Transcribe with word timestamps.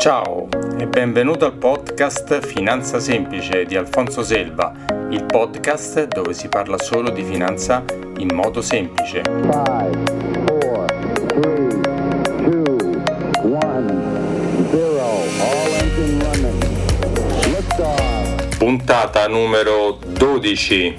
Ciao 0.00 0.48
e 0.78 0.86
benvenuto 0.86 1.44
al 1.44 1.52
podcast 1.58 2.40
Finanza 2.40 2.98
Semplice 2.98 3.66
di 3.66 3.76
Alfonso 3.76 4.22
Selva, 4.22 4.72
il 5.10 5.26
podcast 5.26 6.06
dove 6.06 6.32
si 6.32 6.48
parla 6.48 6.78
solo 6.78 7.10
di 7.10 7.22
finanza 7.22 7.84
in 8.16 8.34
modo 8.34 8.62
semplice. 8.62 9.20
Five, 9.20 9.98
four, 10.46 10.86
three, 11.26 11.80
two, 12.38 13.02
one, 13.42 14.70
zero. 14.70 15.18
Puntata 18.56 19.28
numero 19.28 19.98
12. 20.02 20.94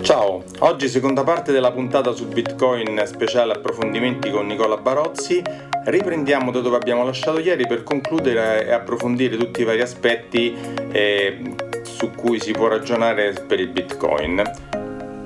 Ciao, 0.00 0.42
oggi 0.64 0.88
seconda 0.88 1.22
parte 1.24 1.52
della 1.52 1.72
puntata 1.72 2.12
su 2.12 2.26
Bitcoin 2.26 3.02
speciale 3.06 3.52
approfondimenti 3.52 4.30
con 4.30 4.46
Nicola 4.46 4.76
Barozzi 4.76 5.42
Riprendiamo 5.84 6.50
da 6.50 6.60
dove 6.60 6.76
abbiamo 6.76 7.04
lasciato 7.04 7.38
ieri 7.38 7.66
per 7.66 7.82
concludere 7.82 8.66
e 8.66 8.72
approfondire 8.72 9.36
tutti 9.36 9.60
i 9.60 9.64
vari 9.64 9.82
aspetti 9.82 10.56
eh, 10.90 11.54
su 11.82 12.10
cui 12.12 12.40
si 12.40 12.52
può 12.52 12.68
ragionare 12.68 13.34
per 13.46 13.60
il 13.60 13.68
Bitcoin. 13.68 14.42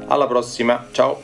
Alla 0.08 0.26
prossima, 0.26 0.88
ciao! 0.90 1.22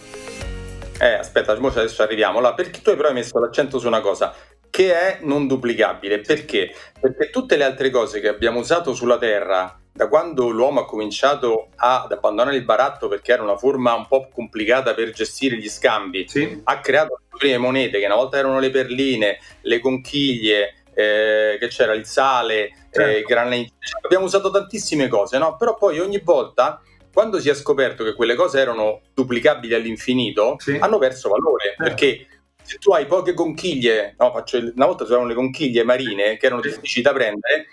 Eh, 1.01 1.15
aspetta, 1.15 1.51
adesso 1.51 2.03
arriviamo. 2.05 2.39
Allora, 2.39 2.55
perché 2.55 2.81
tu 2.81 2.91
hai 2.91 2.97
però 2.97 3.12
messo 3.12 3.41
l'accento 3.41 3.81
su 3.81 3.89
una 3.89 4.01
cosa 4.01 4.33
che 4.70 4.95
è 4.95 5.19
non 5.23 5.48
duplicabile. 5.48 6.20
Perché? 6.20 6.73
Perché 7.01 7.31
tutte 7.31 7.56
le 7.56 7.65
altre 7.65 7.91
cose 7.91 8.20
che 8.20 8.28
abbiamo 8.28 8.61
usato 8.61 8.95
sulla 8.95 9.19
Terra 9.19 9.81
da 9.97 10.09
quando 10.09 10.48
l'uomo 10.51 10.80
ha 10.80 10.84
cominciato 10.87 11.69
ad 11.77 12.11
abbandonare 12.11 12.57
il 12.57 12.65
baratto 12.65 13.07
perché 13.07 13.30
era 13.30 13.45
una 13.45 13.57
forma 13.57 13.95
un 13.95 14.09
po' 14.09 14.29
complicata 14.33 14.93
per 14.93 15.12
gestire 15.12 15.57
gli 15.57 15.69
scambi, 15.69 16.27
sì. 16.27 16.62
ha 16.65 16.80
creato 16.80 17.20
le 17.30 17.39
prime 17.39 17.59
monete 17.59 18.01
che 18.01 18.07
una 18.07 18.17
volta 18.17 18.37
erano 18.37 18.59
le 18.59 18.70
perline, 18.70 19.39
le 19.61 19.79
conchiglie, 19.79 20.83
eh, 20.95 21.57
che 21.61 21.69
c'era 21.69 21.93
il 21.93 22.07
sale, 22.07 22.65
eh, 22.65 22.75
certo. 22.91 23.19
eh, 23.19 23.22
granite. 23.22 23.75
Abbiamo 24.03 24.25
usato 24.25 24.50
tantissime 24.50 25.06
cose, 25.06 25.39
no? 25.39 25.56
Però 25.56 25.77
poi 25.77 26.00
ogni 26.00 26.19
volta 26.19 26.83
quando 27.12 27.39
si 27.39 27.48
è 27.48 27.55
scoperto 27.55 28.03
che 28.03 28.15
quelle 28.15 28.34
cose 28.34 28.59
erano 28.59 29.00
duplicabili 29.15 29.75
all'infinito, 29.75 30.56
sì. 30.59 30.77
hanno 30.81 30.98
perso 30.98 31.28
valore 31.28 31.67
certo. 31.67 31.84
perché 31.84 32.27
se 32.61 32.78
tu 32.78 32.92
hai 32.92 33.06
poche 33.06 33.34
conchiglie, 33.34 34.17
no, 34.19 34.33
faccio, 34.33 34.59
una 34.59 34.87
volta 34.87 35.05
usavano 35.05 35.28
le 35.28 35.34
conchiglie 35.34 35.84
marine 35.84 36.37
che 36.37 36.47
erano 36.47 36.61
difficili 36.61 37.03
da 37.03 37.12
prendere, 37.12 37.67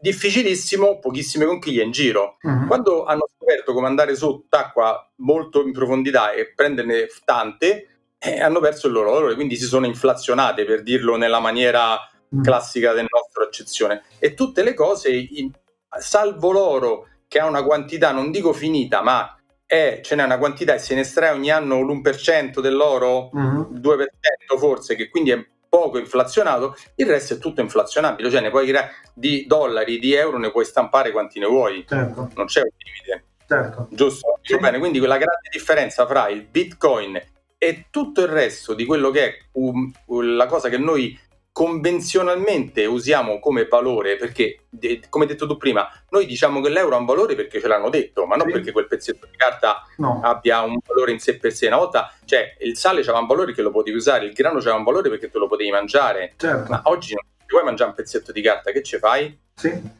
difficilissimo, 0.00 0.98
pochissime 0.98 1.44
conchiglie 1.44 1.82
in 1.82 1.90
giro. 1.90 2.36
Uh-huh. 2.42 2.66
Quando 2.66 3.04
hanno 3.04 3.28
scoperto 3.34 3.72
come 3.72 3.86
andare 3.86 4.14
sott'acqua 4.14 5.10
molto 5.16 5.62
in 5.62 5.72
profondità 5.72 6.32
e 6.32 6.52
prenderne 6.54 7.06
tante, 7.24 7.88
eh, 8.18 8.40
hanno 8.40 8.60
perso 8.60 8.86
il 8.86 8.92
loro 8.92 9.12
valore, 9.12 9.34
quindi 9.34 9.56
si 9.56 9.66
sono 9.66 9.86
inflazionate, 9.86 10.64
per 10.64 10.82
dirlo 10.82 11.16
nella 11.16 11.40
maniera 11.40 11.98
uh-huh. 12.28 12.40
classica 12.42 12.92
del 12.92 13.06
nostro 13.08 13.44
accezione. 13.44 14.02
E 14.18 14.34
tutte 14.34 14.62
le 14.62 14.74
cose, 14.74 15.10
in, 15.10 15.50
salvo 15.98 16.50
l'oro, 16.50 17.06
che 17.28 17.38
ha 17.38 17.46
una 17.46 17.62
quantità, 17.62 18.10
non 18.10 18.30
dico 18.30 18.52
finita, 18.52 19.02
ma 19.02 19.38
è, 19.66 20.00
ce 20.02 20.14
n'è 20.14 20.24
una 20.24 20.38
quantità 20.38 20.74
e 20.74 20.78
se 20.78 20.94
ne 20.94 21.02
estrae 21.02 21.30
ogni 21.30 21.50
anno 21.50 21.82
l'1% 21.82 22.60
dell'oro, 22.60 23.30
uh-huh. 23.32 23.72
il 23.72 23.80
2% 23.80 24.58
forse, 24.58 24.94
che 24.94 25.08
quindi 25.10 25.30
è 25.30 25.46
poco 25.68 25.98
inflazionato, 25.98 26.76
il 26.96 27.06
resto 27.06 27.34
è 27.34 27.38
tutto 27.38 27.60
inflazionabile, 27.60 28.30
cioè 28.30 28.40
ne 28.40 28.50
puoi 28.50 28.72
di 29.14 29.46
dollari, 29.46 29.98
di 29.98 30.14
euro, 30.14 30.38
ne 30.38 30.50
puoi 30.50 30.64
stampare 30.64 31.10
quanti 31.10 31.38
ne 31.38 31.46
vuoi, 31.46 31.84
certo. 31.86 32.30
non 32.34 32.46
c'è 32.46 32.60
un 32.60 32.70
limite. 32.76 33.24
Certo. 33.46 33.88
Giusto? 33.90 34.38
Sì. 34.42 34.58
Bene, 34.58 34.78
quindi 34.78 34.98
quella 34.98 35.16
grande 35.16 35.48
differenza 35.50 36.06
fra 36.06 36.28
il 36.28 36.42
Bitcoin 36.42 37.20
e 37.56 37.86
tutto 37.90 38.20
il 38.20 38.28
resto 38.28 38.74
di 38.74 38.84
quello 38.84 39.10
che 39.10 39.24
è 39.24 39.38
um, 39.52 39.90
la 40.06 40.46
cosa 40.46 40.68
che 40.68 40.78
noi 40.78 41.18
convenzionalmente 41.58 42.86
usiamo 42.86 43.40
come 43.40 43.66
valore, 43.66 44.14
perché 44.14 44.66
come 45.08 45.24
hai 45.24 45.30
detto 45.30 45.44
tu 45.44 45.56
prima, 45.56 45.90
noi 46.10 46.24
diciamo 46.24 46.60
che 46.60 46.68
l'euro 46.68 46.94
ha 46.94 47.00
un 47.00 47.04
valore 47.04 47.34
perché 47.34 47.60
ce 47.60 47.66
l'hanno 47.66 47.90
detto, 47.90 48.26
ma 48.26 48.36
non 48.36 48.46
sì. 48.46 48.52
perché 48.52 48.70
quel 48.70 48.86
pezzetto 48.86 49.26
di 49.28 49.36
carta 49.36 49.82
no. 49.96 50.20
abbia 50.22 50.60
un 50.60 50.78
valore 50.86 51.10
in 51.10 51.18
sé 51.18 51.36
per 51.36 51.52
sé. 51.52 51.66
Una 51.66 51.78
volta, 51.78 52.14
cioè, 52.26 52.56
il 52.60 52.76
sale 52.76 53.00
aveva 53.00 53.18
un 53.18 53.26
valore 53.26 53.52
che 53.54 53.62
lo 53.62 53.72
potevi 53.72 53.96
usare, 53.96 54.26
il 54.26 54.34
grano 54.34 54.58
aveva 54.58 54.76
un 54.76 54.84
valore 54.84 55.08
perché 55.08 55.30
te 55.30 55.38
lo 55.38 55.48
potevi 55.48 55.72
mangiare, 55.72 56.34
certo. 56.36 56.70
ma 56.70 56.80
oggi 56.84 57.14
non 57.14 57.24
ti 57.36 57.46
puoi 57.46 57.64
mangiare 57.64 57.90
un 57.90 57.96
pezzetto 57.96 58.30
di 58.30 58.40
carta, 58.40 58.70
che 58.70 58.84
ci 58.84 58.98
fai? 58.98 59.36
Sì. 59.52 59.96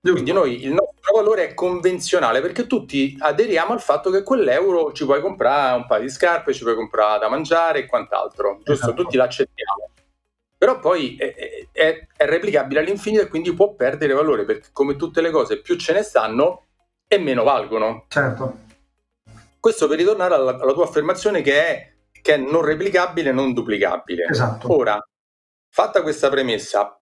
Quindi 0.00 0.32
noi 0.32 0.64
il 0.64 0.70
nostro 0.70 1.14
valore 1.14 1.50
è 1.50 1.54
convenzionale 1.54 2.40
perché 2.40 2.66
tutti 2.66 3.16
aderiamo 3.20 3.72
al 3.72 3.80
fatto 3.80 4.10
che 4.10 4.24
quell'euro 4.24 4.92
ci 4.92 5.04
puoi 5.04 5.20
comprare 5.20 5.76
un 5.76 5.86
paio 5.86 6.02
di 6.02 6.10
scarpe, 6.10 6.52
ci 6.52 6.64
puoi 6.64 6.74
comprare 6.74 7.20
da 7.20 7.28
mangiare 7.28 7.78
e 7.78 7.86
quant'altro, 7.86 8.56
giusto? 8.64 8.72
Esatto. 8.72 9.02
Tutti 9.04 9.16
l'accettiamo 9.16 9.90
però 10.56 10.78
poi 10.80 11.16
è, 11.16 11.34
è, 11.72 12.06
è, 12.16 12.26
replicabile 12.26 12.80
all'infinito 12.80 13.22
e 13.22 13.28
quindi 13.28 13.52
può 13.52 13.74
perdere 13.74 14.14
valore 14.14 14.44
perché 14.44 14.68
come 14.72 14.96
tutte 14.96 15.20
le 15.20 15.30
cose 15.30 15.60
più 15.60 15.76
ce 15.76 15.92
ne 15.92 16.02
stanno 16.02 16.64
e 17.06 17.18
meno 17.18 17.42
valgono. 17.42 18.06
Certo. 18.08 18.64
Questo 19.60 19.88
per 19.88 19.98
ritornare 19.98 20.34
alla, 20.34 20.56
alla 20.56 20.72
tua 20.72 20.84
affermazione 20.84 21.42
che 21.42 21.66
è, 21.66 21.92
che 22.22 22.34
è 22.34 22.36
non 22.36 22.62
replicabile, 22.62 23.32
non 23.32 23.52
duplicabile. 23.52 24.26
Esatto. 24.30 24.72
Ora, 24.72 24.98
fatta 25.68 26.02
questa 26.02 26.28
premessa, 26.30 26.98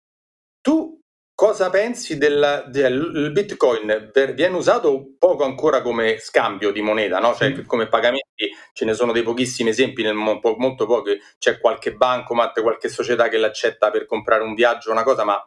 tu 0.61 0.99
cosa 1.35 1.71
pensi 1.71 2.19
del, 2.19 2.67
del 2.69 3.31
Bitcoin? 3.33 4.11
Viene 4.35 4.57
usato 4.57 5.15
poco 5.19 5.45
ancora 5.45 5.83
come 5.83 6.19
scambio 6.19 6.71
di 6.71 6.81
moneta, 6.83 7.19
no? 7.19 7.35
cioè 7.35 7.51
mm. 7.51 7.65
come 7.67 7.89
pagamenti, 7.89 8.51
ce 8.73 8.85
ne 8.85 8.95
sono 8.95 9.13
dei 9.13 9.23
pochissimi 9.23 9.71
esempi, 9.71 10.03
nel, 10.03 10.15
molto 10.15 10.87
pochi, 10.87 11.19
c'è 11.39 11.59
qualche 11.59 11.95
bancomat, 11.95 12.61
qualche 12.63 12.89
società 12.89 13.29
che 13.29 13.39
l'accetta 13.39 13.91
per 13.91 14.07
comprare 14.07 14.43
un 14.43 14.55
viaggio, 14.55 14.91
una 14.91 15.03
cosa, 15.03 15.25
ma 15.25 15.43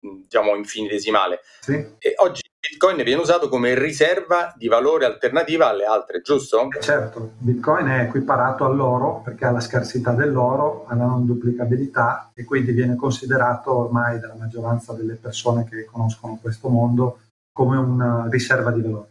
diciamo 0.00 0.54
infinitesimale. 0.56 1.40
Sì. 1.60 1.74
E 1.98 2.14
oggi 2.16 2.40
Bitcoin 2.58 3.02
viene 3.02 3.20
usato 3.20 3.48
come 3.48 3.74
riserva 3.74 4.52
di 4.56 4.68
valore 4.68 5.06
alternativa 5.06 5.68
alle 5.68 5.84
altre, 5.84 6.20
giusto? 6.20 6.68
Eh, 6.70 6.80
certo, 6.80 7.32
Bitcoin 7.38 7.86
è 7.86 8.00
equiparato 8.02 8.64
all'oro 8.64 9.22
perché 9.24 9.46
ha 9.46 9.50
la 9.50 9.60
scarsità 9.60 10.12
dell'oro, 10.12 10.84
ha 10.86 10.94
la 10.94 11.06
non 11.06 11.24
duplicabilità 11.24 12.32
e 12.34 12.44
quindi 12.44 12.72
viene 12.72 12.96
considerato 12.96 13.74
ormai 13.74 14.20
dalla 14.20 14.34
maggioranza 14.34 14.92
delle 14.92 15.14
persone 15.14 15.64
che 15.64 15.84
conoscono 15.84 16.38
questo 16.40 16.68
mondo 16.68 17.20
come 17.52 17.76
una 17.78 18.26
riserva 18.30 18.70
di 18.70 18.80
valore. 18.82 19.09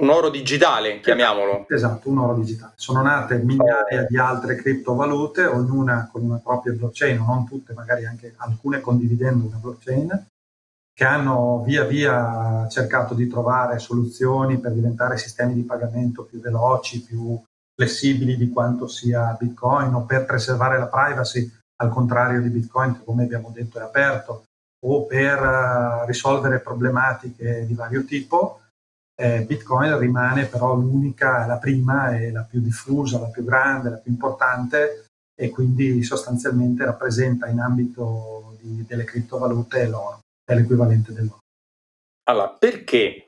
Un 0.00 0.08
oro 0.08 0.30
digitale, 0.30 1.00
chiamiamolo. 1.00 1.66
Esatto, 1.68 2.08
un 2.08 2.18
oro 2.18 2.34
digitale. 2.34 2.72
Sono 2.76 3.02
nate 3.02 3.36
migliaia 3.36 4.06
di 4.08 4.16
altre 4.18 4.56
criptovalute, 4.56 5.44
ognuna 5.44 6.08
con 6.10 6.22
una 6.22 6.40
propria 6.42 6.72
blockchain, 6.72 7.18
non 7.18 7.46
tutte, 7.46 7.74
magari 7.74 8.06
anche 8.06 8.32
alcune 8.38 8.80
condividendo 8.80 9.46
una 9.46 9.58
blockchain, 9.58 10.26
che 10.94 11.04
hanno 11.04 11.62
via 11.66 11.84
via 11.84 12.66
cercato 12.70 13.12
di 13.12 13.28
trovare 13.28 13.78
soluzioni 13.78 14.58
per 14.58 14.72
diventare 14.72 15.18
sistemi 15.18 15.52
di 15.52 15.64
pagamento 15.64 16.24
più 16.24 16.40
veloci, 16.40 17.02
più 17.02 17.38
flessibili 17.74 18.38
di 18.38 18.48
quanto 18.48 18.86
sia 18.86 19.36
Bitcoin 19.38 19.92
o 19.92 20.04
per 20.04 20.24
preservare 20.24 20.78
la 20.78 20.86
privacy, 20.86 21.50
al 21.76 21.90
contrario 21.90 22.40
di 22.40 22.48
Bitcoin 22.48 22.94
che 22.94 23.04
come 23.04 23.24
abbiamo 23.24 23.50
detto 23.54 23.78
è 23.78 23.82
aperto, 23.82 24.44
o 24.82 25.04
per 25.04 25.42
uh, 25.42 26.06
risolvere 26.06 26.60
problematiche 26.60 27.66
di 27.66 27.74
vario 27.74 28.04
tipo 28.04 28.60
eh, 29.20 29.42
Bitcoin 29.42 29.98
rimane 29.98 30.46
però 30.46 30.74
l'unica, 30.74 31.44
la 31.44 31.58
prima 31.58 32.16
e 32.16 32.32
la 32.32 32.42
più 32.42 32.60
diffusa, 32.60 33.20
la 33.20 33.26
più 33.26 33.44
grande, 33.44 33.90
la 33.90 33.96
più 33.98 34.10
importante 34.10 35.08
e 35.38 35.50
quindi 35.50 36.02
sostanzialmente 36.02 36.86
rappresenta 36.86 37.46
in 37.46 37.60
ambito 37.60 38.56
di, 38.58 38.84
delle 38.88 39.04
criptovalute 39.04 39.86
l'oro, 39.88 40.20
è 40.42 40.54
l'equivalente 40.54 41.12
dell'oro. 41.12 41.40
Allora, 42.30 42.48
perché 42.48 43.26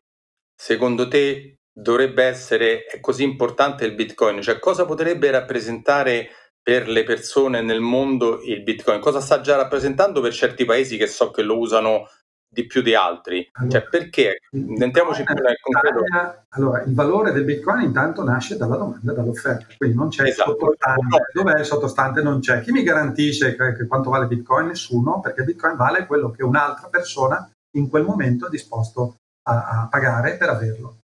secondo 0.54 1.08
te 1.08 1.56
dovrebbe 1.70 2.25
essere 2.25 2.84
così 3.02 3.22
importante 3.22 3.84
il 3.84 3.94
Bitcoin? 3.94 4.41
Cioè 4.41 4.58
cosa 4.58 4.86
potrebbe 4.86 5.31
rappresentare 5.31 6.28
per 6.62 6.88
le 6.88 7.04
persone 7.04 7.60
nel 7.60 7.81
mondo 7.81 8.41
il 8.41 8.62
Bitcoin? 8.62 9.00
Cosa 9.00 9.20
sta 9.20 9.42
già 9.42 9.56
rappresentando 9.56 10.22
per 10.22 10.32
certi 10.32 10.64
paesi 10.64 10.96
che 10.96 11.06
so 11.06 11.31
che 11.31 11.43
lo 11.43 11.58
usano 11.58 12.08
di 12.52 12.66
più 12.66 12.82
di 12.82 12.94
altri? 12.94 13.49
Allora, 13.52 13.81
cioè, 13.81 13.88
perché? 13.88 14.40
Entriamoci 14.50 15.25
più 15.25 15.34
nel 15.34 15.56
concreto. 15.60 16.04
Allora, 16.50 16.82
il 16.82 16.94
valore 16.94 17.32
del 17.32 17.44
Bitcoin 17.44 17.82
intanto 17.82 18.22
nasce 18.22 18.56
dalla 18.56 18.76
domanda 18.76 19.12
e 19.12 19.14
dall'offerta, 19.14 19.66
quindi 19.78 19.96
non 19.96 20.10
c'è 20.10 20.25
esatto. 20.25 20.50
il 20.50 20.56
sottostante. 20.58 21.31
Dov'è 21.32 21.58
il 21.58 21.64
sottostante? 21.64 22.22
Non 22.22 22.40
c'è. 22.40 22.60
Chi 22.60 22.72
mi 22.72 22.82
garantisce 22.82 23.56
che, 23.56 23.75
che 23.75 23.87
quanto 23.87 24.10
vale 24.10 24.26
Bitcoin? 24.26 24.66
Nessuno, 24.66 25.20
perché 25.20 25.44
Bitcoin 25.44 25.76
vale 25.76 26.06
quello 26.06 26.31
che 26.31 26.44
un'altra 26.44 26.88
persona 26.88 27.50
in 27.76 27.88
quel 27.88 28.04
momento 28.04 28.46
è 28.46 28.50
disposto 28.50 29.16
a, 29.48 29.82
a 29.82 29.88
pagare 29.90 30.37
per 30.37 30.50
averlo. 30.50 30.98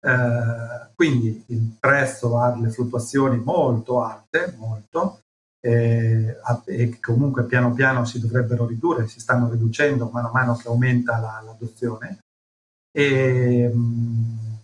Eh, 0.00 0.92
quindi 0.94 1.44
il 1.48 1.76
prezzo 1.78 2.38
ha 2.38 2.50
delle 2.52 2.70
fluttuazioni 2.70 3.36
molto 3.38 4.02
alte, 4.02 4.54
molto, 4.56 5.20
e 5.60 6.88
che 6.90 6.98
comunque 7.00 7.44
piano 7.44 7.72
piano 7.72 8.04
si 8.04 8.20
dovrebbero 8.20 8.66
ridurre, 8.66 9.08
si 9.08 9.20
stanno 9.20 9.50
riducendo 9.50 10.10
mano 10.12 10.28
a 10.28 10.32
mano 10.32 10.56
che 10.56 10.68
aumenta 10.68 11.18
la, 11.18 11.42
l'adozione. 11.44 12.18
E, 12.90 13.68
mh, 13.68 14.57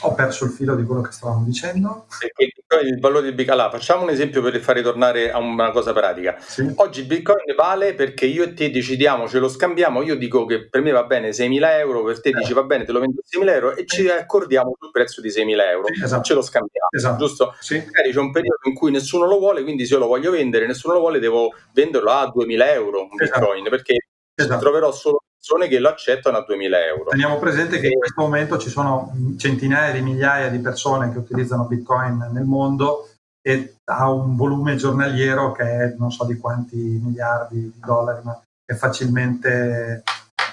ho 0.00 0.14
perso 0.14 0.44
il 0.44 0.50
filo 0.50 0.74
di 0.74 0.84
quello 0.84 1.00
che 1.00 1.12
stavamo 1.12 1.44
dicendo. 1.44 2.06
Perché 2.18 2.52
il 2.86 2.98
valore 3.00 3.34
del. 3.34 3.48
Allora, 3.50 3.70
facciamo 3.70 4.02
un 4.02 4.10
esempio 4.10 4.42
per 4.42 4.58
far 4.60 4.76
ritornare 4.76 5.30
a 5.32 5.38
una 5.38 5.70
cosa 5.70 5.92
pratica. 5.92 6.36
Sì. 6.38 6.70
Oggi 6.76 7.02
Bitcoin 7.02 7.54
vale 7.56 7.94
perché 7.94 8.26
io 8.26 8.44
e 8.44 8.54
te 8.54 8.70
decidiamo, 8.70 9.28
ce 9.28 9.38
lo 9.38 9.48
scambiamo. 9.48 10.02
Io 10.02 10.16
dico 10.16 10.44
che 10.44 10.68
per 10.68 10.80
me 10.82 10.90
va 10.92 11.04
bene 11.04 11.30
6.000 11.30 11.78
euro, 11.78 12.04
per 12.04 12.20
te 12.20 12.28
eh. 12.30 12.32
dici 12.32 12.52
va 12.52 12.62
bene, 12.62 12.84
te 12.84 12.92
lo 12.92 13.00
vendo 13.00 13.20
a 13.20 13.38
6.000 13.38 13.48
euro 13.48 13.76
e 13.76 13.86
ci 13.86 14.08
accordiamo 14.08 14.76
sul 14.78 14.90
prezzo 14.90 15.20
di 15.20 15.28
6.000 15.28 15.60
euro. 15.70 15.86
Sì, 15.92 16.02
esatto. 16.02 16.22
Ce 16.22 16.34
lo 16.34 16.42
scambiamo, 16.42 16.88
esatto. 16.90 17.26
giusto? 17.26 17.54
Sì. 17.58 17.76
Magari 17.76 18.12
c'è 18.12 18.20
un 18.20 18.32
periodo 18.32 18.60
in 18.68 18.74
cui 18.74 18.90
nessuno 18.90 19.26
lo 19.26 19.38
vuole, 19.38 19.62
quindi 19.62 19.86
se 19.86 19.94
io 19.94 20.00
lo 20.00 20.06
voglio 20.06 20.30
vendere, 20.30 20.66
nessuno 20.66 20.94
lo 20.94 21.00
vuole, 21.00 21.18
devo 21.18 21.52
venderlo 21.72 22.10
a 22.10 22.32
2.000 22.34 22.66
euro 22.72 23.02
un 23.02 23.20
esatto. 23.20 23.40
Bitcoin 23.40 23.68
perché 23.68 23.94
esatto. 24.34 24.60
troverò 24.60 24.92
solo 24.92 25.22
persone 25.40 25.68
che 25.68 25.78
lo 25.78 25.88
accettano 25.88 26.36
a 26.36 26.44
2000 26.44 26.86
euro. 26.86 27.04
Teniamo 27.08 27.38
presente 27.38 27.80
che 27.80 27.86
in 27.86 27.98
questo 27.98 28.20
momento 28.20 28.58
ci 28.58 28.68
sono 28.68 29.10
centinaia 29.38 29.90
di 29.90 30.02
migliaia 30.02 30.50
di 30.50 30.58
persone 30.58 31.10
che 31.10 31.18
utilizzano 31.18 31.64
Bitcoin 31.64 32.28
nel 32.30 32.44
mondo 32.44 33.08
e 33.40 33.76
ha 33.84 34.10
un 34.10 34.36
volume 34.36 34.76
giornaliero 34.76 35.52
che 35.52 35.64
è 35.64 35.94
non 35.96 36.12
so 36.12 36.26
di 36.26 36.36
quanti 36.36 36.76
miliardi 36.76 37.58
di 37.58 37.80
dollari, 37.82 38.20
ma 38.22 38.38
è 38.66 38.74
facilmente 38.74 40.02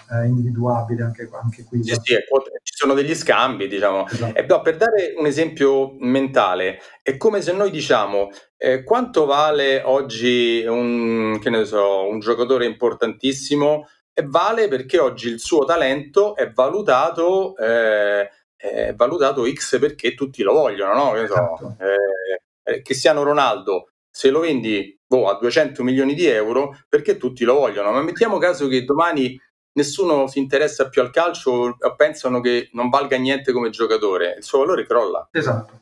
eh, 0.10 0.26
individuabile 0.26 1.04
anche, 1.04 1.30
anche 1.34 1.66
qui. 1.66 1.84
Sì, 1.84 1.94
sì, 2.02 2.16
ci 2.64 2.74
sono 2.74 2.94
degli 2.94 3.14
scambi, 3.14 3.68
diciamo. 3.68 4.08
Esatto. 4.08 4.38
E, 4.38 4.46
no, 4.48 4.62
per 4.62 4.78
dare 4.78 5.16
un 5.18 5.26
esempio 5.26 5.98
mentale, 6.00 6.80
è 7.02 7.18
come 7.18 7.42
se 7.42 7.52
noi 7.52 7.72
diciamo 7.72 8.30
eh, 8.56 8.84
quanto 8.84 9.26
vale 9.26 9.82
oggi 9.84 10.64
un, 10.66 11.40
so, 11.66 12.08
un 12.08 12.20
giocatore 12.20 12.66
importantissimo 12.66 13.86
e 14.20 14.26
vale 14.26 14.68
perché 14.68 14.98
oggi 14.98 15.30
il 15.30 15.40
suo 15.40 15.64
talento 15.64 16.36
è 16.36 16.52
valutato, 16.52 17.56
eh, 17.56 18.28
è 18.56 18.96
valutato 18.96 19.46
X 19.48 19.78
perché 19.78 20.16
tutti 20.16 20.42
lo 20.42 20.54
vogliono, 20.54 20.96
no? 20.96 21.12
Che 21.12 21.28
so, 21.28 21.78
eh, 21.80 22.42
eh, 22.64 22.82
Cristiano 22.82 23.22
Ronaldo, 23.22 23.92
se 24.10 24.32
lo 24.32 24.40
vendi 24.40 25.00
boh, 25.06 25.30
a 25.30 25.38
200 25.38 25.84
milioni 25.84 26.16
di 26.16 26.26
euro, 26.26 26.76
perché 26.90 27.18
tutti 27.18 27.44
lo 27.44 27.54
vogliono, 27.54 27.92
ma 27.92 28.02
mettiamo 28.02 28.40
caso 28.40 28.68
che 28.68 28.84
domani 28.86 29.40
nessuno 29.74 30.26
si 30.26 30.40
interessa 30.40 30.90
più 30.90 31.04
al 31.04 31.12
calcio 31.12 31.78
o 31.78 31.96
pensano 31.96 32.42
che 32.42 32.72
non 32.74 32.90
valga 32.90 33.18
niente 33.18 33.52
come 33.52 33.70
giocatore, 33.70 34.34
il 34.38 34.44
suo 34.44 34.58
valore 34.58 34.88
crolla. 34.88 35.30
Esatto. 35.32 35.82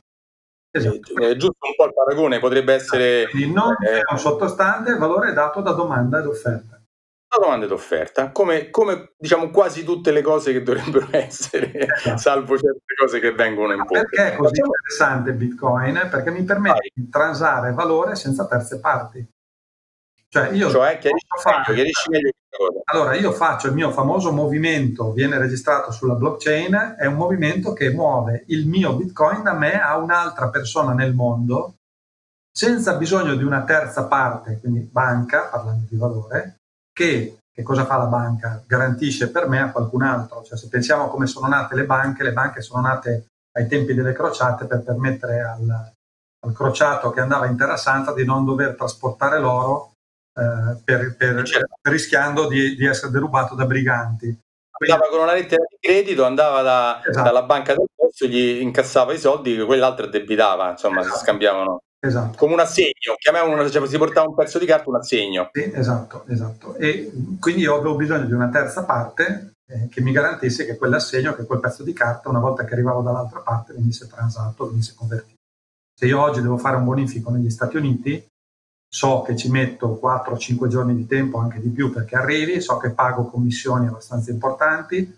esatto. 0.71 1.13
È 1.13 1.37
giusto 1.37 1.67
un 1.67 1.75
po' 1.77 1.85
il 1.85 1.93
paragone, 1.93 2.39
potrebbe 2.39 2.73
essere... 2.73 3.29
Quindi 3.29 3.53
non 3.53 3.77
eh, 3.81 4.01
un 4.11 4.19
sottostante, 4.19 4.91
il 4.91 4.97
valore 4.97 5.29
è 5.29 5.33
dato 5.33 5.61
da 5.61 5.71
domanda 5.71 6.19
ed 6.19 6.25
offerta 6.25 6.75
domanda 7.39 7.65
d'offerta, 7.65 8.31
come, 8.31 8.69
come, 8.69 9.13
diciamo 9.17 9.49
quasi 9.49 9.83
tutte 9.83 10.11
le 10.11 10.21
cose 10.21 10.51
che 10.51 10.63
dovrebbero 10.63 11.07
essere, 11.11 11.71
esatto. 11.73 12.17
salvo 12.17 12.57
certe 12.57 12.93
cose 12.99 13.19
che 13.19 13.31
vengono 13.31 13.73
imposte. 13.73 14.07
Perché 14.09 14.33
è 14.33 14.35
così 14.35 14.59
interessante 14.59 15.33
Bitcoin? 15.33 16.07
Perché 16.09 16.31
mi 16.31 16.43
permette 16.43 16.79
Vai. 16.79 16.91
di 16.93 17.09
transare 17.09 17.73
valore 17.73 18.15
senza 18.15 18.45
terze 18.47 18.79
parti. 18.79 19.27
Cioè, 20.27 20.49
io 20.51 20.69
cioè 20.69 20.97
chiarisci, 20.97 21.27
fare, 21.41 21.73
meglio, 21.73 21.91
meglio 22.09 22.31
Allora, 22.85 23.15
io 23.15 23.31
faccio 23.31 23.67
il 23.67 23.73
mio 23.73 23.91
famoso 23.91 24.33
movimento, 24.33 25.13
viene 25.13 25.37
registrato 25.37 25.91
sulla 25.91 26.15
blockchain, 26.15 26.95
è 26.97 27.05
un 27.05 27.15
movimento 27.15 27.71
che 27.71 27.89
muove 27.91 28.43
il 28.47 28.67
mio 28.67 28.95
Bitcoin 28.95 29.43
da 29.43 29.53
me 29.53 29.81
a 29.81 29.97
un'altra 29.97 30.49
persona 30.49 30.93
nel 30.93 31.13
mondo 31.13 31.75
senza 32.51 32.95
bisogno 32.95 33.35
di 33.35 33.43
una 33.43 33.63
terza 33.63 34.05
parte, 34.05 34.59
quindi 34.59 34.79
banca, 34.79 35.49
parlando 35.49 35.85
di 35.89 35.97
valore, 35.97 36.59
che, 36.95 37.39
che 37.51 37.61
cosa 37.61 37.85
fa 37.85 37.97
la 37.97 38.05
banca? 38.05 38.63
Garantisce 38.65 39.29
per 39.29 39.49
me 39.49 39.59
a 39.59 39.71
qualcun 39.71 40.03
altro. 40.03 40.43
Cioè, 40.43 40.57
se 40.57 40.69
pensiamo 40.69 41.05
a 41.05 41.09
come 41.09 41.27
sono 41.27 41.47
nate 41.47 41.75
le 41.75 41.83
banche, 41.83 42.23
le 42.23 42.31
banche 42.31 42.61
sono 42.61 42.81
nate 42.81 43.25
ai 43.57 43.67
tempi 43.67 43.93
delle 43.93 44.13
crociate 44.13 44.65
per 44.65 44.81
permettere 44.81 45.41
al, 45.41 45.93
al 46.39 46.53
crociato 46.53 47.11
che 47.11 47.19
andava 47.19 47.47
in 47.47 47.57
Terra 47.57 47.75
Santa 47.75 48.13
di 48.13 48.23
non 48.23 48.45
dover 48.45 48.75
trasportare 48.75 49.39
l'oro 49.39 49.91
eh, 50.37 50.81
per, 50.83 51.15
per, 51.17 51.43
certo. 51.43 51.75
rischiando 51.81 52.47
di, 52.47 52.75
di, 52.75 52.85
essere 52.85 53.11
derubato 53.11 53.55
da 53.55 53.65
briganti. 53.65 54.37
Andava 54.77 55.09
con 55.09 55.21
una 55.21 55.33
lettera 55.33 55.63
di 55.69 55.77
credito, 55.79 56.23
andava 56.23 56.61
da, 56.61 57.01
esatto. 57.05 57.23
dalla 57.25 57.43
banca 57.43 57.73
del 57.73 57.87
posto, 57.93 58.25
gli 58.25 58.61
incassava 58.61 59.13
i 59.13 59.17
soldi 59.17 59.55
che 59.55 59.65
quell'altro 59.65 60.05
addebitava, 60.05 60.71
insomma, 60.71 61.01
esatto. 61.01 61.17
si 61.17 61.23
scambiavano. 61.23 61.79
Esatto. 62.05 62.37
Come 62.37 62.53
un 62.53 62.59
assegno, 62.59 63.15
chiamavano, 63.17 63.69
cioè, 63.69 63.87
si 63.87 63.97
portava 63.97 64.27
un 64.27 64.35
pezzo 64.35 64.59
di 64.59 64.65
carta, 64.65 64.89
un 64.89 64.95
assegno. 64.95 65.49
Sì, 65.51 65.71
esatto, 65.73 66.25
esatto. 66.27 66.75
E 66.75 67.11
quindi 67.39 67.61
io 67.61 67.75
avevo 67.75 67.95
bisogno 67.95 68.25
di 68.25 68.33
una 68.33 68.49
terza 68.49 68.83
parte 68.83 69.53
eh, 69.67 69.87
che 69.89 70.01
mi 70.01 70.11
garantisse 70.11 70.65
che 70.65 70.77
quell'assegno, 70.77 71.33
che 71.33 71.45
quel 71.45 71.59
pezzo 71.59 71.83
di 71.83 71.93
carta, 71.93 72.29
una 72.29 72.39
volta 72.39 72.63
che 72.63 72.73
arrivavo 72.73 73.01
dall'altra 73.01 73.39
parte, 73.39 73.73
venisse 73.73 74.07
transato, 74.07 74.69
venisse 74.69 74.93
convertito. 74.95 75.33
Se 75.97 76.05
io 76.05 76.21
oggi 76.21 76.41
devo 76.41 76.57
fare 76.57 76.75
un 76.75 76.85
bonifico 76.85 77.31
negli 77.31 77.49
Stati 77.49 77.77
Uniti, 77.77 78.23
so 78.87 79.21
che 79.23 79.35
ci 79.35 79.49
metto 79.49 79.99
4-5 80.01 80.67
giorni 80.67 80.95
di 80.95 81.07
tempo, 81.07 81.39
anche 81.39 81.59
di 81.59 81.69
più 81.69 81.91
perché 81.91 82.15
arrivi, 82.15 82.61
so 82.61 82.77
che 82.77 82.91
pago 82.91 83.25
commissioni 83.25 83.87
abbastanza 83.87 84.29
importanti, 84.29 85.17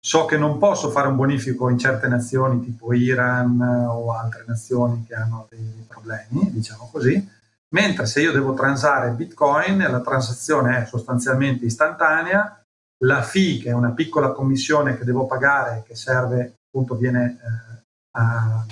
So 0.00 0.24
che 0.26 0.36
non 0.36 0.58
posso 0.58 0.90
fare 0.90 1.08
un 1.08 1.16
bonifico 1.16 1.68
in 1.68 1.78
certe 1.78 2.06
nazioni 2.06 2.62
tipo 2.62 2.92
Iran 2.92 3.60
o 3.60 4.12
altre 4.12 4.44
nazioni 4.46 5.04
che 5.04 5.14
hanno 5.14 5.46
dei 5.50 5.84
problemi, 5.88 6.50
diciamo 6.52 6.88
così, 6.90 7.28
mentre 7.74 8.06
se 8.06 8.20
io 8.20 8.32
devo 8.32 8.54
transare 8.54 9.10
Bitcoin 9.10 9.78
la 9.78 10.00
transazione 10.00 10.82
è 10.82 10.86
sostanzialmente 10.86 11.64
istantanea, 11.64 12.62
la 13.04 13.22
fee 13.22 13.58
che 13.58 13.70
è 13.70 13.72
una 13.72 13.90
piccola 13.90 14.30
commissione 14.30 14.96
che 14.96 15.04
devo 15.04 15.26
pagare 15.26 15.82
che 15.86 15.94
serve 15.94 16.54
appunto 16.66 16.94
viene, 16.94 17.38
eh, 17.40 17.82
a, 18.18 18.64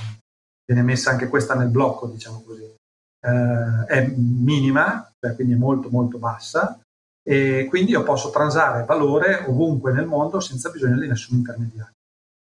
viene 0.65 0.83
messa 0.83 1.11
anche 1.11 1.29
questa 1.29 1.55
nel 1.55 1.69
blocco, 1.69 2.07
diciamo 2.07 2.43
così, 2.47 2.65
eh, 2.65 3.85
è 3.87 4.07
minima, 4.07 5.11
cioè 5.19 5.35
quindi 5.35 5.55
è 5.55 5.57
molto 5.57 5.91
molto 5.91 6.19
bassa 6.19 6.81
e 7.29 7.67
quindi 7.69 7.91
io 7.91 8.05
posso 8.05 8.31
transare 8.31 8.85
valore 8.85 9.45
ovunque 9.49 9.93
nel 9.93 10.07
mondo 10.07 10.39
senza 10.39 10.71
bisogno 10.71 11.01
di 11.01 11.09
nessun 11.09 11.39
intermediario. 11.39 11.95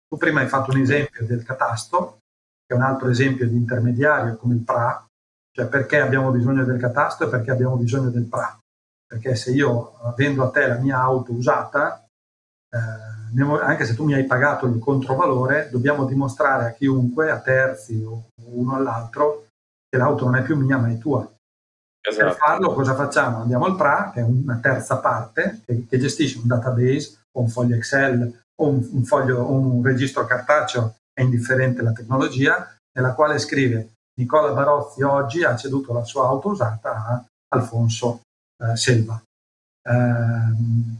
Tu 0.07 0.17
prima 0.17 0.41
hai 0.41 0.47
fatto 0.47 0.69
un 0.69 0.77
esempio 0.77 1.25
del 1.25 1.43
catasto, 1.43 2.19
che 2.63 2.75
è 2.75 2.77
un 2.77 2.83
altro 2.83 3.09
esempio 3.09 3.47
di 3.47 3.55
intermediario 3.55 4.37
come 4.37 4.53
il 4.53 4.61
PRA, 4.61 5.03
cioè 5.51 5.67
perché 5.67 5.99
abbiamo 5.99 6.29
bisogno 6.29 6.63
del 6.63 6.79
catasto 6.79 7.25
e 7.25 7.29
perché 7.29 7.49
abbiamo 7.49 7.77
bisogno 7.77 8.09
del 8.09 8.25
PRA. 8.25 8.59
Perché 9.07 9.35
se 9.35 9.51
io 9.51 9.93
vendo 10.15 10.43
a 10.43 10.51
te 10.51 10.67
la 10.67 10.77
mia 10.77 10.99
auto 10.99 11.31
usata, 11.31 12.05
eh, 12.69 13.43
anche 13.61 13.85
se 13.85 13.95
tu 13.95 14.03
mi 14.03 14.13
hai 14.13 14.25
pagato 14.25 14.67
il 14.67 14.77
controvalore, 14.77 15.69
dobbiamo 15.71 16.05
dimostrare 16.05 16.65
a 16.65 16.71
chiunque, 16.73 17.31
a 17.31 17.39
terzi 17.39 18.03
o 18.03 18.27
uno 18.51 18.75
all'altro, 18.75 19.47
che 19.89 19.97
l'auto 19.97 20.25
non 20.25 20.35
è 20.35 20.43
più 20.43 20.55
mia 20.57 20.77
ma 20.77 20.91
è 20.91 20.97
tua. 20.99 21.27
Esatto. 22.07 22.25
Per 22.25 22.35
farlo 22.35 22.73
cosa 22.73 22.93
facciamo? 22.93 23.41
Andiamo 23.41 23.65
al 23.65 23.75
PRA, 23.75 24.11
che 24.13 24.19
è 24.19 24.23
una 24.23 24.59
terza 24.61 24.97
parte 24.97 25.61
che, 25.65 25.87
che 25.87 25.97
gestisce 25.97 26.37
un 26.37 26.45
database 26.45 27.23
o 27.31 27.41
un 27.41 27.49
foglio 27.49 27.75
Excel 27.75 28.43
o 28.61 28.67
un, 28.67 28.87
un, 28.91 29.03
foglio, 29.03 29.49
un 29.51 29.83
registro 29.83 30.25
cartaceo, 30.25 30.97
è 31.11 31.21
indifferente 31.21 31.81
la 31.81 31.93
tecnologia, 31.93 32.75
nella 32.93 33.13
quale 33.13 33.39
scrive 33.39 33.93
Nicola 34.19 34.53
Barozzi 34.53 35.01
oggi 35.01 35.43
ha 35.43 35.55
ceduto 35.55 35.93
la 35.93 36.03
sua 36.03 36.27
auto 36.27 36.49
usata 36.49 36.91
a 36.91 37.25
Alfonso 37.55 38.21
eh, 38.63 38.75
Selva. 38.77 39.19
Eh, 39.81 40.93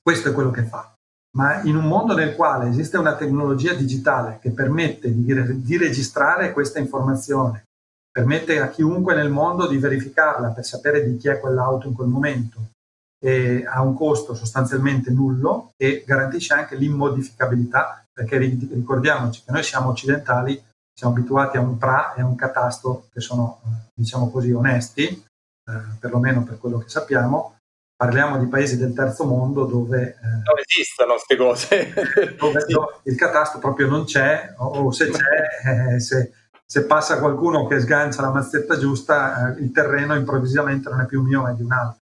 questo 0.00 0.30
è 0.30 0.32
quello 0.32 0.50
che 0.50 0.64
fa. 0.64 0.94
Ma 1.36 1.62
in 1.62 1.76
un 1.76 1.84
mondo 1.84 2.14
nel 2.14 2.34
quale 2.34 2.68
esiste 2.68 2.96
una 2.96 3.14
tecnologia 3.16 3.74
digitale 3.74 4.38
che 4.40 4.50
permette 4.50 5.12
di, 5.12 5.62
di 5.62 5.76
registrare 5.76 6.52
questa 6.52 6.78
informazione 6.78 7.64
permette 8.12 8.60
a 8.60 8.68
chiunque 8.68 9.14
nel 9.14 9.30
mondo 9.30 9.66
di 9.66 9.78
verificarla 9.78 10.50
per 10.50 10.64
sapere 10.64 11.04
di 11.04 11.16
chi 11.16 11.28
è 11.28 11.40
quell'auto 11.40 11.88
in 11.88 11.94
quel 11.94 12.08
momento. 12.08 12.70
E 13.18 13.64
ha 13.66 13.80
un 13.82 13.94
costo 13.94 14.34
sostanzialmente 14.34 15.10
nullo 15.10 15.72
e 15.76 16.04
garantisce 16.06 16.54
anche 16.54 16.76
l'immodificabilità 16.76 18.04
perché 18.12 18.36
ricordiamoci 18.36 19.42
che 19.44 19.52
noi 19.52 19.62
siamo 19.62 19.88
occidentali, 19.88 20.62
siamo 20.92 21.14
abituati 21.14 21.56
a 21.56 21.60
un 21.60 21.78
PRA 21.78 22.14
e 22.14 22.20
a 22.20 22.26
un 22.26 22.34
catasto 22.34 23.08
che 23.12 23.20
sono 23.20 23.60
diciamo 23.94 24.30
così 24.30 24.52
onesti, 24.52 25.04
eh, 25.04 25.96
perlomeno 25.98 26.42
per 26.42 26.58
quello 26.58 26.78
che 26.78 26.88
sappiamo, 26.88 27.56
parliamo 27.96 28.36
di 28.38 28.46
paesi 28.46 28.76
del 28.76 28.92
terzo 28.92 29.24
mondo 29.24 29.64
dove 29.64 30.18
eh, 30.20 30.26
non 30.26 30.58
esistono 30.58 31.14
queste 31.14 31.36
cose. 31.36 32.36
dove, 32.36 32.60
sì. 32.66 32.76
il 33.04 33.16
catasto 33.16 33.58
proprio 33.58 33.86
non 33.86 34.04
c'è 34.04 34.54
o, 34.58 34.90
se 34.90 35.08
c'è 35.08 35.94
eh, 35.94 36.00
se, 36.00 36.32
se 36.72 36.86
passa 36.86 37.18
qualcuno 37.18 37.66
che 37.66 37.80
sgancia 37.80 38.22
la 38.22 38.30
mazzetta 38.30 38.78
giusta, 38.78 39.54
eh, 39.54 39.60
il 39.60 39.72
terreno 39.72 40.14
improvvisamente 40.14 40.88
non 40.88 41.02
è 41.02 41.04
più 41.04 41.20
mio 41.20 41.42
ma 41.42 41.50
è 41.50 41.52
di 41.52 41.60
un 41.60 41.72
altro. 41.72 42.00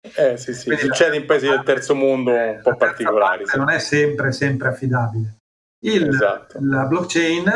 Eh 0.00 0.36
sì, 0.36 0.54
sì, 0.54 0.64
Quindi 0.64 0.86
succede 0.86 1.16
in 1.16 1.24
paesi 1.24 1.46
del 1.46 1.62
terzo 1.62 1.94
mondo 1.94 2.32
un 2.32 2.58
po' 2.60 2.74
particolari. 2.74 3.46
Sì. 3.46 3.56
Non 3.56 3.70
è 3.70 3.78
sempre, 3.78 4.32
sempre 4.32 4.70
affidabile. 4.70 5.36
Il, 5.84 6.08
esatto. 6.08 6.58
La 6.62 6.86
blockchain 6.86 7.48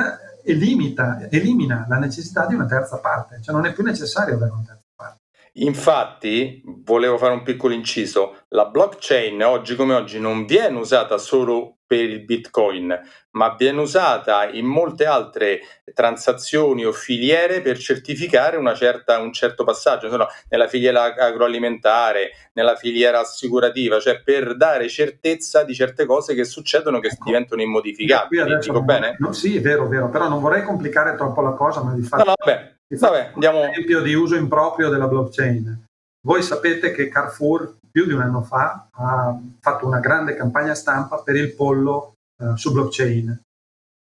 elimita, 0.45 1.27
elimina 1.33 1.85
la 1.89 1.99
necessità 1.99 2.47
di 2.47 2.55
una 2.55 2.67
terza 2.67 2.99
parte, 2.99 3.41
cioè 3.43 3.53
non 3.53 3.67
è 3.67 3.73
più 3.73 3.83
necessario 3.83 4.37
avere 4.37 4.53
una 4.53 4.63
terza 4.65 4.83
parte. 4.95 5.19
Infatti, 5.55 6.63
volevo 6.85 7.19
fare 7.19 7.33
un 7.33 7.43
piccolo 7.43 7.75
inciso, 7.75 8.37
la 8.51 8.67
blockchain 8.67 9.43
oggi 9.43 9.75
come 9.75 9.95
oggi 9.95 10.21
non 10.21 10.47
viene 10.47 10.79
usata 10.79 11.19
solo 11.19 11.79
per 11.93 12.09
il 12.09 12.25
Bitcoin, 12.25 12.99
ma 13.33 13.55
viene 13.55 13.83
usata 13.83 14.49
in 14.49 14.65
molte 14.65 15.05
altre 15.05 15.61
transazioni 15.93 16.87
o 16.87 16.93
filiere 16.93 17.61
per 17.61 17.77
certificare 17.77 18.57
una 18.57 18.75
certa, 18.75 19.19
un 19.19 19.31
certo 19.31 19.63
passaggio, 19.63 20.17
no, 20.17 20.27
nella 20.49 20.69
filiera 20.69 21.15
agroalimentare, 21.15 22.31
nella 22.55 22.77
filiera 22.77 23.21
assicurativa, 23.21 24.01
cioè 24.01 24.23
per 24.23 24.57
dare 24.57 24.89
certezza 24.89 25.65
di 25.65 25.75
certe 25.75 26.07
cose 26.07 26.35
che 26.35 26.45
succedono 26.45 26.99
che 26.99 27.09
ecco. 27.09 27.25
diventano 27.25 27.61
immodificabili. 27.61 28.59
Dico 28.59 28.83
bene? 28.83 29.17
No, 29.19 29.35
sì, 29.35 29.59
è 29.59 29.61
vero, 29.61 29.87
vero, 29.87 30.09
però 30.09 30.31
non 30.31 30.41
vorrei 30.41 30.63
complicare 30.63 31.15
troppo 31.15 31.43
la 31.43 31.53
cosa, 31.53 31.83
ma 31.83 31.93
di 31.93 32.01
fatto... 32.01 32.25
No, 32.25 32.33
vabbè, 32.43 32.75
vabbè, 32.89 33.31
andiamo... 33.35 33.61
Un 33.61 33.69
esempio 33.69 34.01
di 34.01 34.15
uso 34.15 34.35
improprio 34.35 34.89
della 34.89 35.09
blockchain. 35.09 35.85
Voi 36.25 36.43
sapete 36.43 36.93
che 36.93 37.09
Carrefour 37.09 37.81
più 37.93 38.07
di 38.07 38.13
un 38.13 38.23
anno 38.23 38.43
fa 38.43 38.89
ha 38.91 39.39
fatto 39.61 39.87
una 39.87 40.01
grande 40.01 40.35
campagna 40.35 40.75
stampa 40.75 41.19
per 41.19 41.37
il 41.37 41.55
pollo 41.55 42.15
uh, 42.43 42.57
su 42.57 42.73
blockchain. 42.73 43.43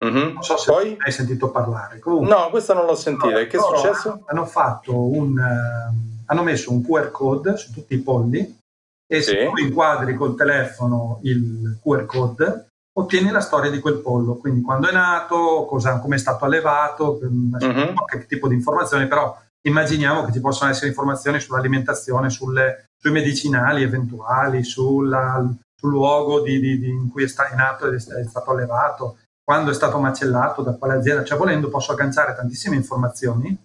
Mm-hmm. 0.06 0.34
Non 0.34 0.44
so 0.44 0.58
se 0.58 0.72
Poi? 0.72 0.98
hai 1.00 1.12
sentito 1.12 1.50
parlare. 1.50 2.00
Comunque, 2.00 2.30
no, 2.30 2.50
questa 2.50 2.74
non 2.74 2.86
l'ho 2.86 2.96
sentita. 2.96 3.40
No, 3.40 3.48
che 3.48 3.58
è 3.58 3.60
successo? 3.60 4.24
Hanno, 4.28 4.46
fatto 4.46 4.96
un, 4.96 5.32
uh, 5.32 6.24
hanno 6.26 6.44
messo 6.44 6.72
un 6.72 6.86
QR 6.86 7.10
code 7.10 7.58
su 7.58 7.74
tutti 7.74 7.96
i 7.96 8.02
polli 8.02 8.60
e 9.06 9.22
sì. 9.22 9.32
se 9.32 9.50
tu 9.50 9.58
inquadri 9.58 10.16
col 10.16 10.36
telefono 10.36 11.20
il 11.24 11.80
QR 11.82 12.06
code 12.06 12.68
ottieni 12.96 13.32
la 13.32 13.42
storia 13.42 13.72
di 13.72 13.80
quel 13.80 14.00
pollo, 14.02 14.36
quindi 14.36 14.62
quando 14.62 14.88
è 14.88 14.92
nato, 14.92 15.66
come 15.66 16.16
è 16.16 16.20
stato 16.20 16.46
allevato, 16.46 17.20
mm-hmm. 17.24 17.96
che 18.06 18.26
tipo 18.28 18.48
di 18.48 18.54
informazioni, 18.54 19.08
però 19.08 19.36
immaginiamo 19.68 20.26
che 20.26 20.32
ci 20.32 20.40
possano 20.40 20.72
essere 20.72 20.88
informazioni 20.88 21.40
sull'alimentazione, 21.40 22.30
sulle, 22.30 22.86
sui 22.98 23.12
medicinali 23.12 23.84
eventuali, 23.84 24.64
sulla, 24.64 25.46
sul 25.76 25.90
luogo 25.90 26.42
di, 26.42 26.60
di, 26.60 26.80
di, 26.80 26.90
in 26.90 27.10
cui 27.10 27.24
è, 27.24 27.28
sta, 27.28 27.50
è 27.50 27.56
nato 27.56 27.88
ed 27.88 27.94
è 27.94 28.00
stato 28.00 28.52
allevato, 28.52 29.18
quando 29.44 29.72
è 29.72 29.74
stato 29.74 30.00
macellato, 30.00 30.62
da 30.62 30.74
quale 30.74 30.94
azienda, 30.96 31.24
cioè 31.24 31.38
volendo 31.38 31.70
posso 31.70 31.92
agganciare 31.92 32.36
tantissime 32.36 32.76
informazioni 32.76 33.58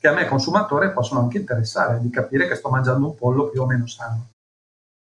che 0.00 0.08
a 0.08 0.12
me 0.12 0.26
consumatore 0.26 0.90
possono 0.92 1.20
anche 1.20 1.38
interessare, 1.38 2.00
di 2.00 2.10
capire 2.10 2.48
che 2.48 2.54
sto 2.54 2.68
mangiando 2.68 3.06
un 3.06 3.14
pollo 3.14 3.48
più 3.48 3.62
o 3.62 3.66
meno 3.66 3.86
sano. 3.86 4.30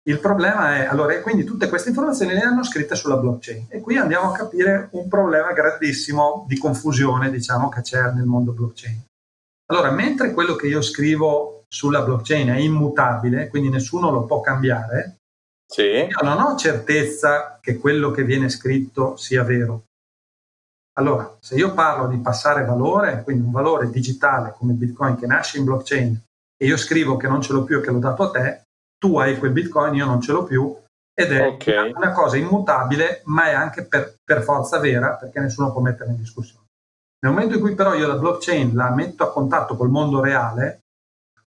Il 0.03 0.19
problema 0.19 0.77
è, 0.77 0.85
allora, 0.85 1.19
quindi 1.21 1.43
tutte 1.43 1.69
queste 1.69 1.89
informazioni 1.89 2.33
le 2.33 2.41
hanno 2.41 2.63
scritte 2.63 2.95
sulla 2.95 3.17
blockchain 3.17 3.67
e 3.69 3.79
qui 3.79 3.97
andiamo 3.97 4.31
a 4.31 4.35
capire 4.35 4.87
un 4.91 5.07
problema 5.07 5.51
grandissimo 5.53 6.45
di 6.47 6.57
confusione, 6.57 7.29
diciamo, 7.29 7.69
che 7.69 7.81
c'è 7.81 8.11
nel 8.11 8.25
mondo 8.25 8.51
blockchain. 8.51 9.03
Allora, 9.71 9.91
mentre 9.91 10.33
quello 10.33 10.55
che 10.55 10.67
io 10.67 10.81
scrivo 10.81 11.63
sulla 11.67 12.01
blockchain 12.01 12.47
è 12.49 12.57
immutabile, 12.57 13.49
quindi 13.49 13.69
nessuno 13.69 14.09
lo 14.09 14.25
può 14.25 14.41
cambiare, 14.41 15.17
sì. 15.71 15.83
io 15.83 16.17
non 16.23 16.39
ho 16.39 16.55
certezza 16.55 17.59
che 17.61 17.77
quello 17.77 18.09
che 18.09 18.23
viene 18.23 18.49
scritto 18.49 19.15
sia 19.15 19.43
vero. 19.43 19.83
Allora, 20.97 21.37
se 21.39 21.55
io 21.55 21.73
parlo 21.73 22.07
di 22.07 22.17
passare 22.17 22.65
valore, 22.65 23.21
quindi 23.23 23.45
un 23.45 23.51
valore 23.51 23.89
digitale 23.89 24.53
come 24.57 24.73
Bitcoin 24.73 25.15
che 25.15 25.27
nasce 25.27 25.59
in 25.59 25.65
blockchain, 25.65 26.19
e 26.57 26.65
io 26.65 26.75
scrivo 26.75 27.15
che 27.15 27.27
non 27.27 27.41
ce 27.41 27.53
l'ho 27.53 27.63
più 27.63 27.77
e 27.77 27.81
che 27.81 27.91
l'ho 27.91 27.99
dato 27.99 28.23
a 28.23 28.31
te, 28.31 28.63
tu 28.97 29.17
hai 29.17 29.37
quel 29.37 29.51
Bitcoin, 29.51 29.93
io 29.93 30.05
non 30.05 30.19
ce 30.19 30.31
l'ho 30.31 30.43
più, 30.43 30.75
ed 31.13 31.31
è 31.31 31.47
okay. 31.47 31.93
una 31.93 32.11
cosa 32.11 32.37
immutabile, 32.37 33.21
ma 33.25 33.45
è 33.45 33.53
anche 33.53 33.85
per, 33.85 34.15
per 34.23 34.41
forza 34.41 34.79
vera, 34.79 35.15
perché 35.15 35.39
nessuno 35.39 35.71
può 35.71 35.79
metterla 35.79 36.11
in 36.11 36.17
discussione. 36.17 36.58
Nel 37.21 37.33
momento 37.33 37.55
in 37.55 37.61
cui 37.61 37.75
però 37.75 37.93
io 37.93 38.07
la 38.07 38.15
blockchain 38.15 38.73
la 38.75 38.91
metto 38.91 39.23
a 39.23 39.31
contatto 39.31 39.75
col 39.75 39.89
mondo 39.89 40.21
reale, 40.21 40.83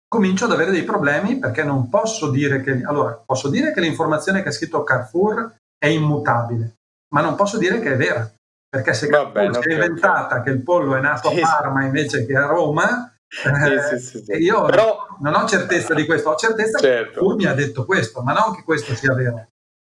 comincio 0.08 0.46
ad 0.46 0.54
avere 0.54 0.72
dei 0.72 0.84
problemi 0.84 1.38
perché 1.38 1.64
non 1.64 1.90
posso 1.90 2.30
dire 2.30 2.62
che... 2.62 2.82
Allora, 2.84 3.22
posso 3.26 3.50
dire 3.50 3.74
che 3.74 3.82
l'informazione 3.82 4.42
che 4.42 4.50
ha 4.50 4.54
scritto 4.54 4.84
Carrefour 4.84 5.58
è 5.78 5.88
immutabile, 5.88 6.76
ma 7.14 7.22
non 7.22 7.36
posso 7.36 7.58
dire 7.58 7.80
che 7.80 7.94
è 7.94 7.98
vera. 7.98 8.30
Perché 8.70 8.94
se 8.94 9.08
Carrefour 9.08 9.62
si 9.62 9.70
è 9.70 9.74
inventata 9.74 10.42
che 10.42 10.52
il 10.52 10.64
pollo 10.64 10.96
è 10.96 11.02
nato 11.02 11.30
sì. 11.30 11.42
a 11.42 11.48
Parma 11.48 11.84
invece 11.84 12.26
che 12.26 12.36
a 12.36 12.46
Roma, 12.46 13.14
sì, 13.28 14.00
sì, 14.00 14.24
sì, 14.24 14.32
io 14.38 14.64
Però... 14.66 15.18
non 15.20 15.36
ho 15.36 15.48
certezza 15.48 15.94
di 15.94 16.06
questo, 16.06 16.30
ho 16.30 16.36
certezza 16.36 16.80
certo. 16.80 17.04
che 17.04 17.10
Carrefour 17.12 17.36
mi 17.36 17.46
ha 17.46 17.54
detto 17.54 17.86
questo, 17.86 18.22
ma 18.22 18.32
non 18.32 18.56
che 18.56 18.64
questo 18.64 18.96
sia 18.96 19.14
vero. 19.14 19.48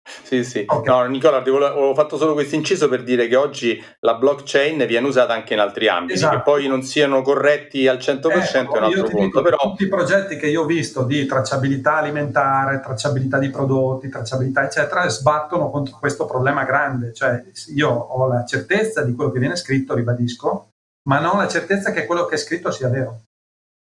Sì, 0.03 0.45
sì. 0.45 0.65
Okay. 0.67 0.85
No, 0.85 1.05
Nicola, 1.07 1.43
ho 1.77 1.95
fatto 1.95 2.17
solo 2.17 2.33
questo 2.33 2.55
inciso 2.55 2.89
per 2.89 3.03
dire 3.03 3.29
che 3.29 3.37
oggi 3.37 3.83
la 4.01 4.15
blockchain 4.15 4.87
viene 4.87 5.07
usata 5.07 5.33
anche 5.33 5.55
in 5.55 5.61
altri 5.61 5.89
ambiti, 5.89 6.15
esatto. 6.15 6.37
che 6.37 6.43
poi 6.43 6.67
non 6.67 6.83
siano 6.83 7.23
corretti 7.23 7.87
al 7.87 7.99
100% 7.99 8.31
eh, 8.31 8.59
è 8.59 8.61
un 8.61 8.83
altro 8.83 9.09
punto. 9.09 9.25
Dico, 9.25 9.43
però... 9.43 9.57
Tutti 9.57 9.85
i 9.85 9.89
progetti 9.89 10.37
che 10.37 10.49
io 10.49 10.63
ho 10.63 10.67
visto 10.67 11.05
di 11.05 11.27
tracciabilità 11.27 11.97
alimentare, 11.97 12.81
tracciabilità 12.81 13.39
di 13.39 13.51
prodotti, 13.51 14.09
tracciabilità 14.09 14.65
eccetera, 14.65 15.09
sbattono 15.09 15.71
contro 15.71 15.99
questo 15.99 16.25
problema 16.27 16.65
grande. 16.65 17.13
Cioè 17.13 17.43
io 17.75 17.91
ho 17.91 18.27
la 18.27 18.45
certezza 18.45 19.03
di 19.03 19.15
quello 19.15 19.31
che 19.31 19.39
viene 19.39 19.57
scritto, 19.57 19.95
ribadisco, 19.95 20.71
ma 21.09 21.19
non 21.19 21.39
la 21.39 21.49
certezza 21.49 21.93
che 21.93 22.07
quello 22.07 22.25
che 22.25 22.35
è 22.35 22.39
scritto 22.39 22.71
sia 22.71 22.89
vero. 22.89 23.23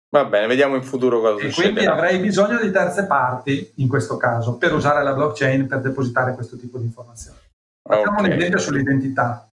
Va 0.10 0.24
bene, 0.24 0.48
vediamo 0.48 0.76
in 0.76 0.84
futuro 0.84 1.20
cosa 1.20 1.44
e 1.44 1.52
succede. 1.52 1.74
Quindi 1.74 1.86
avrei 1.86 2.20
bisogno 2.20 2.60
di 2.60 2.72
terze 2.72 3.06
parti 3.06 3.74
in 3.76 3.90
questo 3.90 4.16
caso 4.16 4.58
per 4.58 4.74
usare 4.74 5.04
la 5.04 5.14
blockchain 5.14 5.68
per 5.68 5.82
depositare 5.82 6.34
questo 6.34 6.56
tipo 6.56 6.78
di 6.78 6.86
informazioni. 6.86 7.38
Facciamo 7.82 8.18
okay. 8.18 8.26
un 8.26 8.38
esempio 8.38 8.60
sull'identità. 8.60 9.50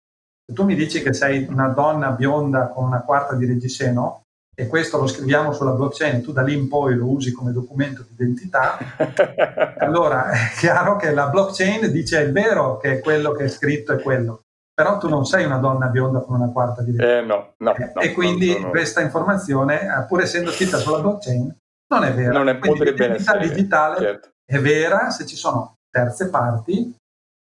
Se 0.46 0.54
tu 0.54 0.64
mi 0.64 0.76
dici 0.76 1.02
che 1.02 1.12
sei 1.12 1.46
una 1.48 1.68
donna 1.68 2.10
bionda 2.10 2.68
con 2.68 2.84
una 2.84 3.00
quarta 3.00 3.34
di 3.34 3.46
reggiseno 3.46 4.22
e 4.54 4.68
questo 4.68 4.98
lo 4.98 5.08
scriviamo 5.08 5.52
sulla 5.52 5.72
blockchain, 5.72 6.22
tu 6.22 6.30
da 6.30 6.42
lì 6.42 6.54
in 6.54 6.68
poi 6.68 6.94
lo 6.94 7.08
usi 7.08 7.32
come 7.32 7.50
documento 7.50 8.04
di 8.06 8.14
identità, 8.14 8.78
allora 9.78 10.30
è 10.30 10.52
chiaro 10.56 10.94
che 10.94 11.10
la 11.10 11.28
blockchain 11.28 11.90
dice 11.90 12.20
è 12.20 12.30
vero 12.30 12.76
che 12.76 13.00
quello 13.00 13.32
che 13.32 13.44
è 13.44 13.48
scritto 13.48 13.92
è 13.92 14.00
quello 14.00 14.43
però 14.74 14.98
tu 14.98 15.08
non 15.08 15.24
sei 15.24 15.44
una 15.44 15.58
donna 15.58 15.86
bionda 15.86 16.20
con 16.20 16.34
una 16.34 16.50
quarta 16.50 16.82
di 16.82 16.96
eh, 16.96 17.20
no, 17.20 17.54
no, 17.58 17.74
no, 17.76 18.00
E 18.00 18.12
quindi 18.12 18.58
no, 18.58 18.70
questa 18.70 19.00
informazione, 19.00 19.82
eh, 19.82 20.04
pur 20.08 20.20
essendo 20.20 20.50
scritta 20.50 20.78
sulla 20.78 20.98
blockchain, 20.98 21.56
non 21.94 22.04
è 22.04 22.12
vera. 22.12 22.32
Non 22.32 22.48
è, 22.48 22.58
quindi 22.58 22.84
l'identità 22.84 23.36
digitale 23.36 23.98
certo. 23.98 24.30
è 24.44 24.58
vera 24.58 25.10
se 25.10 25.26
ci 25.26 25.36
sono 25.36 25.76
terze 25.88 26.28
parti 26.28 26.92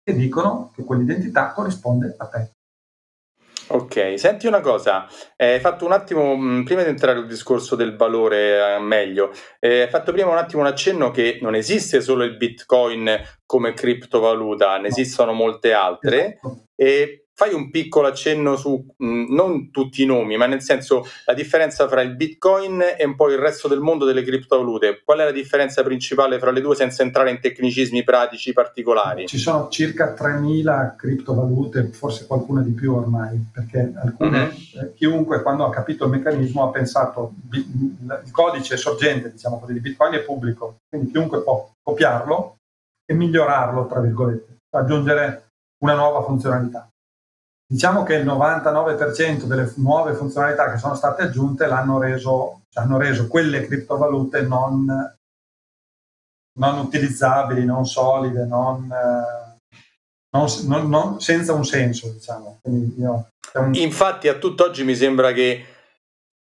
che 0.04 0.14
dicono 0.14 0.72
che 0.76 0.84
quell'identità 0.84 1.54
corrisponde 1.54 2.16
a 2.18 2.26
te. 2.26 2.52
Ok, 3.74 4.16
senti 4.18 4.48
una 4.48 4.60
cosa, 4.60 5.08
hai 5.38 5.62
fatto 5.62 5.86
un 5.86 5.94
attimo, 5.94 6.36
mm, 6.36 6.64
prima 6.64 6.84
di 6.84 6.90
entrare 6.90 7.20
nel 7.20 7.28
discorso 7.28 7.78
del 7.78 7.96
valore 7.96 8.76
eh, 8.76 8.80
meglio, 8.80 9.32
eh, 9.62 9.84
hai 9.84 9.90
fatto 9.90 10.12
prima 10.12 10.30
un 10.30 10.38
attimo 10.38 10.62
un 10.62 10.68
accenno 10.68 11.10
che 11.10 11.40
non 11.42 11.56
esiste 11.56 12.02
solo 12.02 12.26
il 12.26 12.36
Bitcoin 12.36 13.18
come 13.46 13.74
criptovaluta, 13.74 14.78
ne 14.78 14.90
esistono 14.90 15.32
molte 15.32 15.72
altre. 15.72 16.40
Esatto. 16.42 16.66
E 16.76 17.28
fai 17.42 17.56
un 17.56 17.72
piccolo 17.72 18.06
accenno 18.06 18.56
su 18.56 18.86
mh, 18.98 19.04
mm, 19.04 19.34
non 19.34 19.72
tutti 19.72 20.04
i 20.04 20.06
nomi, 20.06 20.38
ma 20.38 20.46
nel 20.46 20.62
senso 20.62 21.08
la 21.26 21.34
differenza 21.34 21.88
fra 21.88 22.02
il 22.02 22.16
Bitcoin 22.16 22.84
e 22.96 23.04
un 23.04 23.16
po' 23.16 23.32
il 23.32 23.40
resto 23.40 23.68
del 23.68 23.80
mondo 23.80 24.06
delle 24.06 24.22
criptovalute. 24.22 25.02
Qual 25.04 25.18
è 25.18 25.24
la 25.24 25.32
differenza 25.32 25.82
principale 25.82 26.38
fra 26.38 26.52
le 26.52 26.62
due 26.62 26.76
senza 26.76 27.02
entrare 27.02 27.32
in 27.32 27.40
tecnicismi 27.40 28.04
pratici 28.04 28.54
particolari? 28.54 29.26
Ci 29.26 29.40
sono 29.40 29.70
circa 29.70 30.14
3.000 30.14 30.96
criptovalute, 30.96 31.90
forse 31.92 32.28
qualcuna 32.28 32.62
di 32.62 32.74
più 32.74 32.94
ormai, 32.94 33.44
perché 33.52 33.92
alcune, 33.96 34.40
mm-hmm. 34.40 34.84
eh, 34.84 34.94
chiunque 34.94 35.42
quando 35.42 35.66
ha 35.66 35.72
capito 35.72 36.06
il 36.06 36.12
meccanismo 36.12 36.68
ha 36.68 36.70
pensato 36.70 37.34
il 37.54 38.30
codice 38.30 38.78
sorgente, 38.78 39.32
diciamo 39.32 39.60
così, 39.60 39.74
di 39.74 39.80
Bitcoin 39.80 40.14
è 40.14 40.20
pubblico, 40.20 40.76
quindi 40.88 41.10
chiunque 41.10 41.42
può 41.42 41.72
copiarlo 41.82 42.58
e 43.04 43.16
migliorarlo, 43.16 43.88
tra 43.88 44.00
virgolette, 44.00 44.58
aggiungere 44.76 45.48
una 45.80 45.96
nuova 45.96 46.22
funzionalità. 46.22 46.86
Diciamo 47.72 48.04
che 48.04 48.16
il 48.16 48.26
99% 48.26 49.44
delle 49.44 49.72
nuove 49.78 50.14
funzionalità 50.14 50.70
che 50.70 50.78
sono 50.78 50.94
state 50.94 51.22
aggiunte 51.22 51.68
l'hanno 51.68 52.00
reso, 52.00 52.64
cioè 52.68 52.84
hanno 52.84 52.98
reso 52.98 53.28
quelle 53.28 53.66
criptovalute 53.66 54.42
non, 54.42 54.86
non 56.60 56.80
utilizzabili, 56.80 57.64
non 57.64 57.86
solide, 57.86 58.44
non, 58.44 58.94
non, 60.32 61.22
senza 61.22 61.54
un 61.54 61.64
senso, 61.64 62.10
diciamo. 62.10 62.60
Io, 62.98 63.30
un... 63.54 63.74
Infatti 63.76 64.28
a 64.28 64.34
tutt'oggi 64.34 64.84
mi 64.84 64.94
sembra 64.94 65.32
che 65.32 65.64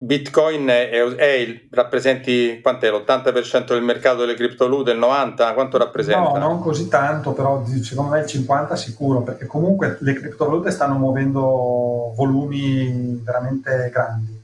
Bitcoin 0.03 0.65
è, 0.65 0.89
è 0.89 1.31
il, 1.34 1.67
rappresenti 1.70 2.60
quant'è, 2.60 2.89
l'80% 2.89 3.65
del 3.67 3.84
mercato 3.84 4.22
delle 4.22 4.34
criptovalute, 4.34 4.89
il 4.89 5.00
90%? 5.00 5.53
Quanto 5.53 5.77
rappresenta? 5.77 6.31
No, 6.31 6.38
non 6.38 6.60
così 6.60 6.88
tanto, 6.88 7.34
però 7.34 7.63
secondo 7.84 8.13
me 8.13 8.22
il 8.22 8.25
50% 8.25 8.74
sicuro, 8.74 9.22
perché 9.22 9.46
comunque 9.46 9.98
le 10.00 10.13
criptovalute 10.13 10.72
stanno 10.72 10.96
muovendo 10.96 12.13
volumi 12.15 13.22
veramente 13.24 13.91
grandi. 13.93 14.43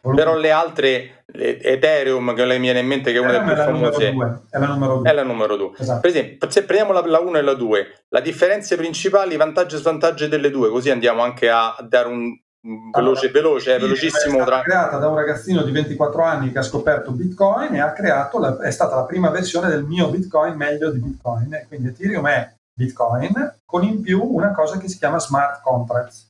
Volumi. 0.00 0.20
Però 0.20 0.36
le 0.36 0.50
altre, 0.50 1.24
Ethereum, 1.32 2.34
che 2.34 2.44
mi 2.44 2.58
viene 2.58 2.80
in 2.80 2.86
mente 2.86 3.12
che 3.12 3.18
è 3.18 3.20
una 3.20 3.38
delle 3.38 3.44
più 3.44 3.62
famose, 3.62 4.06
è 4.50 4.58
la 4.58 4.66
numero 4.66 4.96
2. 4.96 5.08
È 5.08 5.12
la 5.14 5.22
numero 5.22 5.56
2. 5.56 5.70
Esatto. 5.78 6.00
Per 6.00 6.10
esempio, 6.10 6.50
se 6.50 6.64
prendiamo 6.64 7.00
la 7.00 7.20
1 7.20 7.38
e 7.38 7.42
la 7.42 7.54
2, 7.54 7.86
le 8.08 8.22
differenze 8.22 8.74
principali, 8.74 9.34
i 9.34 9.36
vantaggi 9.36 9.76
e 9.76 9.78
svantaggi 9.78 10.26
delle 10.26 10.50
due, 10.50 10.68
così 10.68 10.90
andiamo 10.90 11.22
anche 11.22 11.48
a 11.48 11.76
dare 11.88 12.08
un 12.08 12.36
veloce, 12.60 12.98
allora, 12.98 13.30
veloce, 13.32 13.76
è 13.76 13.80
velocissimo. 13.80 14.38
È 14.38 14.42
stata 14.42 14.44
tra... 14.44 14.62
creata 14.62 14.98
da 14.98 15.08
un 15.08 15.16
ragazzino 15.16 15.62
di 15.62 15.70
24 15.70 16.22
anni 16.22 16.52
che 16.52 16.58
ha 16.58 16.62
scoperto 16.62 17.12
Bitcoin 17.12 17.74
e 17.74 17.80
ha 17.80 17.92
creato, 17.92 18.38
la, 18.38 18.58
è 18.60 18.70
stata 18.70 18.96
la 18.96 19.04
prima 19.04 19.30
versione 19.30 19.68
del 19.68 19.84
mio 19.84 20.08
Bitcoin 20.08 20.54
meglio 20.54 20.90
di 20.90 20.98
Bitcoin. 20.98 21.64
Quindi 21.68 21.88
Ethereum 21.88 22.26
è 22.26 22.52
Bitcoin 22.72 23.56
con 23.64 23.84
in 23.84 24.00
più 24.00 24.22
una 24.22 24.52
cosa 24.52 24.78
che 24.78 24.88
si 24.88 24.98
chiama 24.98 25.18
smart 25.18 25.62
contracts. 25.62 26.28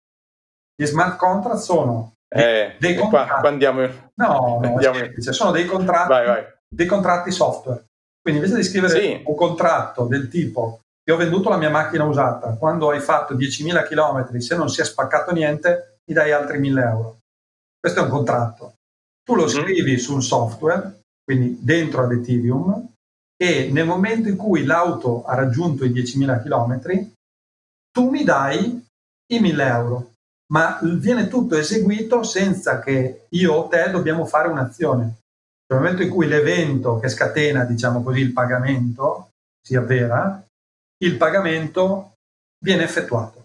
Gli 0.75 0.87
smart 0.87 1.17
contracts 1.17 1.65
sono 1.65 2.13
eh, 2.29 2.77
dei 2.79 2.95
contratti. 2.95 3.29
Qua, 3.29 3.41
qua 3.41 3.49
andiamo... 3.49 3.89
No, 4.15 4.61
andiamo... 4.63 4.99
sono 5.19 5.51
dei 5.51 5.67
contratti, 5.67 6.09
vai, 6.09 6.27
vai. 6.27 6.45
dei 6.69 6.87
contratti 6.87 7.31
software. 7.31 7.85
Quindi 8.21 8.41
invece 8.41 8.61
di 8.61 8.67
scrivere 8.67 9.01
sì. 9.01 9.23
un 9.25 9.35
contratto 9.35 10.05
del 10.05 10.29
tipo 10.29 10.81
che 11.03 11.15
ho 11.15 11.17
venduto 11.17 11.49
la 11.49 11.57
mia 11.57 11.71
macchina 11.71 12.05
usata, 12.05 12.57
quando 12.59 12.91
hai 12.91 13.01
fatto 13.01 13.35
10.000 13.35 13.87
km, 13.87 14.37
se 14.39 14.57
non 14.57 14.69
si 14.69 14.83
è 14.83 14.85
spaccato 14.85 15.33
niente, 15.33 15.88
mi 16.09 16.15
dai 16.15 16.33
altri 16.33 16.59
1.000 16.59 16.81
euro. 16.81 17.19
Questo 17.79 18.01
è 18.01 18.03
un 18.03 18.09
contratto. 18.09 18.75
Tu 19.23 19.35
lo 19.35 19.45
mm-hmm. 19.45 19.63
scrivi 19.63 19.93
mm. 19.93 19.97
su 19.97 20.15
un 20.15 20.23
software, 20.23 21.01
quindi 21.23 21.59
dentro 21.61 22.03
ad 22.03 22.13
Ethereum, 22.13 22.93
e 23.37 23.71
nel 23.71 23.87
momento 23.87 24.29
in 24.29 24.37
cui 24.37 24.65
l'auto 24.65 25.25
ha 25.25 25.35
raggiunto 25.35 25.85
i 25.85 25.91
10.000 25.91 26.43
km, 26.43 27.13
tu 27.93 28.11
mi 28.11 28.25
dai 28.25 28.85
i 29.33 29.41
1.000 29.41 29.61
euro, 29.61 30.13
ma 30.53 30.79
viene 30.83 31.29
tutto 31.29 31.57
eseguito 31.57 32.23
senza 32.23 32.81
che 32.81 33.27
io 33.29 33.53
o 33.53 33.69
te 33.69 33.91
dobbiamo 33.91 34.25
fare 34.25 34.49
un'azione. 34.49 35.19
Nel 35.71 35.81
momento 35.81 36.03
in 36.03 36.09
cui 36.09 36.27
l'evento 36.27 36.99
che 36.99 37.09
scatena, 37.09 37.65
diciamo 37.65 38.03
così, 38.03 38.21
il 38.21 38.33
pagamento 38.33 39.29
si 39.63 39.77
avvera, 39.77 40.43
il 41.05 41.17
pagamento 41.17 42.15
viene 42.65 42.85
effettuato. 42.85 43.38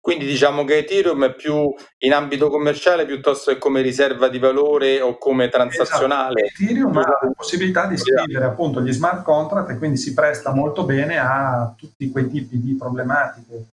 Quindi 0.00 0.24
diciamo 0.24 0.64
che 0.64 0.78
Ethereum 0.78 1.26
è 1.26 1.34
più 1.34 1.72
in 1.98 2.12
ambito 2.14 2.48
commerciale 2.48 3.04
piuttosto 3.04 3.52
che 3.52 3.58
come 3.58 3.82
riserva 3.82 4.28
di 4.28 4.38
valore 4.38 5.00
o 5.00 5.18
come 5.18 5.48
transazionale. 5.48 6.44
Esatto. 6.44 6.62
Ethereum 6.62 6.96
ha 6.96 7.18
la 7.22 7.32
possibilità 7.36 7.86
di 7.86 7.98
scrivere 7.98 8.46
appunto 8.46 8.80
gli 8.80 8.92
smart 8.92 9.22
contract 9.22 9.70
e 9.70 9.78
quindi 9.78 9.98
si 9.98 10.14
presta 10.14 10.54
molto 10.54 10.84
bene 10.84 11.18
a 11.18 11.74
tutti 11.76 12.10
quei 12.10 12.28
tipi 12.28 12.60
di 12.60 12.74
problematiche 12.76 13.66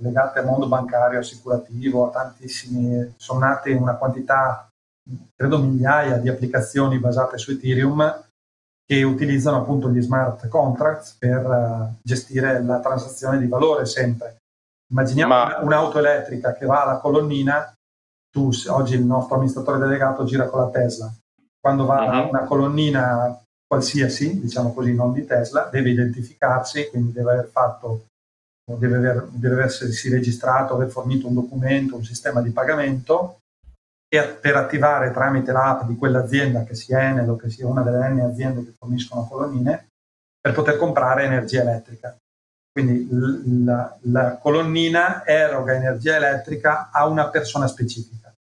legate 0.00 0.40
al 0.40 0.46
mondo 0.46 0.66
bancario, 0.66 1.18
assicurativo, 1.18 2.06
a 2.06 2.10
tantissimi, 2.10 3.14
sono 3.16 3.40
nate 3.40 3.72
una 3.72 3.96
quantità, 3.96 4.68
credo 5.36 5.58
migliaia 5.58 6.16
di 6.16 6.28
applicazioni 6.28 6.98
basate 6.98 7.38
su 7.38 7.52
Ethereum 7.52 8.22
che 8.86 9.02
utilizzano 9.02 9.58
appunto 9.58 9.90
gli 9.90 10.00
smart 10.00 10.48
contracts 10.48 11.16
per 11.18 11.46
uh, 11.46 11.94
gestire 12.02 12.62
la 12.62 12.80
transazione 12.80 13.38
di 13.38 13.46
valore 13.46 13.86
sempre. 13.86 14.36
Immaginiamo 14.90 15.34
Ma... 15.34 15.58
un'auto 15.60 15.98
elettrica 15.98 16.54
che 16.54 16.66
va 16.66 16.82
alla 16.82 16.98
colonnina, 16.98 17.72
tu 18.30 18.50
oggi 18.68 18.94
il 18.94 19.04
nostro 19.04 19.36
amministratore 19.36 19.78
delegato 19.78 20.24
gira 20.24 20.48
con 20.48 20.60
la 20.60 20.70
Tesla, 20.70 21.12
quando 21.60 21.86
va 21.86 22.04
uh-huh. 22.04 22.10
a 22.10 22.28
una 22.28 22.44
colonnina 22.44 23.40
qualsiasi, 23.66 24.40
diciamo 24.40 24.72
così, 24.74 24.94
non 24.94 25.12
di 25.12 25.24
Tesla, 25.24 25.68
deve 25.70 25.90
identificarsi, 25.90 26.88
quindi 26.90 27.12
deve 27.12 27.32
aver 27.32 27.46
fatto, 27.46 28.06
deve, 28.64 28.96
aver, 28.96 29.28
deve 29.30 29.64
essersi 29.64 30.10
registrato, 30.10 30.74
aver 30.74 30.88
fornito 30.88 31.26
un 31.26 31.34
documento, 31.34 31.96
un 31.96 32.04
sistema 32.04 32.40
di 32.42 32.50
pagamento 32.50 33.38
e 34.08 34.28
per 34.28 34.56
attivare 34.56 35.12
tramite 35.12 35.50
l'app 35.50 35.84
di 35.84 35.96
quell'azienda, 35.96 36.62
che 36.64 36.74
sia 36.74 37.02
Enel 37.02 37.30
o 37.30 37.36
che 37.36 37.50
sia 37.50 37.66
una 37.66 37.82
delle 37.82 38.08
N 38.08 38.20
aziende 38.20 38.64
che 38.64 38.74
forniscono 38.78 39.26
colonnine, 39.26 39.88
per 40.40 40.52
poter 40.52 40.76
comprare 40.76 41.24
energia 41.24 41.62
elettrica. 41.62 42.16
Quindi 42.74 43.06
la, 43.64 43.96
la 44.00 44.36
colonnina 44.36 45.24
eroga 45.24 45.74
energia 45.74 46.16
elettrica 46.16 46.90
a 46.90 47.06
una 47.06 47.28
persona 47.28 47.68
specifica. 47.68 48.34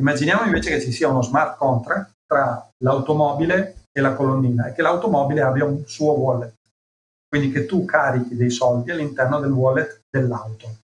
Immaginiamo 0.00 0.44
invece 0.44 0.70
che 0.70 0.80
ci 0.80 0.90
sia 0.90 1.06
uno 1.06 1.22
smart 1.22 1.56
contract 1.58 2.10
tra 2.26 2.68
l'automobile 2.78 3.84
e 3.92 4.00
la 4.00 4.14
colonnina 4.14 4.66
e 4.66 4.72
che 4.72 4.82
l'automobile 4.82 5.42
abbia 5.42 5.64
un 5.64 5.86
suo 5.86 6.10
wallet. 6.10 6.54
Quindi 7.28 7.52
che 7.52 7.64
tu 7.64 7.84
carichi 7.84 8.34
dei 8.34 8.50
soldi 8.50 8.90
all'interno 8.90 9.38
del 9.38 9.52
wallet 9.52 10.06
dell'auto. 10.10 10.78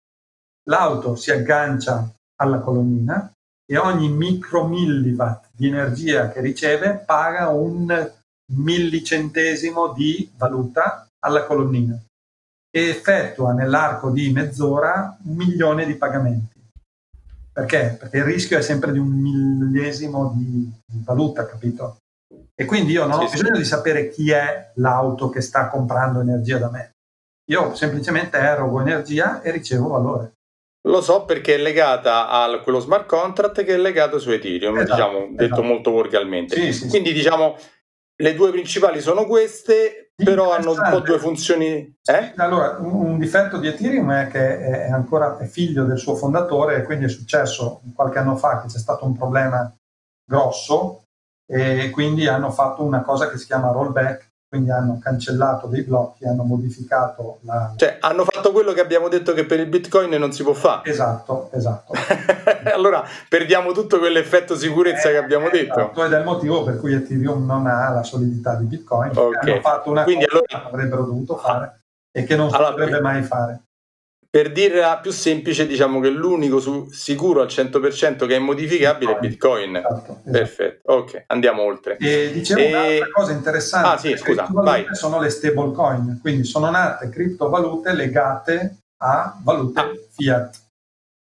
L'auto 0.70 1.16
si 1.16 1.32
aggancia 1.32 2.08
alla 2.36 2.60
colonnina 2.60 3.32
e 3.66 3.76
ogni 3.76 4.08
micromilliwatt 4.08 5.48
di 5.50 5.66
energia 5.66 6.30
che 6.30 6.40
riceve 6.40 6.94
paga 6.94 7.48
un 7.48 8.12
millicentesimo 8.52 9.92
di 9.92 10.30
valuta 10.36 11.08
alla 11.18 11.44
colonnina 11.44 12.00
e 12.70 12.88
effettua 12.88 13.52
nell'arco 13.52 14.10
di 14.10 14.30
mezz'ora 14.30 15.16
un 15.24 15.34
milione 15.34 15.86
di 15.86 15.94
pagamenti. 15.94 16.56
Perché? 17.52 17.96
Perché 17.98 18.18
il 18.18 18.24
rischio 18.24 18.58
è 18.58 18.62
sempre 18.62 18.92
di 18.92 18.98
un 18.98 19.08
millesimo 19.08 20.32
di, 20.36 20.70
di 20.84 21.02
valuta, 21.04 21.46
capito? 21.46 21.98
E 22.54 22.64
quindi 22.64 22.92
io 22.92 23.06
non 23.06 23.18
sì, 23.20 23.24
ho 23.24 23.30
bisogno 23.30 23.54
sì. 23.54 23.60
di 23.60 23.66
sapere 23.66 24.08
chi 24.10 24.30
è 24.30 24.72
l'auto 24.74 25.28
che 25.28 25.40
sta 25.40 25.68
comprando 25.68 26.20
energia 26.20 26.58
da 26.58 26.70
me. 26.70 26.92
Io 27.50 27.74
semplicemente 27.74 28.36
erogo 28.36 28.80
energia 28.80 29.40
e 29.42 29.50
ricevo 29.50 29.88
valore. 29.88 30.32
Lo 30.88 31.00
so 31.00 31.24
perché 31.24 31.54
è 31.54 31.58
legata 31.58 32.28
a 32.28 32.60
quello 32.60 32.78
smart 32.78 33.06
contract 33.06 33.64
che 33.64 33.74
è 33.74 33.78
legato 33.78 34.18
su 34.18 34.30
Ethereum, 34.30 34.78
esatto, 34.78 34.94
diciamo, 34.94 35.18
esatto. 35.18 35.34
detto 35.34 35.62
molto 35.62 35.90
volgarmente. 35.90 36.72
Sì, 36.72 36.88
Quindi 36.88 37.12
diciamo 37.12 37.56
le 38.20 38.34
due 38.34 38.50
principali 38.50 39.00
sono 39.00 39.26
queste, 39.26 40.07
però 40.24 40.52
hanno 40.52 40.72
un 40.72 40.88
po' 40.90 41.00
due 41.00 41.18
funzioni. 41.18 41.96
Eh? 42.04 42.32
Allora, 42.36 42.76
un, 42.80 43.06
un, 43.06 43.18
difetto 43.18 43.58
di 43.58 43.68
Ethereum 43.68 44.12
è 44.12 44.28
che 44.28 44.58
è 44.58 44.90
ancora 44.90 45.38
è 45.38 45.46
figlio 45.46 45.84
del 45.84 45.98
suo 45.98 46.16
fondatore 46.16 46.76
e 46.76 46.82
quindi 46.82 47.04
è 47.04 47.08
successo 47.08 47.82
qualche 47.94 48.18
anno 48.18 48.36
fa 48.36 48.60
che 48.60 48.68
c'è 48.68 48.78
stato 48.78 49.04
un 49.04 49.16
problema 49.16 49.72
grosso 50.24 51.04
e 51.46 51.90
quindi 51.90 52.26
hanno 52.26 52.50
fatto 52.50 52.82
una 52.82 53.02
cosa 53.02 53.28
che 53.30 53.38
si 53.38 53.46
chiama 53.46 53.70
rollback 53.70 54.28
quindi 54.48 54.70
hanno 54.70 54.98
cancellato 54.98 55.66
dei 55.66 55.82
blocchi, 55.82 56.24
hanno 56.24 56.42
modificato 56.42 57.38
la... 57.42 57.74
Cioè, 57.76 57.98
hanno 58.00 58.24
fatto 58.24 58.50
quello 58.50 58.72
che 58.72 58.80
abbiamo 58.80 59.08
detto 59.08 59.34
che 59.34 59.44
per 59.44 59.60
il 59.60 59.66
Bitcoin 59.66 60.10
non 60.14 60.32
si 60.32 60.42
può 60.42 60.54
fare. 60.54 60.88
Esatto, 60.88 61.50
esatto. 61.52 61.92
allora 62.74 63.04
perdiamo 63.28 63.72
tutto 63.72 63.98
quell'effetto 63.98 64.56
sicurezza 64.56 65.08
eh, 65.08 65.12
che 65.12 65.18
abbiamo 65.18 65.48
detto. 65.50 65.78
Esatto, 65.78 66.04
ed 66.04 66.12
è 66.12 66.18
il 66.18 66.24
motivo 66.24 66.64
per 66.64 66.78
cui 66.78 66.94
Ethereum 66.94 67.44
non 67.44 67.66
ha 67.66 67.90
la 67.90 68.02
solidità 68.02 68.54
di 68.54 68.64
Bitcoin, 68.64 69.12
okay. 69.14 69.52
hanno 69.52 69.60
fatto 69.60 69.90
una 69.90 70.04
quindi 70.04 70.26
cosa 70.26 70.38
allora... 70.38 70.68
che 70.68 70.74
avrebbero 70.74 71.04
dovuto 71.04 71.36
fare 71.36 71.80
e 72.12 72.24
che 72.24 72.36
non 72.36 72.48
si 72.48 72.56
allora, 72.56 72.70
potrebbe 72.70 73.00
mai 73.00 73.22
fare. 73.22 73.62
Per 74.30 74.52
dirla 74.52 74.98
più 74.98 75.10
semplice, 75.10 75.66
diciamo 75.66 76.00
che 76.00 76.10
l'unico 76.10 76.60
su, 76.60 76.90
sicuro 76.90 77.40
al 77.40 77.46
100% 77.46 78.26
che 78.26 78.36
è 78.36 78.38
modificabile 78.38 79.16
è 79.16 79.18
Bitcoin. 79.18 79.76
Esatto, 79.76 79.94
esatto. 79.94 80.30
Perfetto, 80.30 80.92
ok, 80.92 81.24
andiamo 81.28 81.62
oltre. 81.62 81.96
E 81.96 82.30
dicevo 82.32 82.60
e... 82.60 82.68
un'altra 82.68 83.10
cosa 83.10 83.32
interessante, 83.32 83.88
ah, 83.88 83.96
sì, 83.96 84.16
scusa, 84.18 84.46
vai. 84.50 84.84
sono 84.92 85.18
le 85.18 85.30
stablecoin, 85.30 86.18
quindi 86.20 86.44
sono 86.44 86.68
nate 86.68 87.08
criptovalute 87.08 87.94
legate 87.94 88.76
a 88.98 89.34
valute 89.42 89.80
ah. 89.80 89.90
fiat. 90.14 90.60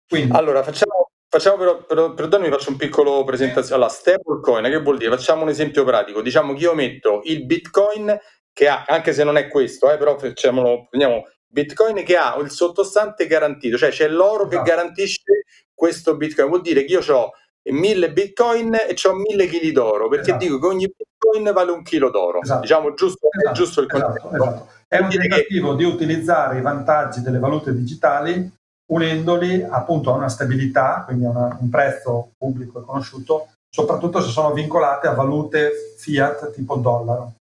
Quindi... 0.07 0.35
Allora, 0.35 0.61
facciamo, 0.61 1.02
facciamo 1.33 1.57
però, 1.57 1.83
però, 1.83 2.13
perdonami, 2.13 2.51
faccio 2.51 2.69
un 2.69 2.75
piccolo 2.75 3.23
presentazione. 3.23 3.81
Allora, 3.81 3.89
stablecoin, 3.89 4.65
che 4.65 4.81
vuol 4.81 4.97
dire? 4.97 5.09
Facciamo 5.09 5.41
un 5.41 5.49
esempio 5.49 5.83
pratico. 5.83 6.21
Diciamo 6.21 6.53
che 6.53 6.59
io 6.59 6.75
metto 6.75 7.21
il 7.23 7.43
Bitcoin 7.45 8.15
che 8.53 8.67
ha, 8.67 8.85
anche 8.87 9.13
se 9.13 9.23
non 9.23 9.37
è 9.37 9.47
questo, 9.47 9.91
eh, 9.91 9.97
però 9.97 10.15
facciamolo, 10.15 10.87
prendiamo 10.89 11.27
Bitcoin 11.47 12.03
che 12.03 12.17
ha 12.17 12.37
il 12.37 12.51
sottostante 12.51 13.25
garantito, 13.25 13.77
cioè 13.77 13.89
c'è 13.89 14.07
l'oro 14.09 14.47
che 14.47 14.55
esatto. 14.55 14.69
garantisce 14.69 15.45
questo 15.73 16.15
Bitcoin. 16.15 16.49
Vuol 16.49 16.61
dire 16.61 16.85
che 16.85 16.93
io 16.93 17.15
ho 17.15 17.31
1000 17.63 18.11
Bitcoin 18.11 18.75
e 18.75 18.95
ho 19.03 19.13
1000 19.15 19.47
kg 19.47 19.71
d'oro, 19.71 20.09
perché 20.09 20.29
esatto. 20.29 20.43
dico 20.43 20.59
che 20.59 20.67
ogni 20.67 20.93
Bitcoin 20.95 21.51
vale 21.51 21.71
un 21.71 21.81
chilo 21.81 22.11
d'oro. 22.11 22.41
Esatto. 22.41 22.61
Diciamo 22.61 22.93
giusto, 22.93 23.27
esatto. 23.31 23.49
è 23.49 23.53
giusto 23.53 23.81
il 23.81 23.87
esatto, 23.91 24.19
concetto. 24.21 24.35
Esatto. 24.35 24.71
È 24.87 24.99
un 24.99 25.09
tentativo 25.09 25.71
che... 25.71 25.75
di 25.77 25.83
utilizzare 25.83 26.59
i 26.59 26.61
vantaggi 26.61 27.21
delle 27.21 27.39
valute 27.39 27.73
digitali 27.73 28.61
unendoli 28.93 29.63
appunto 29.63 30.11
a 30.11 30.15
una 30.15 30.29
stabilità, 30.29 31.03
quindi 31.05 31.25
a 31.25 31.29
una, 31.29 31.57
un 31.59 31.69
prezzo 31.69 32.31
pubblico 32.37 32.79
e 32.79 32.85
conosciuto, 32.85 33.49
soprattutto 33.69 34.21
se 34.21 34.29
sono 34.29 34.53
vincolate 34.53 35.07
a 35.07 35.13
valute 35.13 35.95
fiat 35.97 36.51
tipo 36.51 36.75
dollaro. 36.75 37.33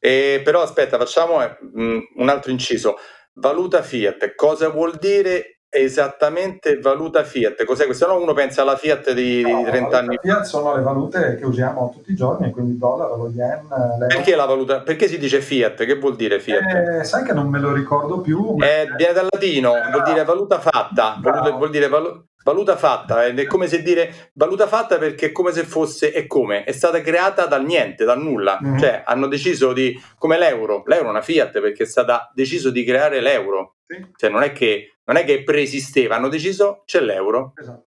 E 0.00 0.40
però 0.44 0.62
aspetta, 0.62 0.96
facciamo 0.96 1.42
eh, 1.42 1.56
un 2.16 2.28
altro 2.28 2.50
inciso. 2.50 2.96
Valuta 3.34 3.82
Fiat, 3.82 4.34
cosa 4.34 4.68
vuol 4.68 4.96
dire 4.96 5.57
esattamente 5.70 6.78
valuta 6.78 7.24
Fiat? 7.24 7.64
Cos'è 7.64 7.84
questo? 7.84 8.06
No, 8.06 8.20
uno 8.20 8.32
pensa 8.32 8.62
alla 8.62 8.76
Fiat 8.76 9.12
di, 9.12 9.42
no, 9.42 9.58
di 9.58 9.64
30 9.64 9.98
anni 9.98 10.14
fa. 10.16 10.20
Fiat 10.22 10.42
sono 10.44 10.74
le 10.74 10.82
valute 10.82 11.36
che 11.36 11.44
usiamo 11.44 11.90
tutti 11.94 12.12
i 12.12 12.14
giorni, 12.14 12.50
quindi 12.50 12.72
il 12.72 12.78
dollaro, 12.78 13.16
lo 13.16 13.30
yen. 13.34 13.68
Perché 14.06 14.34
la 14.34 14.46
valuta? 14.46 14.80
Perché 14.80 15.08
si 15.08 15.18
dice 15.18 15.40
Fiat? 15.40 15.84
Che 15.84 15.94
vuol 15.96 16.16
dire 16.16 16.40
Fiat? 16.40 17.00
Eh, 17.00 17.04
sai 17.04 17.24
che 17.24 17.32
non 17.32 17.48
me 17.48 17.58
lo 17.58 17.72
ricordo 17.72 18.20
più. 18.20 18.56
Eh, 18.58 18.88
viene 18.96 19.12
dal 19.12 19.28
latino, 19.30 19.76
eh, 19.76 19.90
vuol 19.90 20.02
dire 20.04 20.24
valuta 20.24 20.58
fatta, 20.58 21.18
vuol, 21.20 21.56
vuol 21.56 21.70
dire 21.70 21.88
valuta 21.88 22.22
valuta 22.48 22.76
fatta, 22.76 23.26
è 23.26 23.46
come 23.46 23.66
se 23.66 23.82
dire 23.82 24.30
valuta 24.32 24.66
fatta 24.66 24.96
perché 24.96 25.26
è 25.26 25.32
come 25.32 25.52
se 25.52 25.64
fosse 25.64 26.14
e 26.14 26.26
come 26.26 26.64
è 26.64 26.72
stata 26.72 27.02
creata 27.02 27.44
dal 27.44 27.62
niente, 27.64 28.06
dal 28.06 28.22
nulla. 28.22 28.58
Mm-hmm. 28.62 28.78
Cioè, 28.78 29.02
hanno 29.04 29.26
deciso 29.26 29.74
di 29.74 30.00
come 30.16 30.38
l'euro, 30.38 30.82
l'euro 30.86 31.08
è 31.08 31.10
una 31.10 31.20
Fiat 31.20 31.60
perché 31.60 31.82
è 31.82 31.86
stata 31.86 32.30
deciso 32.34 32.70
di 32.70 32.84
creare 32.84 33.20
l'euro. 33.20 33.76
Sì. 33.86 34.06
Cioè, 34.16 34.30
non 34.30 34.42
è 34.42 34.52
che 34.52 34.97
non 35.08 35.16
è 35.16 35.24
che 35.24 35.42
preesisteva, 35.42 36.16
hanno 36.16 36.28
deciso 36.28 36.82
c'è 36.84 37.00
l'euro. 37.00 37.54
Esatto. 37.56 37.86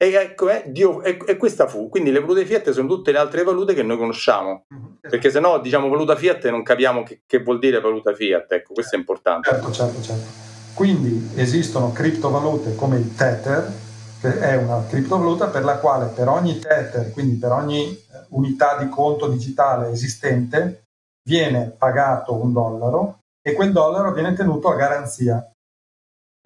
E, 0.00 0.12
ecco, 0.12 0.48
eh, 0.48 0.62
Dio, 0.68 1.02
e, 1.02 1.18
e, 1.26 1.36
questa 1.36 1.66
fu. 1.66 1.88
Quindi 1.88 2.12
le 2.12 2.20
valute 2.20 2.46
fiat 2.46 2.70
sono 2.70 2.86
tutte 2.86 3.10
le 3.10 3.18
altre 3.18 3.42
valute 3.42 3.74
che 3.74 3.82
noi 3.82 3.96
conosciamo. 3.96 4.66
Mm-hmm. 4.72 4.94
Perché 5.00 5.30
se 5.30 5.40
no 5.40 5.58
diciamo 5.58 5.88
valuta 5.88 6.14
fiat 6.14 6.48
non 6.50 6.62
capiamo 6.62 7.02
che, 7.02 7.22
che, 7.26 7.42
vuol 7.42 7.58
dire 7.58 7.80
valuta 7.80 8.14
fiat. 8.14 8.52
Ecco, 8.52 8.74
questo 8.74 8.94
è 8.94 8.98
importante. 8.98 9.50
Certo, 9.50 9.72
certo, 9.72 10.00
certo. 10.00 10.46
Quindi 10.74 11.30
esistono 11.34 11.90
criptovalute 11.90 12.76
come 12.76 12.98
il 12.98 13.12
Tether, 13.16 13.72
che 14.20 14.38
è 14.38 14.56
una 14.56 14.86
criptovaluta 14.88 15.48
per 15.48 15.64
la 15.64 15.78
quale 15.78 16.12
per 16.14 16.28
ogni 16.28 16.60
Tether, 16.60 17.10
quindi 17.10 17.34
per 17.34 17.50
ogni 17.50 17.90
eh, 17.90 18.26
unità 18.28 18.76
di 18.78 18.88
conto 18.88 19.26
digitale 19.26 19.90
esistente, 19.90 20.84
viene 21.28 21.74
pagato 21.76 22.40
un 22.40 22.52
dollaro 22.52 23.18
e 23.42 23.54
quel 23.54 23.72
dollaro 23.72 24.12
viene 24.12 24.34
tenuto 24.34 24.68
a 24.68 24.76
garanzia. 24.76 25.44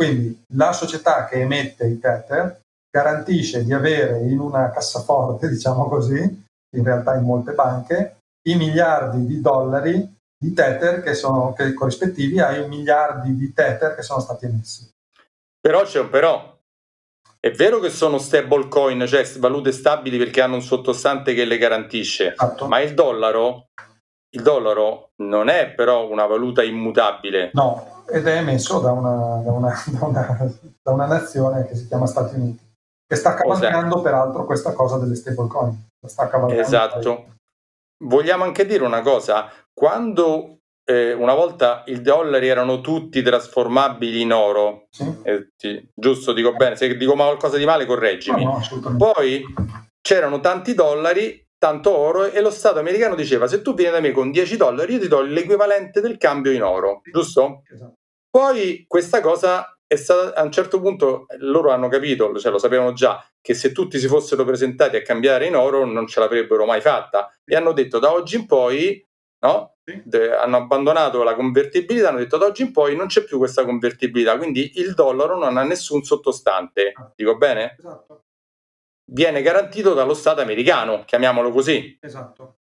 Quindi 0.03 0.43
la 0.55 0.73
società 0.73 1.27
che 1.27 1.43
emette 1.43 1.87
i 1.87 2.01
Tether 2.01 2.63
garantisce 2.91 3.63
di 3.63 3.73
avere 3.73 4.19
in 4.23 4.41
una 4.41 4.73
cassaforte, 4.73 5.47
diciamo 5.49 5.89
così, 5.89 6.19
in 6.19 6.83
realtà 6.83 7.15
in 7.15 7.23
molte 7.23 7.53
banche, 7.53 8.17
i 8.49 8.57
miliardi 8.57 9.25
di 9.27 9.41
dollari 9.41 10.17
di 10.37 10.53
tether 10.53 11.03
che 11.03 11.15
sono 11.15 11.53
che 11.53 11.73
corrispettivi 11.73 12.41
ai 12.41 12.67
miliardi 12.67 13.37
di 13.37 13.53
tether 13.53 13.95
che 13.95 14.03
sono 14.03 14.19
stati 14.19 14.47
emessi. 14.47 14.91
Però 15.61 15.85
c'è 15.85 16.01
un 16.01 16.11
però. 16.11 16.59
È 17.39 17.53
vero 17.53 17.79
che 17.79 17.91
sono 17.91 18.19
stable 18.19 18.67
coin, 18.67 19.07
cioè 19.07 19.25
valute 19.39 19.71
stabili 19.71 20.19
perché 20.19 20.41
hanno 20.41 20.57
un 20.57 20.63
sottostante 20.63 21.33
che 21.33 21.45
le 21.45 21.59
garantisce, 21.59 22.33
esatto. 22.33 22.67
ma 22.67 22.81
il 22.81 22.95
dollaro, 22.95 23.69
il 24.35 24.43
dollaro 24.43 25.11
non 25.23 25.49
è 25.49 25.73
però 25.73 26.09
una 26.09 26.27
valuta 26.27 26.65
immutabile. 26.65 27.51
No, 27.55 28.02
ed 28.13 28.27
è 28.27 28.37
emesso 28.37 28.79
da 28.81 28.93
una, 28.93 29.43
da 29.43 29.53
una, 29.53 29.75
da 29.87 30.07
una, 30.07 30.53
da 30.83 30.93
una 30.93 31.07
nazione 31.07 31.67
che 31.67 31.75
si 31.75 31.87
chiama 31.89 32.07
Stati 32.07 32.35
Uniti 32.35 32.71
che 33.13 33.19
sta 33.19 33.35
cavalcando 33.35 34.01
peraltro 34.01 34.47
questa 34.47 34.73
cosa 34.73 34.97
delle 34.97 35.15
stablecoin. 35.15 35.91
Esatto. 36.59 37.35
Vogliamo 38.05 38.45
anche 38.45 38.65
dire 38.65 38.85
una 38.85 39.03
cosa, 39.03 39.51
quando 39.75 40.61
eh, 40.85 41.13
una 41.13 41.35
volta 41.35 41.85
i 41.87 42.01
dollari 42.01 42.49
erano 42.49 42.81
tutti 42.81 43.21
trasformabili 43.21 44.23
in 44.23 44.33
oro, 44.33 44.87
sì. 44.89 45.15
eh, 45.25 45.51
ti, 45.57 45.87
giusto 45.95 46.33
dico 46.33 46.55
bene, 46.55 46.75
se 46.75 46.97
dico 46.97 47.13
qualcosa 47.13 47.59
di 47.59 47.67
male 47.67 47.85
correggimi, 47.85 48.45
no, 48.45 48.63
no, 48.83 48.97
poi 48.97 49.45
c'erano 50.01 50.41
tanti 50.41 50.73
dollari, 50.73 51.47
tanto 51.59 51.95
oro 51.95 52.25
e 52.25 52.41
lo 52.41 52.51
Stato 52.51 52.79
americano 52.79 53.15
diceva 53.15 53.47
se 53.47 53.61
tu 53.61 53.75
vieni 53.75 53.93
da 53.93 54.01
me 54.01 54.11
con 54.13 54.31
10 54.31 54.57
dollari 54.57 54.95
io 54.95 55.01
ti 55.01 55.09
do 55.09 55.21
l'equivalente 55.21 56.01
del 56.01 56.17
cambio 56.17 56.51
in 56.51 56.63
oro, 56.63 57.03
giusto? 57.13 57.63
Esatto. 57.71 58.01
Poi 58.33 58.87
questa 58.89 59.21
cosa 59.21 59.79
è 59.87 59.95
stata, 59.97 60.35
a 60.35 60.43
un 60.43 60.51
certo 60.51 60.81
punto 60.81 61.27
loro 61.41 61.71
hanno 61.71 61.89
capito, 61.89 62.35
cioè 62.39 62.51
lo 62.51 62.57
sapevano 62.57 62.95
già, 62.95 63.23
che 63.43 63.53
se 63.53 63.73
tutti 63.73 63.99
si 63.99 64.07
fossero 64.07 64.43
presentati 64.43 64.97
a 64.97 65.03
cambiare 65.03 65.49
in 65.49 65.55
oro 65.55 65.85
non 65.85 66.07
ce 66.07 66.19
l'avrebbero 66.19 66.65
mai 66.65 66.81
fatta 66.81 67.31
e 67.45 67.55
hanno 67.55 67.75
detto 67.75 67.99
da 67.99 68.11
oggi 68.11 68.37
in 68.37 68.47
poi, 68.47 69.07
no? 69.41 69.77
De, 69.85 70.35
hanno 70.35 70.57
abbandonato 70.57 71.23
la 71.23 71.35
convertibilità, 71.35 72.09
hanno 72.09 72.21
detto 72.21 72.39
da 72.39 72.47
oggi 72.47 72.63
in 72.63 72.73
poi 72.73 72.97
non 72.97 73.09
c'è 73.09 73.23
più 73.23 73.37
questa 73.37 73.67
convertibilità, 73.67 74.39
quindi 74.39 74.73
il 74.77 74.95
dollaro 74.95 75.37
non 75.37 75.59
ha 75.59 75.63
nessun 75.63 76.03
sottostante, 76.03 76.93
ah. 76.95 77.13
dico 77.15 77.37
bene? 77.37 77.75
Esatto. 77.79 78.25
Viene 79.11 79.43
garantito 79.43 79.93
dallo 79.93 80.15
Stato 80.15 80.41
americano, 80.41 81.05
chiamiamolo 81.05 81.51
così. 81.51 81.99
Esatto. 82.01 82.62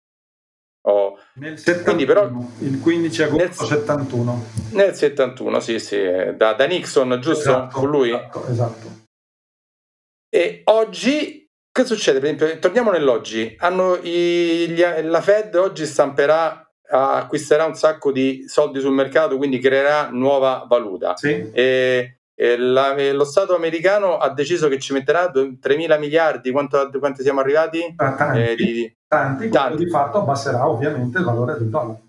Oh. 0.90 1.20
Nel 1.36 1.58
71, 1.58 1.84
Quindi 1.84 2.06
però, 2.06 2.30
il 2.60 2.80
15 2.80 3.24
agosto 3.24 3.44
nel 3.44 3.54
71. 3.54 4.46
Nel 4.72 4.96
71, 4.96 5.60
sì, 5.60 5.80
sì, 5.80 5.98
da, 6.36 6.54
da 6.54 6.66
Nixon, 6.66 7.18
giusto? 7.22 7.50
Esatto, 7.50 7.80
Con 7.80 7.90
lui? 7.90 8.10
Esatto, 8.10 8.48
esatto. 8.48 8.88
E 10.30 10.62
oggi, 10.66 11.48
che 11.72 11.86
succede? 11.86 12.20
Per 12.20 12.30
esempio, 12.30 12.60
torniamo 12.60 12.92
nell'oggi. 12.92 13.56
Hanno 13.60 13.96
i, 14.02 14.68
gli, 14.70 14.82
la 14.82 15.22
Fed 15.22 15.56
oggi 15.56 15.86
stamperà, 15.86 16.68
acquisterà 16.88 17.66
un 17.66 17.76
sacco 17.76 18.12
di 18.12 18.46
soldi 18.48 18.80
sul 18.80 18.94
mercato, 18.94 19.38
quindi 19.38 19.60
creerà 19.60 20.10
nuova 20.10 20.66
valuta. 20.68 21.16
Sì. 21.16 21.50
E, 21.52 22.19
la, 22.58 22.96
lo 23.12 23.26
Stato 23.26 23.54
americano 23.54 24.18
ha 24.18 24.30
deciso 24.30 24.70
che 24.70 24.80
ci 24.80 24.94
metterà 24.94 25.30
3 25.30 25.76
mila 25.76 25.98
miliardi, 25.98 26.52
quanto, 26.52 26.90
quanti 26.98 27.22
siamo 27.22 27.42
arrivati? 27.42 27.94
Ah, 27.98 28.16
tanti, 28.16 28.40
eh, 28.40 28.56
di, 28.56 28.98
tanti, 29.08 29.50
tanti. 29.50 29.84
di 29.84 29.90
fatto 29.90 30.20
abbasserà 30.20 30.68
ovviamente 30.68 31.18
il 31.18 31.26
valore 31.26 31.58
del 31.58 31.70
dollaro. 31.70 32.02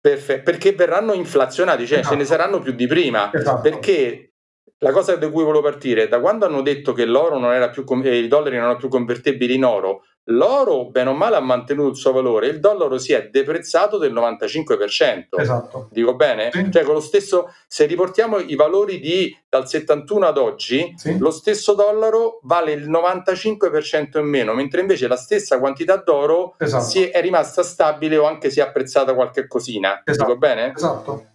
Perfetto, 0.00 0.42
perché 0.44 0.72
verranno 0.72 1.14
inflazionati, 1.14 1.84
cioè 1.84 1.98
esatto. 1.98 2.14
ce 2.14 2.20
ne 2.20 2.26
saranno 2.26 2.60
più 2.60 2.72
di 2.72 2.86
prima, 2.86 3.32
esatto. 3.32 3.60
perché 3.60 4.34
la 4.78 4.92
cosa 4.92 5.16
da 5.16 5.30
cui 5.30 5.42
volevo 5.42 5.62
partire, 5.62 6.08
da 6.08 6.20
quando 6.20 6.44
hanno 6.44 6.60
detto 6.60 6.92
che 6.92 7.04
l'oro 7.04 7.38
non 7.38 7.52
era 7.52 7.70
più, 7.70 7.84
eh, 8.02 8.18
i 8.18 8.28
dollari 8.28 8.56
non 8.56 8.64
erano 8.64 8.78
più 8.78 8.88
convertibili 8.88 9.54
in 9.54 9.64
oro, 9.64 10.02
l'oro 10.28 10.90
bene 10.90 11.10
o 11.10 11.14
male 11.14 11.36
ha 11.36 11.40
mantenuto 11.40 11.90
il 11.90 11.96
suo 11.96 12.12
valore, 12.12 12.48
il 12.48 12.60
dollaro 12.60 12.98
si 12.98 13.12
è 13.12 13.28
deprezzato 13.28 13.96
del 13.98 14.12
95%. 14.12 15.38
Esatto. 15.38 15.88
Dico 15.90 16.14
bene? 16.14 16.50
Sì. 16.52 16.70
Cioè 16.70 16.82
con 16.82 16.94
lo 16.94 17.00
stesso, 17.00 17.52
se 17.66 17.86
riportiamo 17.86 18.38
i 18.38 18.54
valori 18.54 18.98
di, 19.00 19.36
dal 19.48 19.68
71 19.68 20.26
ad 20.26 20.38
oggi, 20.38 20.92
sì. 20.96 21.16
lo 21.18 21.30
stesso 21.30 21.74
dollaro 21.74 22.40
vale 22.42 22.72
il 22.72 22.90
95% 22.90 24.18
in 24.18 24.26
meno, 24.26 24.52
mentre 24.52 24.80
invece 24.80 25.08
la 25.08 25.16
stessa 25.16 25.58
quantità 25.58 25.96
d'oro 25.96 26.54
esatto. 26.58 26.84
si 26.84 27.04
è, 27.04 27.12
è, 27.12 27.20
rimasta 27.20 27.62
stabile 27.62 28.16
o 28.16 28.24
anche 28.24 28.50
si 28.50 28.60
è 28.60 28.62
apprezzata 28.62 29.14
qualche 29.14 29.46
cosina. 29.46 30.02
Esatto. 30.04 30.26
Dico 30.26 30.38
bene? 30.38 30.72
Esatto. 30.74 31.34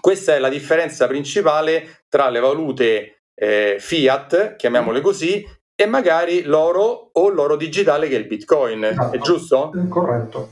Questa 0.00 0.34
è 0.34 0.38
la 0.38 0.48
differenza 0.48 1.06
principale 1.06 2.04
tra 2.08 2.28
le 2.28 2.40
valute 2.40 3.22
eh, 3.34 3.76
fiat, 3.78 4.56
chiamiamole 4.56 5.00
così, 5.00 5.44
e 5.74 5.86
magari 5.86 6.42
l'oro 6.42 7.10
o 7.12 7.28
l'oro 7.28 7.56
digitale 7.56 8.08
che 8.08 8.16
è 8.16 8.18
il 8.18 8.26
bitcoin. 8.26 8.84
Esatto. 8.84 9.16
È 9.16 9.18
giusto? 9.20 9.72
Corretto. 9.88 10.50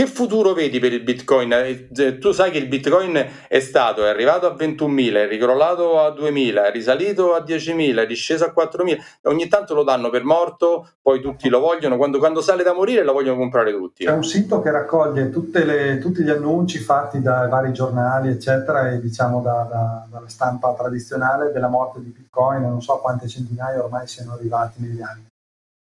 Che 0.00 0.06
futuro 0.06 0.54
vedi 0.54 0.78
per 0.78 0.94
il 0.94 1.02
Bitcoin? 1.02 1.52
Eh, 1.52 2.16
tu 2.16 2.32
sai 2.32 2.50
che 2.50 2.56
il 2.56 2.68
Bitcoin 2.68 3.22
è 3.46 3.60
stato, 3.60 4.06
è 4.06 4.08
arrivato 4.08 4.46
a 4.46 4.54
21.000, 4.54 5.14
è 5.16 5.28
ricrollato 5.28 6.00
a 6.00 6.08
2.000, 6.08 6.68
è 6.68 6.70
risalito 6.70 7.34
a 7.34 7.40
10.000, 7.40 7.98
è 7.98 8.06
risceso 8.06 8.46
a 8.46 8.54
4.000, 8.56 8.98
ogni 9.24 9.46
tanto 9.46 9.74
lo 9.74 9.82
danno 9.82 10.08
per 10.08 10.24
morto, 10.24 10.92
poi 11.02 11.20
tutti 11.20 11.50
lo 11.50 11.60
vogliono, 11.60 11.98
quando, 11.98 12.16
quando 12.16 12.40
sale 12.40 12.62
da 12.62 12.72
morire 12.72 13.04
lo 13.04 13.12
vogliono 13.12 13.36
comprare 13.36 13.72
tutti. 13.72 14.06
C'è 14.06 14.10
un 14.10 14.24
sito 14.24 14.62
che 14.62 14.70
raccoglie 14.70 15.30
le, 15.64 15.98
tutti 15.98 16.22
gli 16.22 16.30
annunci 16.30 16.78
fatti 16.78 17.20
dai 17.20 17.50
vari 17.50 17.70
giornali, 17.74 18.30
eccetera, 18.30 18.90
e 18.90 19.00
diciamo 19.00 19.42
da, 19.42 19.68
da, 19.70 20.06
dalla 20.10 20.28
stampa 20.30 20.72
tradizionale 20.72 21.52
della 21.52 21.68
morte 21.68 22.00
di 22.00 22.08
Bitcoin, 22.08 22.62
non 22.62 22.80
so 22.80 22.96
quante 23.00 23.28
centinaia 23.28 23.84
ormai 23.84 24.06
siano 24.06 24.32
arrivati 24.32 24.80
negli 24.80 25.02
anni. 25.02 25.26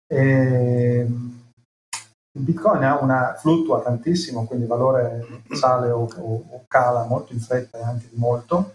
E, 0.08 1.06
il 2.32 2.42
Bitcoin 2.42 2.82
una, 3.00 3.34
fluttua 3.36 3.82
tantissimo, 3.82 4.46
quindi 4.46 4.64
il 4.64 4.70
valore 4.70 5.42
sale 5.52 5.90
o, 5.90 6.08
o, 6.16 6.44
o, 6.48 6.64
cala 6.68 7.04
molto 7.04 7.32
in 7.32 7.40
fretta 7.40 7.78
e 7.78 7.82
anche 7.82 8.08
di 8.08 8.16
molto, 8.16 8.74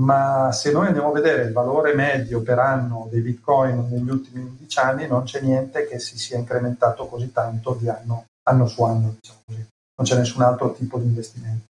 ma 0.00 0.50
se 0.52 0.72
noi 0.72 0.86
andiamo 0.86 1.10
a 1.10 1.12
vedere 1.12 1.42
il 1.42 1.52
valore 1.52 1.94
medio 1.94 2.42
per 2.42 2.58
anno 2.58 3.08
dei 3.10 3.20
Bitcoin 3.20 3.88
negli 3.90 4.08
ultimi 4.08 4.40
11 4.40 4.78
anni, 4.78 5.06
non 5.06 5.24
c'è 5.24 5.40
niente 5.40 5.86
che 5.86 5.98
si 5.98 6.18
sia 6.18 6.38
incrementato 6.38 7.06
così 7.06 7.30
tanto 7.32 7.74
di 7.74 7.88
anno, 7.88 8.24
anno 8.48 8.66
su 8.66 8.82
anno, 8.82 9.16
diciamo 9.20 9.40
così. 9.44 9.58
non 9.58 10.06
c'è 10.06 10.16
nessun 10.16 10.42
altro 10.42 10.72
tipo 10.72 10.98
di 10.98 11.04
investimento. 11.04 11.68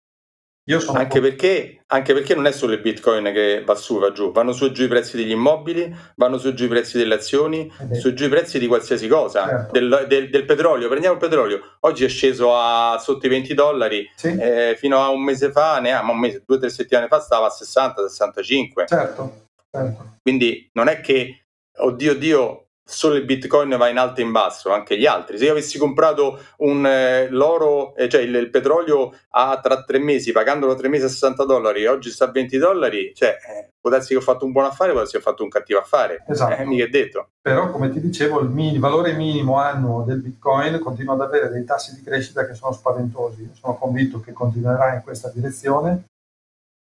Anche 0.93 1.21
perché, 1.21 1.83
anche, 1.87 2.13
perché, 2.13 2.35
non 2.35 2.47
è 2.47 2.53
solo 2.53 2.73
il 2.73 2.81
bitcoin 2.81 3.25
che 3.33 3.63
va 3.65 3.75
su, 3.75 3.99
va 3.99 4.13
giù, 4.13 4.31
vanno 4.33 4.53
su 4.53 4.67
e 4.67 4.73
giù 4.73 4.85
i 4.85 4.89
prezzi 4.89 5.17
degli 5.17 5.31
immobili, 5.31 5.95
vanno 6.17 6.39
su 6.39 6.49
e 6.49 6.55
giù 6.55 6.65
i 6.65 6.69
prezzi 6.69 6.99
delle 6.99 7.15
azioni, 7.15 7.73
eh 7.91 7.95
su 7.95 8.09
e 8.09 8.15
giù 8.15 8.27
i 8.27 8.29
prezzi 8.29 8.59
di 8.59 8.67
qualsiasi 8.67 9.09
cosa, 9.09 9.47
certo. 9.47 9.73
del, 9.73 10.07
del, 10.09 10.31
del, 10.31 10.45
petrolio. 10.45 10.89
Prendiamo 10.89 11.17
il 11.17 11.21
petrolio, 11.21 11.61
oggi 11.81 12.05
è 12.05 12.09
sceso 12.09 12.55
a 12.55 12.99
sotto 12.99 13.27
i 13.27 13.29
20 13.29 13.55
dollari, 13.55 14.11
sì. 14.15 14.29
eh, 14.29 14.77
fino 14.79 14.99
a 15.03 15.11
un 15.11 15.23
mese 15.23 15.51
fa, 15.51 15.81
ne, 15.81 15.93
ma 15.93 16.13
un 16.13 16.19
mese, 16.19 16.43
due 16.47 16.57
o 16.57 16.61
tre 16.61 16.71
settimane 16.71 17.09
fa 17.09 17.21
stava 17.21 17.47
a 17.47 17.55
60-65. 17.55 18.87
Certo, 18.87 19.47
certo. 19.71 20.17
Quindi 20.23 20.69
non 20.75 20.89
è 20.89 21.01
che, 21.01 21.45
oddio, 21.79 22.13
oddio, 22.13 22.70
solo 22.91 23.15
il 23.15 23.25
bitcoin 23.25 23.77
va 23.77 23.89
in 23.89 23.99
alto 23.99 24.21
e 24.21 24.25
in 24.25 24.33
basso, 24.33 24.73
anche 24.73 24.99
gli 24.99 25.07
altri. 25.07 25.39
Se 25.39 25.45
io 25.45 25.53
avessi 25.53 25.79
comprato 25.79 26.39
un, 26.59 26.85
eh, 26.85 27.29
l'oro, 27.31 27.95
eh, 27.95 28.09
cioè 28.09 28.21
il, 28.21 28.35
il, 28.35 28.51
petrolio 28.51 29.13
a, 29.31 29.59
tra 29.63 29.85
tre 29.85 29.99
mesi, 29.99 30.33
pagandolo 30.33 30.75
tre 30.75 30.89
mesi 30.89 31.05
a 31.05 31.09
60 31.09 31.45
dollari, 31.45 31.83
e 31.83 31.89
oggi 31.89 32.11
sta 32.11 32.25
a 32.27 32.31
20 32.31 32.59
dollari, 32.59 33.13
cioè 33.15 33.37
eh, 33.49 33.71
può 33.81 33.91
darsi 33.91 34.09
che 34.09 34.17
ho 34.17 34.21
fatto 34.21 34.45
un 34.45 34.53
buon 34.53 34.65
affare, 34.65 34.91
può 34.91 35.01
darsi 35.01 35.17
che 35.17 35.23
ho 35.23 35.29
fatto 35.29 35.45
un 35.45 35.49
cattivo 35.49 35.79
affare. 35.79 36.25
Esatto. 36.27 36.61
Eh, 36.61 36.65
mica 36.65 36.85
è 36.85 36.89
detto. 36.89 37.29
Però, 37.41 37.71
come 37.71 37.91
ti 37.91 38.01
dicevo, 38.01 38.41
il, 38.41 38.59
il, 38.59 38.81
valore 38.81 39.13
minimo 39.13 39.57
annuo 39.57 40.03
del 40.03 40.21
bitcoin 40.21 40.79
continua 40.81 41.15
ad 41.15 41.21
avere 41.21 41.49
dei 41.49 41.65
tassi 41.65 41.95
di 41.95 42.03
crescita 42.03 42.45
che 42.45 42.55
sono 42.55 42.73
spaventosi. 42.73 43.43
Io 43.43 43.55
sono 43.55 43.77
convinto 43.77 44.21
che 44.21 44.33
continuerà 44.33 44.95
in 44.95 45.03
questa 45.03 45.31
direzione 45.33 46.05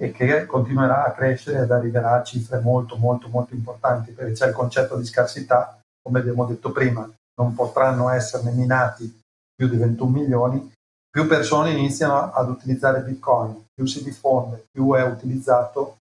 e 0.01 0.11
che 0.11 0.47
continuerà 0.47 1.05
a 1.05 1.11
crescere 1.11 1.61
ed 1.61 1.69
arriverà 1.69 2.13
a 2.13 2.23
cifre 2.23 2.59
molto 2.59 2.95
molto 2.95 3.27
molto 3.27 3.53
importanti 3.53 4.13
perché 4.13 4.31
c'è 4.31 4.47
il 4.47 4.53
concetto 4.53 4.97
di 4.97 5.05
scarsità 5.05 5.80
come 6.01 6.19
abbiamo 6.19 6.45
detto 6.45 6.71
prima, 6.71 7.09
non 7.35 7.53
potranno 7.53 8.09
esserne 8.09 8.51
minati 8.51 9.19
più 9.55 9.67
di 9.67 9.77
21 9.77 10.09
milioni, 10.09 10.71
più 11.09 11.27
persone 11.27 11.71
iniziano 11.71 12.31
ad 12.31 12.49
utilizzare 12.49 13.01
Bitcoin, 13.01 13.65
più 13.73 13.85
si 13.85 14.03
diffonde, 14.03 14.65
più 14.71 14.93
è 14.93 15.03
utilizzato 15.03 15.97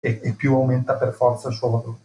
e, 0.00 0.20
e 0.22 0.32
più 0.32 0.54
aumenta 0.54 0.94
per 0.94 1.12
forza 1.12 1.48
il 1.48 1.54
suo 1.54 1.70
valore. 1.70 1.98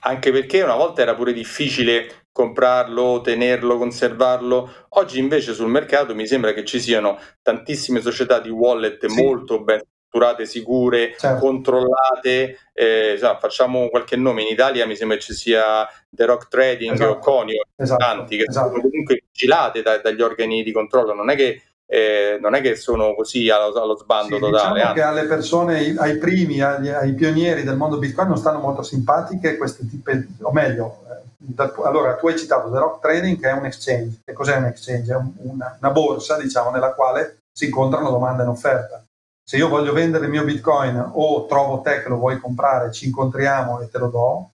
Anche 0.00 0.32
perché 0.32 0.62
una 0.62 0.76
volta 0.76 1.02
era 1.02 1.14
pure 1.14 1.32
difficile 1.32 2.24
comprarlo, 2.32 3.20
tenerlo, 3.20 3.76
conservarlo. 3.76 4.70
Oggi 4.90 5.18
invece 5.18 5.52
sul 5.52 5.68
mercato 5.68 6.14
mi 6.14 6.26
sembra 6.26 6.52
che 6.52 6.64
ci 6.64 6.80
siano 6.80 7.18
tantissime 7.42 8.00
società 8.00 8.40
di 8.40 8.50
wallet 8.50 9.06
sì. 9.06 9.22
molto 9.22 9.62
ben 9.62 9.80
strutturate, 10.10 10.44
sicure, 10.44 11.14
certo. 11.16 11.38
controllate. 11.38 12.58
Eh, 12.72 13.16
so, 13.18 13.36
facciamo 13.40 13.88
qualche 13.88 14.16
nome, 14.16 14.42
in 14.42 14.48
Italia 14.48 14.86
mi 14.86 14.96
sembra 14.96 15.18
ci 15.18 15.32
sia 15.32 15.86
The 16.08 16.24
Rock 16.24 16.48
Trading 16.48 16.94
esatto. 16.94 17.10
o 17.10 17.18
Conio, 17.18 17.64
esatto. 17.76 18.04
tanti 18.04 18.36
che 18.36 18.44
esatto. 18.48 18.70
sono 18.70 18.80
comunque 18.82 19.22
vigilate 19.30 19.82
da, 19.82 19.98
dagli 19.98 20.20
organi 20.20 20.62
di 20.62 20.72
controllo, 20.72 21.14
non 21.14 21.30
è 21.30 21.36
che 21.36 21.62
eh, 21.86 22.38
non 22.40 22.54
è 22.54 22.60
che 22.60 22.76
sono 22.76 23.14
così 23.16 23.50
allo, 23.50 23.72
allo 23.72 23.96
sbando 23.96 24.36
sì, 24.36 24.40
totale. 24.40 24.74
Diciamo 24.74 24.92
che 24.92 25.02
alle 25.02 25.24
persone, 25.24 25.94
ai 25.98 26.18
primi, 26.18 26.60
agli, 26.60 26.88
ai 26.88 27.14
pionieri 27.14 27.64
del 27.64 27.76
mondo 27.76 27.98
Bitcoin 27.98 28.28
non 28.28 28.36
stanno 28.36 28.60
molto 28.60 28.82
simpatiche 28.82 29.56
queste 29.56 29.88
tipe, 29.88 30.28
o 30.42 30.52
meglio, 30.52 31.00
eh, 31.10 31.24
da, 31.36 31.72
allora 31.84 32.14
tu 32.14 32.28
hai 32.28 32.38
citato 32.38 32.70
The 32.70 32.78
Rock 32.78 33.00
Trading 33.00 33.40
che 33.40 33.48
è 33.48 33.52
un 33.52 33.64
exchange. 33.66 34.20
Che 34.24 34.32
cos'è 34.32 34.56
un 34.56 34.66
exchange? 34.66 35.12
È 35.12 35.16
un, 35.16 35.32
una, 35.38 35.76
una, 35.80 35.90
borsa, 35.90 36.38
diciamo, 36.38 36.70
nella 36.70 36.92
quale 36.92 37.40
si 37.50 37.64
incontrano 37.64 38.10
domanda 38.10 38.44
e 38.44 38.46
offerta. 38.46 39.04
Se 39.50 39.56
io 39.56 39.68
voglio 39.68 39.92
vendere 39.92 40.26
il 40.26 40.30
mio 40.30 40.44
Bitcoin 40.44 41.10
o 41.14 41.44
trovo 41.46 41.80
te 41.80 42.04
che 42.04 42.08
lo 42.08 42.18
vuoi 42.18 42.38
comprare, 42.38 42.92
ci 42.92 43.06
incontriamo 43.06 43.80
e 43.80 43.90
te 43.90 43.98
lo 43.98 44.06
do, 44.06 44.50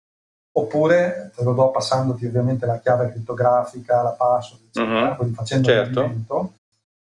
oppure 0.56 1.32
te 1.36 1.44
lo 1.44 1.52
do 1.52 1.70
passandoti 1.70 2.24
ovviamente 2.24 2.64
la 2.64 2.78
chiave 2.78 3.10
criptografica, 3.10 4.00
la 4.00 4.12
password, 4.12 4.62
eccetera, 4.68 5.08
uh-huh. 5.10 5.16
quindi 5.16 5.34
facendo 5.34 5.68
certo. 5.68 5.90
il 5.90 5.94
movimento 5.96 6.52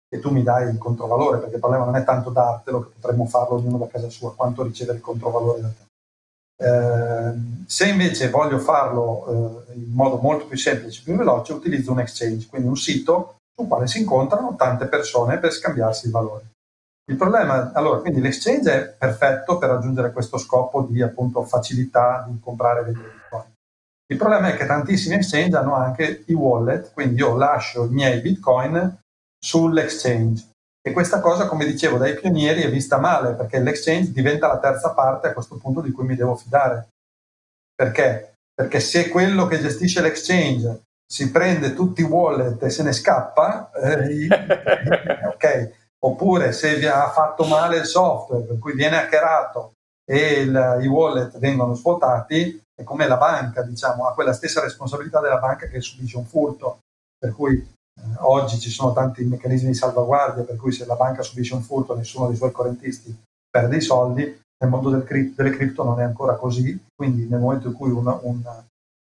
e 0.08 0.20
tu 0.20 0.30
mi 0.30 0.42
dai 0.42 0.70
il 0.70 0.78
controvalore, 0.78 1.36
perché 1.36 1.56
il 1.56 1.60
problema 1.60 1.84
non 1.84 1.96
è 1.96 2.02
tanto 2.02 2.30
dartelo, 2.30 2.80
che 2.80 2.92
potremmo 2.98 3.26
farlo 3.26 3.56
ognuno 3.56 3.76
da 3.76 3.88
casa 3.88 4.08
sua, 4.08 4.34
quanto 4.34 4.62
ricevere 4.62 4.96
il 4.96 5.04
controvalore 5.04 5.60
da 5.60 5.68
te. 5.68 6.64
Eh, 6.64 7.32
se 7.66 7.88
invece 7.88 8.30
voglio 8.30 8.58
farlo 8.58 9.66
eh, 9.68 9.74
in 9.74 9.92
modo 9.92 10.16
molto 10.16 10.46
più 10.46 10.56
semplice, 10.56 11.02
più 11.04 11.14
veloce, 11.14 11.52
utilizzo 11.52 11.92
un 11.92 12.00
exchange, 12.00 12.46
quindi 12.48 12.68
un 12.68 12.76
sito 12.76 13.36
sul 13.54 13.68
quale 13.68 13.86
si 13.86 14.00
incontrano 14.00 14.56
tante 14.56 14.86
persone 14.86 15.36
per 15.36 15.52
scambiarsi 15.52 16.06
il 16.06 16.12
valore. 16.12 16.51
Il 17.10 17.16
problema, 17.16 17.72
allora, 17.72 18.00
quindi 18.00 18.20
l'exchange 18.20 18.72
è 18.72 18.88
perfetto 18.88 19.58
per 19.58 19.70
raggiungere 19.70 20.12
questo 20.12 20.38
scopo 20.38 20.82
di 20.82 21.02
appunto 21.02 21.42
facilità 21.42 22.24
di 22.28 22.38
comprare 22.40 22.80
e 22.80 22.84
vendere 22.84 23.10
bitcoin. 23.10 23.52
Il 24.06 24.16
problema 24.16 24.48
è 24.48 24.56
che 24.56 24.66
tantissimi 24.66 25.16
exchange 25.16 25.56
hanno 25.56 25.74
anche 25.74 26.22
i 26.26 26.32
wallet, 26.32 26.92
quindi 26.92 27.16
io 27.16 27.36
lascio 27.36 27.86
i 27.86 27.90
miei 27.90 28.20
bitcoin 28.20 29.00
sull'exchange. 29.38 30.50
E 30.80 30.92
questa 30.92 31.20
cosa, 31.20 31.46
come 31.46 31.64
dicevo, 31.64 31.96
dai 31.96 32.14
pionieri 32.14 32.62
è 32.62 32.70
vista 32.70 32.98
male, 32.98 33.34
perché 33.34 33.58
l'exchange 33.58 34.12
diventa 34.12 34.46
la 34.46 34.58
terza 34.58 34.90
parte 34.90 35.28
a 35.28 35.32
questo 35.32 35.56
punto 35.56 35.80
di 35.80 35.90
cui 35.90 36.04
mi 36.04 36.14
devo 36.14 36.36
fidare. 36.36 36.88
Perché? 37.74 38.34
Perché 38.54 38.80
se 38.80 39.08
quello 39.08 39.46
che 39.46 39.60
gestisce 39.60 40.00
l'exchange 40.00 40.82
si 41.10 41.30
prende 41.30 41.74
tutti 41.74 42.00
i 42.00 42.04
wallet 42.04 42.62
e 42.62 42.70
se 42.70 42.82
ne 42.82 42.92
scappa, 42.92 43.70
eh, 43.72 44.28
ok. 45.32 45.80
Oppure 46.04 46.52
se 46.52 46.76
vi 46.76 46.86
ha 46.86 47.08
fatto 47.10 47.44
male 47.44 47.78
il 47.78 47.84
software, 47.84 48.44
per 48.44 48.58
cui 48.58 48.74
viene 48.74 48.96
hackerato 48.96 49.72
e 50.04 50.40
il, 50.40 50.78
i 50.82 50.86
wallet 50.86 51.38
vengono 51.38 51.74
svuotati, 51.74 52.60
è 52.74 52.82
come 52.82 53.06
la 53.06 53.16
banca, 53.16 53.62
diciamo, 53.62 54.06
ha 54.06 54.14
quella 54.14 54.32
stessa 54.32 54.60
responsabilità 54.60 55.20
della 55.20 55.38
banca 55.38 55.66
che 55.66 55.80
subisce 55.80 56.16
un 56.16 56.24
furto. 56.24 56.80
Per 57.16 57.32
cui 57.32 57.54
eh, 57.54 58.02
oggi 58.18 58.58
ci 58.58 58.70
sono 58.70 58.92
tanti 58.92 59.22
meccanismi 59.24 59.68
di 59.68 59.74
salvaguardia 59.74 60.42
per 60.42 60.56
cui 60.56 60.72
se 60.72 60.86
la 60.86 60.96
banca 60.96 61.22
subisce 61.22 61.54
un 61.54 61.62
furto 61.62 61.94
nessuno 61.94 62.26
dei 62.26 62.36
suoi 62.36 62.50
correntisti 62.50 63.16
perde 63.48 63.76
i 63.76 63.82
soldi, 63.82 64.22
nel 64.22 64.70
mondo 64.70 64.90
del 64.90 65.04
cri- 65.04 65.34
delle 65.34 65.50
cripto 65.50 65.84
non 65.84 66.00
è 66.00 66.04
ancora 66.04 66.34
così, 66.36 66.84
quindi 66.94 67.26
nel 67.28 67.40
momento 67.40 67.68
in 67.68 67.74
cui 67.74 67.90
un, 67.90 68.06
un, 68.22 68.40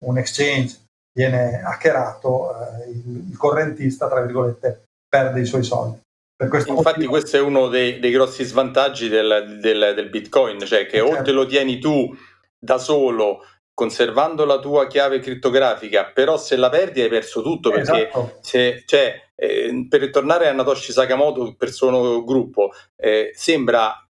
un 0.07 0.19
exchange 0.19 0.81
viene 1.13 1.61
hackerato, 1.61 2.55
eh, 2.59 2.91
il, 2.91 3.29
il, 3.31 3.37
correntista, 3.37 4.09
tra 4.09 4.23
virgolette, 4.23 4.85
perde 5.07 5.41
i 5.41 5.45
suoi 5.45 5.65
soldi. 5.65 6.01
Infatti 6.41 6.73
motivo... 6.73 7.11
questo 7.11 7.37
è 7.37 7.41
uno 7.41 7.69
dei, 7.69 7.99
dei 7.99 8.13
grossi 8.13 8.45
svantaggi 8.45 9.09
del, 9.09 9.59
del, 9.61 9.93
del, 9.95 10.09
Bitcoin, 10.09 10.61
cioè 10.61 10.87
che 10.87 10.99
certo. 10.99 11.17
o 11.17 11.23
te 11.23 11.33
lo 11.33 11.47
tieni 11.47 11.79
tu 11.79 12.17
da 12.57 12.79
solo 12.79 13.41
conservando 13.75 14.45
la 14.45 14.59
tua 14.59 14.89
chiave 14.89 15.21
criptografica, 15.21 16.11
però 16.13 16.37
se 16.37 16.57
la 16.57 16.69
perdi 16.69 17.01
hai 17.01 17.09
perso 17.09 17.43
tutto 17.43 17.71
perché 17.71 18.09
esatto. 18.09 18.39
se, 18.41 18.83
cioè, 18.85 19.31
eh, 19.37 19.87
per 19.89 20.11
tornare 20.11 20.49
a 20.49 20.53
Natoshi 20.53 20.91
Sakamoto, 20.91 21.55
persona 21.57 21.97
gruppo, 22.25 22.71
eh, 22.97 23.31
sembra, 23.35 24.08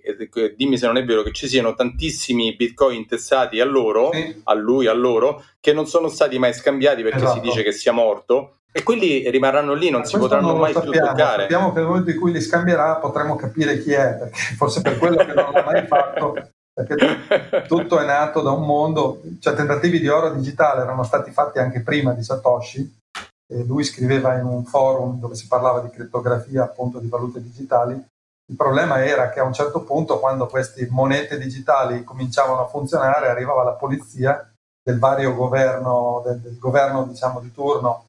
dimmi 0.57 0.79
se 0.79 0.87
non 0.87 0.97
è 0.97 1.05
vero, 1.05 1.23
che 1.23 1.33
ci 1.33 1.49
siano 1.49 1.75
tantissimi 1.75 2.55
bitcoin 2.57 2.97
intestati 2.97 3.61
a 3.61 3.65
loro, 3.65 4.11
sì. 4.12 4.41
a 4.45 4.55
lui, 4.55 4.87
a 4.87 4.93
loro, 4.93 5.45
che 5.61 5.73
non 5.73 5.87
sono 5.87 6.09
stati 6.09 6.38
mai 6.38 6.53
scambiati 6.53 7.03
perché 7.03 7.19
esatto. 7.19 7.35
si 7.35 7.41
dice 7.41 7.62
che 7.62 7.73
sia 7.73 7.93
morto. 7.93 8.57
E 8.73 8.83
quelli 8.83 9.29
rimarranno 9.29 9.75
lì, 9.75 9.91
non 9.91 10.01
Ma 10.01 10.07
si 10.07 10.17
potranno 10.17 10.55
mai 10.57 10.73
sappiamo. 10.73 10.91
più 10.91 11.01
toccare. 11.01 11.43
Sappiamo 11.43 11.73
che 11.73 11.79
nel 11.79 11.88
momento 11.88 12.11
in 12.11 12.19
cui 12.19 12.33
li 12.33 12.41
scambierà 12.41 12.97
potremo 12.97 13.37
capire 13.37 13.79
chi 13.81 13.93
è, 13.93 14.17
perché 14.19 14.38
forse 14.57 14.81
per 14.81 14.97
quello 14.97 15.17
che 15.17 15.35
non 15.35 15.53
l'ha 15.53 15.62
mai 15.65 15.87
fatto 15.87 16.35
perché 16.75 17.67
tutto 17.69 17.99
è 17.99 18.07
nato 18.07 18.41
da 18.41 18.51
un 18.51 18.65
mondo, 18.65 19.21
cioè 19.41 19.55
tentativi 19.55 20.01
di 20.01 20.09
oro 20.09 20.33
digitale 20.33 20.83
erano 20.83 21.03
stati 21.03 21.31
fatti 21.31 21.59
anche 21.59 21.83
prima 21.83 22.12
di 22.12 22.23
Satoshi, 22.23 23.01
e 23.47 23.65
lui 23.65 23.85
scriveva 23.85 24.38
in 24.38 24.47
un 24.47 24.65
forum 24.65 25.21
dove 25.21 25.35
si 25.35 25.47
parlava 25.47 25.81
di 25.81 25.91
crittografia 25.91 26.62
appunto 26.62 26.99
di 26.99 27.09
valute 27.09 27.43
digitali, 27.43 28.03
il 28.50 28.57
problema 28.57 29.05
era 29.05 29.31
che 29.31 29.40
a 29.40 29.44
un 29.44 29.52
certo 29.52 29.83
punto 29.83 30.18
quando 30.18 30.46
queste 30.46 30.87
monete 30.90 31.38
digitali 31.38 32.05
cominciavano 32.05 32.62
a 32.62 32.68
funzionare 32.68 33.28
arrivava 33.28 33.62
la 33.62 33.72
polizia 33.72 34.50
del 34.83 34.98
vario 34.98 35.35
governo, 35.35 36.22
del, 36.24 36.40
del 36.40 36.59
governo 36.59 37.05
diciamo 37.05 37.40
di 37.40 37.52
turno 37.52 38.07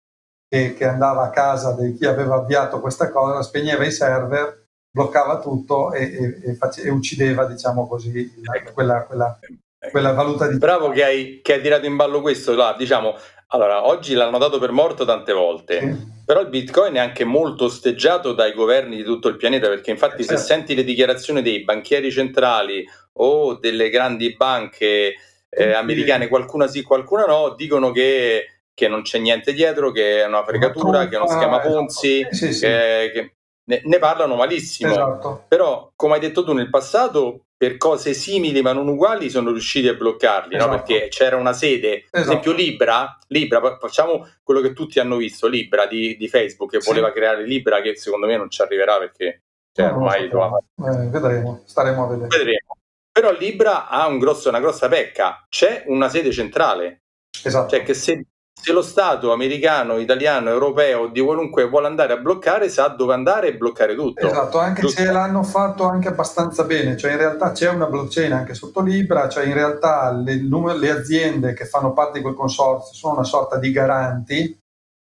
che, 0.49 0.73
che 0.73 0.85
andava 0.85 1.23
a 1.23 1.29
casa 1.29 1.73
di 1.73 1.93
chi 1.93 2.05
aveva 2.05 2.35
avviato 2.35 2.79
questa 2.79 3.11
cosa, 3.11 3.41
spegneva 3.41 3.85
i 3.85 3.91
server 3.91 4.63
bloccava 4.93 5.39
tutto 5.39 5.91
e, 5.91 6.03
e, 6.03 6.51
e, 6.51 6.53
face, 6.53 6.83
e 6.83 6.89
uccideva, 6.91 7.45
diciamo 7.45 7.87
così, 7.87 8.31
ecco. 8.53 8.73
quella, 8.73 9.01
quella, 9.01 9.39
ecco. 9.41 9.89
quella, 9.89 10.13
valuta 10.13 10.47
di... 10.47 10.57
Bravo 10.57 10.91
che 10.91 11.03
hai, 11.03 11.39
che 11.41 11.53
hai, 11.53 11.61
tirato 11.61 11.87
in 11.87 11.95
ballo 11.95 12.21
questo, 12.21 12.53
là, 12.53 12.75
diciamo, 12.77 13.15
allora, 13.53 13.85
oggi 13.85 14.13
l'hanno 14.13 14.37
dato 14.37 14.59
per 14.59 14.71
morto 14.71 15.05
tante 15.05 15.31
volte, 15.31 15.79
sì. 15.79 16.23
però 16.25 16.41
il 16.41 16.49
Bitcoin 16.49 16.95
è 16.95 16.99
anche 16.99 17.23
molto 17.23 17.65
osteggiato 17.65 18.33
dai 18.33 18.53
governi 18.53 18.97
di 18.97 19.03
tutto 19.03 19.27
il 19.27 19.37
pianeta, 19.37 19.67
perché 19.67 19.91
infatti 19.91 20.23
certo. 20.23 20.39
se 20.39 20.45
senti 20.45 20.75
le 20.75 20.83
dichiarazioni 20.83 21.41
dei 21.41 21.63
banchieri 21.63 22.11
centrali 22.11 22.83
o 23.13 23.53
delle 23.55 23.89
grandi 23.89 24.35
banche 24.35 25.13
eh, 25.49 25.73
americane, 25.73 26.27
qualcuna 26.27 26.67
sì, 26.67 26.81
qualcuna 26.81 27.25
no, 27.25 27.53
dicono 27.55 27.91
che 27.91 28.47
che 28.73 28.87
non 28.87 29.03
c'è 29.03 29.19
niente 29.19 29.53
dietro, 29.53 29.91
che 29.91 30.21
è 30.21 30.25
una 30.25 30.43
fregatura, 30.43 31.07
che 31.07 31.15
è 31.15 31.19
uno 31.19 31.27
schema 31.27 31.59
Ponzi, 31.59 32.21
esatto. 32.21 32.35
sì, 32.35 32.53
sì. 32.53 32.65
Che, 32.65 33.11
che, 33.13 33.33
ne, 33.65 33.81
ne 33.83 33.99
parlano 33.99 34.35
malissimo. 34.35 34.91
Esatto. 34.91 35.45
Però, 35.47 35.91
come 35.95 36.15
hai 36.15 36.19
detto 36.19 36.43
tu 36.43 36.53
nel 36.53 36.69
passato, 36.69 37.45
per 37.63 37.77
cose 37.77 38.13
simili 38.13 38.61
ma 38.61 38.73
non 38.73 38.89
uguali 38.89 39.29
sono 39.29 39.51
riusciti 39.51 39.87
a 39.87 39.93
bloccarli, 39.93 40.55
esatto. 40.55 40.69
no? 40.69 40.75
perché 40.75 41.07
c'era 41.07 41.37
una 41.37 41.53
sede, 41.53 41.99
esatto. 41.99 42.17
ad 42.17 42.23
esempio 42.23 42.51
Libra, 42.51 43.17
Libra, 43.27 43.77
facciamo 43.79 44.27
quello 44.43 44.59
che 44.59 44.73
tutti 44.73 44.99
hanno 44.99 45.15
visto, 45.15 45.47
Libra 45.47 45.85
di, 45.85 46.17
di 46.17 46.27
Facebook 46.27 46.71
che 46.71 46.81
sì. 46.81 46.89
voleva 46.89 47.13
creare 47.13 47.45
Libra 47.45 47.79
che 47.79 47.95
secondo 47.95 48.27
me 48.27 48.35
non 48.35 48.49
ci 48.49 48.61
arriverà 48.61 48.97
perché 48.97 49.43
cioè, 49.71 49.87
no, 49.87 49.93
ormai 49.93 50.25
eh, 50.25 51.07
vedremo, 51.07 51.61
staremo 51.63 52.03
a 52.03 52.07
vedere. 52.09 52.27
Vedremo. 52.27 52.77
Però 53.09 53.31
Libra 53.31 53.87
ha 53.87 54.07
un 54.07 54.19
grosso, 54.19 54.49
una 54.49 54.59
grossa 54.59 54.89
pecca, 54.89 55.45
c'è 55.47 55.85
una 55.87 56.09
sede 56.09 56.31
centrale. 56.31 57.03
Esatto. 57.43 57.69
Cioè 57.69 57.83
che 57.83 57.93
se 57.93 58.25
se 58.63 58.71
lo 58.71 58.81
Stato 58.81 59.33
americano, 59.33 59.97
italiano, 59.97 60.49
europeo, 60.49 61.07
di 61.07 61.19
qualunque 61.19 61.67
vuole 61.67 61.87
andare 61.87 62.13
a 62.13 62.17
bloccare, 62.17 62.69
sa 62.69 62.87
dove 62.87 63.13
andare 63.13 63.49
e 63.49 63.57
bloccare 63.57 63.93
tutto. 63.93 64.25
Esatto, 64.25 64.57
anche 64.57 64.79
tutto. 64.79 64.93
se 64.93 65.11
l'hanno 65.11 65.43
fatto 65.43 65.83
anche 65.83 66.07
abbastanza 66.07 66.63
bene, 66.63 66.95
cioè 66.95 67.11
in 67.11 67.17
realtà 67.17 67.51
c'è 67.51 67.67
una 67.67 67.87
blockchain 67.87 68.31
anche 68.31 68.53
sotto 68.53 68.79
Libra, 68.79 69.27
cioè 69.27 69.43
in 69.43 69.53
realtà 69.53 70.13
le, 70.13 70.39
le 70.77 70.89
aziende 70.89 71.51
che 71.51 71.65
fanno 71.65 71.91
parte 71.91 72.19
di 72.19 72.23
quel 72.23 72.35
consorzio 72.35 72.93
sono 72.93 73.15
una 73.15 73.25
sorta 73.25 73.57
di 73.57 73.69
garanti 73.69 74.57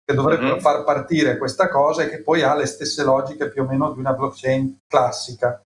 che 0.05 0.13
dovrebbero 0.13 0.51
mm-hmm. 0.51 0.59
far 0.59 0.85
partire 0.85 1.37
questa 1.37 1.67
cosa 1.67 2.03
e 2.03 2.09
che 2.09 2.21
poi 2.21 2.43
ha 2.43 2.55
le 2.55 2.65
stesse 2.65 3.03
logiche 3.03 3.49
più 3.49 3.63
o 3.63 3.65
meno 3.65 3.91
di 3.91 3.99
una 3.99 4.13
blockchain 4.13 4.83
classica 4.87 5.61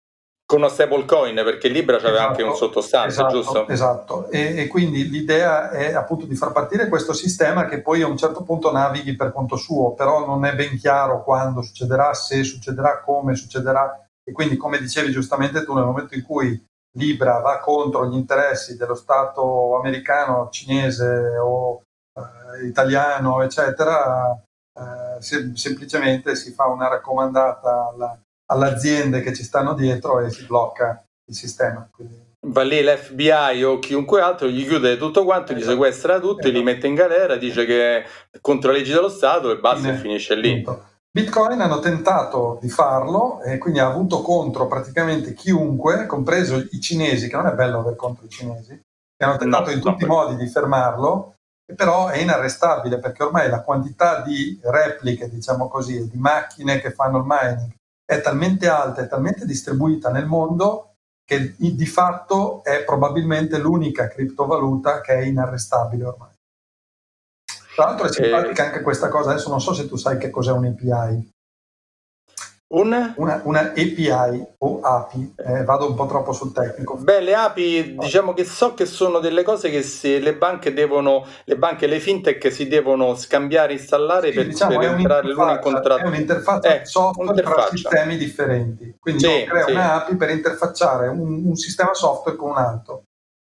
con 0.49 0.57
una 0.61 0.69
stablecoin 0.69 1.35
perché 1.35 1.67
Libra 1.67 1.97
c'aveva 1.97 2.15
esatto, 2.15 2.29
anche 2.31 2.41
un 2.41 2.55
sottostante, 2.55 3.09
esatto, 3.09 3.33
giusto? 3.35 3.67
Esatto, 3.67 4.29
e, 4.31 4.61
e, 4.61 4.67
quindi 4.67 5.07
l'idea 5.07 5.69
è 5.69 5.93
appunto 5.93 6.25
di 6.25 6.33
far 6.33 6.51
partire 6.51 6.89
questo 6.89 7.13
sistema 7.13 7.67
che 7.67 7.83
poi 7.83 8.01
a 8.01 8.07
un 8.07 8.17
certo 8.17 8.41
punto 8.41 8.71
navighi 8.71 9.15
per 9.15 9.31
conto 9.31 9.57
suo, 9.57 9.93
però 9.93 10.25
non 10.25 10.45
è 10.45 10.55
ben 10.55 10.75
chiaro 10.79 11.23
quando 11.23 11.61
succederà, 11.61 12.15
se 12.15 12.43
succederà, 12.43 12.99
come 13.01 13.35
succederà 13.35 14.03
e 14.23 14.31
quindi 14.31 14.57
come 14.57 14.79
dicevi 14.79 15.11
giustamente 15.11 15.63
tu 15.63 15.75
nel 15.75 15.85
momento 15.85 16.15
in 16.15 16.23
cui 16.23 16.65
Libra 16.97 17.37
va 17.41 17.59
contro 17.59 18.07
gli 18.07 18.15
interessi 18.15 18.75
dello 18.75 18.95
Stato 18.95 19.77
americano, 19.77 20.49
cinese 20.49 21.37
o 21.37 21.83
eh, 22.15 22.65
italiano, 22.65 23.43
eccetera, 23.43 24.35
eh, 24.73 25.21
sem- 25.21 25.53
semplicemente 25.53 26.35
si 26.35 26.51
fa 26.53 26.65
una 26.65 26.87
raccomandata 26.87 27.91
alla 27.93 28.19
alle 28.51 28.67
aziende 28.67 29.21
che 29.21 29.33
ci 29.33 29.43
stanno 29.43 29.73
dietro 29.73 30.19
e 30.19 30.29
si 30.29 30.45
blocca 30.45 31.03
il 31.25 31.35
sistema. 31.35 31.87
Quindi 31.91 32.27
va 32.47 32.63
lì 32.63 32.81
l'FBI 32.81 33.63
o 33.63 33.79
chiunque 33.79 34.21
altro, 34.21 34.47
gli 34.47 34.65
chiude 34.65 34.97
tutto 34.97 35.23
quanto, 35.23 35.53
gli 35.53 35.63
sequestra 35.63 36.19
tutti, 36.19 36.51
li 36.51 36.63
mette 36.63 36.87
in 36.87 36.95
galera, 36.95 37.35
dice 37.35 37.65
che 37.65 37.97
è 37.97 38.05
contro 38.41 38.71
le 38.71 38.79
leggi 38.79 38.91
dello 38.91 39.09
Stato 39.09 39.51
e 39.51 39.57
basta 39.57 39.89
e 39.89 39.95
finisce 39.95 40.35
lì. 40.35 40.65
Bitcoin 41.11 41.59
hanno 41.59 41.79
tentato 41.79 42.59
di 42.61 42.69
farlo 42.69 43.41
e 43.41 43.57
quindi 43.57 43.79
ha 43.79 43.87
avuto 43.87 44.21
contro 44.21 44.67
praticamente 44.67 45.33
chiunque, 45.33 46.05
compreso 46.05 46.55
i 46.55 46.79
cinesi, 46.79 47.27
che 47.27 47.35
non 47.35 47.47
è 47.47 47.53
bello 47.53 47.79
avere 47.79 47.95
contro 47.95 48.25
i 48.25 48.29
cinesi, 48.29 48.79
che 49.15 49.25
hanno 49.25 49.37
tentato 49.37 49.69
no, 49.69 49.75
in 49.75 49.81
tutti 49.81 50.03
i 50.03 50.07
modi 50.07 50.35
di 50.35 50.47
fermarlo, 50.47 51.33
però 51.75 52.07
è 52.07 52.19
inarrestabile 52.19 52.99
perché 52.99 53.23
ormai 53.23 53.49
la 53.49 53.61
quantità 53.61 54.21
di 54.21 54.59
repliche, 54.63 55.29
diciamo 55.29 55.67
così, 55.67 56.07
di 56.07 56.17
macchine 56.17 56.79
che 56.79 56.91
fanno 56.91 57.17
il 57.17 57.25
mining 57.25 57.73
è 58.09 58.21
talmente 58.21 58.67
alta, 58.67 59.03
è 59.03 59.07
talmente 59.07 59.45
distribuita 59.45 60.09
nel 60.09 60.25
mondo 60.25 60.95
che 61.23 61.53
di 61.55 61.85
fatto 61.85 62.63
è 62.63 62.83
probabilmente 62.83 63.59
l'unica 63.59 64.07
criptovaluta 64.07 64.99
che 64.99 65.13
è 65.13 65.21
inarrestabile 65.21 66.05
ormai. 66.05 66.33
Tra 67.75 67.85
l'altro 67.85 68.07
è 68.07 68.11
simpatica 68.11 68.63
eh, 68.63 68.65
anche 68.65 68.81
questa 68.81 69.09
cosa, 69.09 69.29
adesso 69.29 69.49
non 69.49 69.61
so 69.61 69.75
se 69.75 69.87
tu 69.87 69.95
sai 69.95 70.17
che 70.17 70.31
cos'è 70.31 70.51
un 70.51 70.65
API. 70.65 71.29
Un? 72.71 73.13
Una, 73.15 73.41
una 73.45 73.61
API 73.61 74.45
o 74.59 74.79
API, 74.81 75.33
eh, 75.37 75.63
vado 75.63 75.87
un 75.87 75.95
po' 75.95 76.05
troppo 76.05 76.33
sul 76.33 76.51
tecnico. 76.51 76.97
Beh, 76.97 77.19
le 77.21 77.33
API 77.33 77.95
diciamo 77.97 78.33
che 78.33 78.45
so 78.45 78.75
che 78.75 78.85
sono 78.85 79.17
delle 79.17 79.41
cose 79.41 79.71
che 79.71 79.81
se 79.81 80.19
le 80.19 80.35
banche 80.35 80.71
devono, 80.71 81.25
le 81.45 81.57
banche, 81.57 81.87
le 81.87 81.99
fintech 81.99 82.51
si 82.51 82.67
devono 82.67 83.15
scambiare, 83.15 83.73
installare 83.73 84.29
sì, 84.29 84.35
per, 84.35 84.45
diciamo, 84.45 84.77
per 84.77 84.89
entrare 84.89 85.27
l'uno 85.27 85.51
in 85.51 85.59
contratto. 85.59 86.03
È 86.03 86.07
un'interfaccia 86.07 86.81
eh, 86.81 86.85
software 86.85 87.31
un'interfaccia. 87.31 87.67
tra 87.67 87.75
sistemi 87.75 88.17
differenti. 88.17 88.95
Quindi 88.99 89.23
sì, 89.23 89.45
crea 89.45 89.65
sì. 89.65 89.71
un'API 89.71 90.15
per 90.15 90.29
interfacciare 90.29 91.07
un, 91.07 91.45
un 91.47 91.55
sistema 91.55 91.95
software 91.95 92.37
con 92.37 92.51
un 92.51 92.57
altro. 92.57 93.03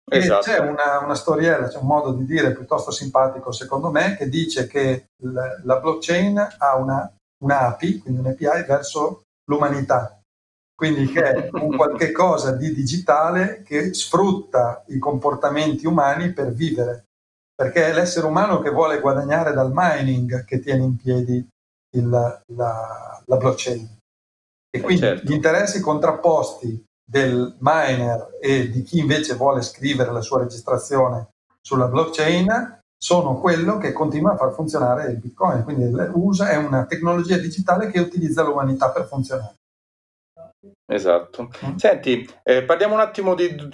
Esatto. 0.10 0.41
C'è 0.43 0.60
una, 0.60 1.00
una, 1.04 1.15
storiella, 1.15 1.67
c'è 1.67 1.78
un 1.78 1.88
modo 1.88 2.12
di 2.12 2.26
dire 2.26 2.54
piuttosto 2.54 2.91
simpatico 2.91 3.52
secondo 3.52 3.91
me, 3.91 4.15
che 4.17 4.28
dice 4.28 4.67
che 4.67 5.08
la, 5.24 5.60
la 5.63 5.80
blockchain 5.80 6.56
ha 6.58 6.76
una, 6.76 7.13
un'API, 7.41 7.99
quindi 7.99 8.19
un 8.19 8.27
API 8.27 8.65
verso 8.65 9.23
l'umanità, 9.45 10.21
quindi 10.75 11.06
che 11.08 11.21
è 11.21 11.49
un 11.51 11.75
qualche 11.75 12.12
cosa 12.12 12.56
di 12.56 12.73
digitale 12.73 13.62
che 13.63 13.93
sfrutta 13.93 14.84
i 14.88 14.97
comportamenti 14.97 15.86
umani 15.86 16.34
per 16.34 16.54
vivere, 16.54 17.06
perché 17.54 17.86
è 17.86 17.93
l'essere 17.93 18.25
umano 18.25 18.62
che 18.62 18.71
vuole 18.71 18.99
guadagnare 18.99 19.54
dal 19.54 19.71
mining 19.73 20.43
che 20.45 20.60
tiene 20.60 20.84
in 20.84 20.95
piedi 20.95 21.47
il, 21.95 22.10
la, 22.10 23.21
la 23.25 23.38
blockchain. 23.38 23.97
E 24.73 24.77
eh, 24.80 24.82
quindi 24.82 25.01
certo. 25.04 25.25
gli 25.25 25.34
interessi 25.34 25.82
contrapposti 25.82 26.84
del 27.04 27.58
miner 27.60 28.38
e 28.39 28.69
di 28.69 28.84
chi 28.84 28.99
invece 28.99 29.36
vuole 29.36 29.62
scrivere 29.62 30.12
la 30.12 30.21
sua 30.21 30.39
registrazione 30.39 31.30
sulla 31.62 31.88
blockchain 31.88 32.80
sono 33.03 33.39
quello 33.39 33.77
che 33.77 33.93
continua 33.93 34.33
a 34.33 34.37
far 34.37 34.53
funzionare 34.53 35.09
il 35.09 35.17
Bitcoin. 35.17 35.63
Quindi 35.63 35.85
USA 36.13 36.51
è 36.51 36.57
una 36.57 36.85
tecnologia 36.85 37.37
digitale 37.37 37.89
che 37.89 37.99
utilizza 37.99 38.43
l'umanità 38.43 38.91
per 38.91 39.07
funzionare. 39.07 39.55
Esatto. 40.85 41.49
Mm. 41.65 41.77
Senti, 41.77 42.29
eh, 42.43 42.61
parliamo 42.63 42.93
un 42.93 42.99
attimo 42.99 43.33
di, 43.33 43.55
di, 43.55 43.69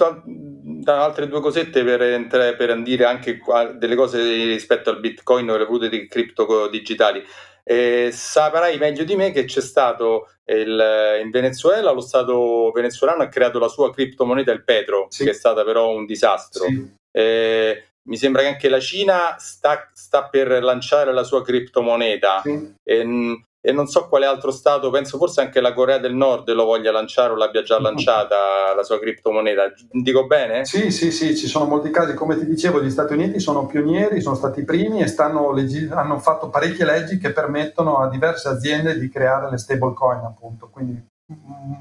altre 0.86 1.28
due 1.28 1.42
cosette 1.42 1.84
per, 1.84 2.28
per 2.56 2.82
dire 2.82 3.04
anche 3.04 3.42
delle 3.76 3.96
cose 3.96 4.22
rispetto 4.22 4.92
al 4.92 5.02
Bitcoin 5.02 5.50
o 5.50 5.58
le 5.58 5.66
valute 5.66 5.90
di 5.90 6.08
cripto 6.08 6.70
digitali. 6.70 7.22
Eh, 7.64 8.12
saprai 8.14 8.78
meglio 8.78 9.04
di 9.04 9.18
me 9.18 9.32
che 9.32 9.44
c'è 9.44 9.60
stato 9.60 10.30
il, 10.46 11.20
in 11.22 11.30
Venezuela, 11.32 11.92
lo 11.92 12.00
Stato 12.00 12.72
venezuelano 12.72 13.24
ha 13.24 13.28
creato 13.28 13.60
la 13.60 13.68
sua 13.68 13.92
criptomoneta, 13.92 14.54
il 14.54 14.64
Petro, 14.64 15.08
sì. 15.10 15.26
che 15.26 15.32
è 15.32 15.34
stata 15.34 15.66
però 15.66 15.90
un 15.90 16.06
disastro. 16.06 16.64
Sì. 16.64 16.96
Eh, 17.12 17.88
mi 18.08 18.18
sembra 18.18 18.42
che 18.42 18.48
anche 18.48 18.70
la 18.70 18.80
Cina 18.80 19.36
sta, 19.38 19.90
sta 19.94 20.24
per 20.24 20.64
lanciare 20.64 21.14
la 21.14 21.24
sua 21.24 21.44
criptomoneta. 21.44 22.42
Sì. 22.42 22.76
E, 22.84 23.42
e 23.60 23.72
non 23.74 23.88
so 23.88 24.08
quale 24.08 24.26
altro 24.26 24.52
Stato, 24.52 24.90
penso 24.90 25.18
forse 25.18 25.42
anche 25.42 25.60
la 25.60 25.74
Corea 25.74 25.98
del 25.98 26.14
Nord 26.14 26.50
lo 26.52 26.64
voglia 26.64 26.92
lanciare 26.92 27.34
o 27.34 27.36
l'abbia 27.36 27.64
già 27.64 27.80
lanciata 27.80 28.74
la 28.74 28.84
sua 28.84 28.98
criptomoneta. 28.98 29.74
Dico 29.92 30.26
bene? 30.26 30.64
Sì, 30.64 30.90
sì, 30.90 31.12
sì, 31.12 31.36
ci 31.36 31.48
sono 31.48 31.66
molti 31.66 31.90
casi. 31.90 32.14
Come 32.14 32.38
ti 32.38 32.46
dicevo, 32.46 32.82
gli 32.82 32.90
Stati 32.90 33.14
Uniti 33.14 33.42
sono 33.42 33.66
pionieri, 33.66 34.22
sono 34.22 34.36
stati 34.36 34.62
i 34.62 34.64
primi 34.64 35.02
e 35.02 35.14
leggi- 35.54 35.90
hanno 35.92 36.20
fatto 36.20 36.50
parecchie 36.50 36.86
leggi 36.86 37.18
che 37.18 37.34
permettono 37.34 37.98
a 37.98 38.08
diverse 38.08 38.48
aziende 38.48 38.98
di 38.98 39.10
creare 39.10 39.50
le 39.50 39.58
stablecoin, 39.58 40.24
appunto, 40.24 40.70
quindi 40.70 41.06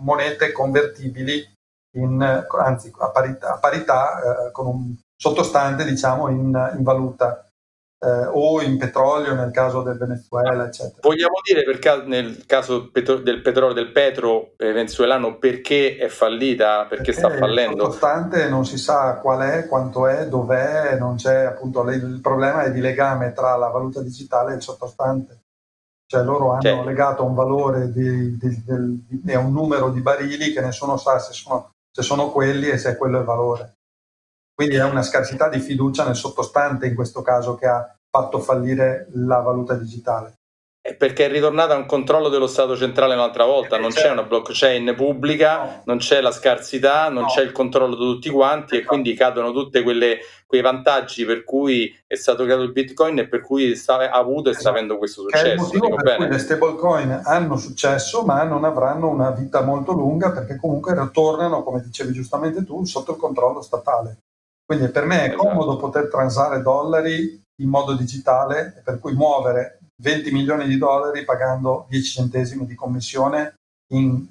monete 0.02 0.50
convertibili 0.50 1.52
in, 1.96 2.20
anzi, 2.58 2.92
a 2.98 3.10
parità, 3.10 3.54
a 3.54 3.58
parità 3.58 4.46
eh, 4.46 4.50
con 4.50 4.66
un 4.66 4.94
sottostante 5.16 5.84
diciamo, 5.84 6.28
in, 6.28 6.72
in 6.76 6.82
valuta 6.82 7.46
eh, 7.98 8.26
o 8.26 8.60
in 8.60 8.76
petrolio 8.76 9.34
nel 9.34 9.50
caso 9.50 9.82
del 9.82 9.96
Venezuela, 9.96 10.66
eccetera. 10.66 10.98
Vogliamo 11.00 11.40
dire 11.42 11.64
per 11.64 12.04
nel 12.06 12.44
caso 12.46 12.90
del 12.92 13.42
petrolio 13.42 13.72
del 13.72 13.92
petro 13.92 14.52
venezuelano 14.56 15.38
perché 15.38 15.96
è 15.96 16.08
fallita, 16.08 16.86
perché, 16.86 16.96
perché 16.96 17.12
sta 17.12 17.30
fallendo? 17.30 17.84
Sottostante 17.84 18.48
non 18.48 18.66
si 18.66 18.78
sa 18.78 19.18
qual 19.18 19.40
è, 19.40 19.66
quanto 19.66 20.06
è, 20.06 20.28
dov'è, 20.28 20.96
non 20.98 21.16
c'è 21.16 21.44
appunto 21.44 21.82
il 21.90 22.20
problema 22.22 22.64
è 22.64 22.72
di 22.72 22.80
legame 22.80 23.32
tra 23.32 23.56
la 23.56 23.68
valuta 23.68 24.02
digitale 24.02 24.52
e 24.52 24.56
il 24.56 24.62
sottostante. 24.62 25.40
Cioè 26.08 26.22
loro 26.22 26.52
hanno 26.52 26.60
cioè. 26.60 26.84
legato 26.84 27.24
un 27.24 27.34
valore 27.34 27.90
di, 27.90 28.38
di, 28.38 28.62
di, 28.64 29.04
di, 29.08 29.34
un 29.34 29.52
numero 29.52 29.90
di 29.90 30.00
barili 30.00 30.52
che 30.52 30.60
nessuno 30.60 30.96
sa 30.96 31.18
se 31.18 31.32
sono, 31.32 31.72
se 31.90 32.02
sono 32.02 32.30
quelli 32.30 32.68
e 32.68 32.78
se 32.78 32.90
è 32.90 32.96
quello 32.96 33.18
il 33.18 33.24
valore. 33.24 33.75
Quindi 34.56 34.76
è 34.76 34.84
una 34.84 35.02
scarsità 35.02 35.50
di 35.50 35.60
fiducia 35.60 36.06
nel 36.06 36.16
sottostante 36.16 36.86
in 36.86 36.94
questo 36.94 37.20
caso 37.20 37.56
che 37.56 37.66
ha 37.66 37.94
fatto 38.08 38.38
fallire 38.38 39.06
la 39.12 39.40
valuta 39.40 39.74
digitale. 39.74 40.38
Perché 40.96 41.26
è 41.26 41.28
ritornata 41.28 41.74
a 41.74 41.76
un 41.76 41.84
controllo 41.84 42.30
dello 42.30 42.46
Stato 42.46 42.74
centrale 42.74 43.12
un'altra 43.12 43.44
volta, 43.44 43.76
non 43.76 43.90
c'è 43.90 44.08
una 44.08 44.22
blockchain 44.22 44.94
pubblica, 44.96 45.82
non 45.84 45.98
c'è 45.98 46.22
la 46.22 46.30
scarsità, 46.30 47.10
non 47.10 47.26
c'è 47.26 47.42
il 47.42 47.52
controllo 47.52 47.96
di 47.96 48.00
tutti 48.00 48.30
quanti 48.30 48.76
e 48.78 48.84
quindi 48.84 49.12
cadono 49.12 49.52
tutti 49.52 49.82
quei 49.82 50.62
vantaggi 50.62 51.26
per 51.26 51.44
cui 51.44 51.94
è 52.06 52.14
stato 52.14 52.44
creato 52.44 52.62
il 52.62 52.72
Bitcoin 52.72 53.18
e 53.18 53.28
per 53.28 53.42
cui 53.42 53.76
sta, 53.76 54.10
ha 54.10 54.16
avuto 54.16 54.48
e 54.48 54.54
sta 54.54 54.70
avendo 54.70 54.96
questo 54.96 55.20
successo. 55.22 55.70
È 55.70 56.28
le 56.28 56.38
stablecoin 56.38 57.20
hanno 57.24 57.58
successo 57.58 58.24
ma 58.24 58.42
non 58.44 58.64
avranno 58.64 59.08
una 59.08 59.32
vita 59.32 59.60
molto 59.60 59.92
lunga 59.92 60.30
perché 60.30 60.56
comunque 60.56 60.98
ritornano, 60.98 61.62
come 61.62 61.82
dicevi 61.82 62.14
giustamente 62.14 62.64
tu, 62.64 62.86
sotto 62.86 63.10
il 63.10 63.18
controllo 63.18 63.60
statale. 63.60 64.20
Quindi 64.66 64.88
per 64.88 65.04
me 65.04 65.22
è 65.22 65.28
esatto. 65.28 65.44
comodo 65.44 65.76
poter 65.76 66.08
transare 66.08 66.60
dollari 66.60 67.40
in 67.62 67.68
modo 67.68 67.94
digitale, 67.94 68.82
per 68.84 68.98
cui 68.98 69.14
muovere 69.14 69.78
20 70.02 70.32
milioni 70.32 70.66
di 70.66 70.76
dollari 70.76 71.24
pagando 71.24 71.86
10 71.88 72.10
centesimi 72.10 72.66
di 72.66 72.74
commissione 72.74 73.54
in 73.92 74.26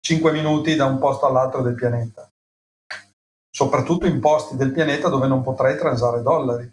5 0.00 0.32
minuti 0.32 0.74
da 0.74 0.86
un 0.86 0.98
posto 0.98 1.26
all'altro 1.26 1.62
del 1.62 1.74
pianeta. 1.74 2.28
Soprattutto 3.48 4.06
in 4.06 4.20
posti 4.20 4.56
del 4.56 4.72
pianeta 4.72 5.08
dove 5.08 5.28
non 5.28 5.42
potrei 5.42 5.78
transare 5.78 6.20
dollari. 6.20 6.70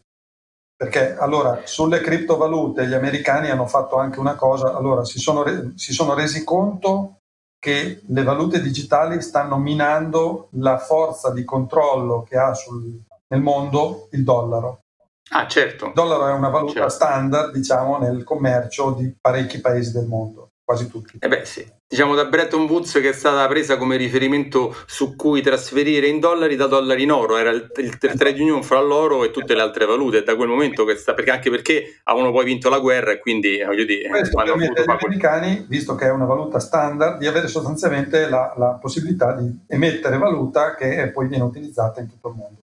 Perché 0.77 1.15
allora 1.15 1.61
sulle 1.65 2.01
criptovalute 2.01 2.87
gli 2.87 2.93
americani 2.93 3.49
hanno 3.49 3.67
fatto 3.67 3.95
anche 3.95 4.19
una 4.19 4.35
cosa, 4.35 4.75
allora 4.75 5.05
si 5.05 5.19
sono, 5.19 5.43
re- 5.43 5.71
si 5.75 5.93
sono 5.93 6.15
resi 6.15 6.43
conto 6.43 7.19
che 7.65 8.03
le 8.05 8.21
valute 8.21 8.61
digitali 8.61 9.19
stanno 9.23 9.57
minando 9.57 10.49
la 10.51 10.77
forza 10.77 11.31
di 11.31 11.43
controllo 11.43 12.21
che 12.21 12.37
ha 12.37 12.53
sul, 12.53 13.01
nel 13.29 13.41
mondo 13.41 14.07
il 14.11 14.23
dollaro. 14.23 14.81
Ah, 15.29 15.47
certo. 15.47 15.87
Il 15.87 15.93
dollaro 15.93 16.27
è 16.27 16.33
una 16.33 16.49
valuta 16.49 16.73
certo. 16.73 16.89
standard, 16.89 17.51
diciamo, 17.51 17.97
nel 17.97 18.23
commercio 18.23 18.91
di 18.91 19.11
parecchi 19.19 19.61
paesi 19.61 19.91
del 19.91 20.05
mondo, 20.05 20.51
quasi 20.63 20.87
tutti. 20.87 21.17
Eh 21.19 21.27
beh, 21.27 21.43
sì. 21.43 21.67
Diciamo 21.87 22.15
da 22.15 22.25
Bretton 22.25 22.67
Woods 22.67 22.93
che 22.93 23.09
è 23.09 23.13
stata 23.13 23.47
presa 23.47 23.77
come 23.77 23.95
riferimento 23.95 24.75
su 24.87 25.15
cui 25.15 25.43
trasferire 25.43 26.07
in 26.07 26.19
dollari 26.19 26.55
da 26.55 26.65
dollari 26.65 27.03
in 27.03 27.11
oro, 27.11 27.37
era 27.37 27.51
il, 27.51 27.71
il, 27.75 27.97
trade 27.99 28.41
union 28.41 28.63
fra 28.63 28.81
l'oro 28.81 29.23
e 29.23 29.29
tutte 29.29 29.53
le 29.53 29.61
altre 29.61 29.85
valute, 29.85 30.23
da 30.23 30.35
quel 30.35 30.47
momento 30.47 30.83
che 30.83 30.95
sta, 30.95 31.13
perché 31.13 31.29
anche 31.29 31.51
perché 31.51 31.99
avevano 32.05 32.31
poi 32.31 32.43
vinto 32.43 32.69
la 32.69 32.79
guerra 32.79 33.11
e 33.11 33.19
quindi 33.19 33.61
voglio 33.63 33.85
dire... 33.85 34.09
Questo 34.09 34.41
permette 34.43 34.81
agli 34.81 34.89
americani, 34.89 35.65
visto 35.69 35.93
che 35.93 36.05
è 36.05 36.11
una 36.11 36.25
valuta 36.25 36.57
standard, 36.57 37.19
di 37.19 37.27
avere 37.27 37.47
sostanzialmente 37.47 38.27
la, 38.29 38.55
la 38.57 38.79
possibilità 38.81 39.33
di 39.33 39.65
emettere 39.67 40.17
valuta 40.17 40.73
che 40.73 41.11
poi 41.13 41.27
viene 41.27 41.43
utilizzata 41.43 42.01
in 42.01 42.09
tutto 42.09 42.29
il 42.29 42.35
mondo. 42.35 42.61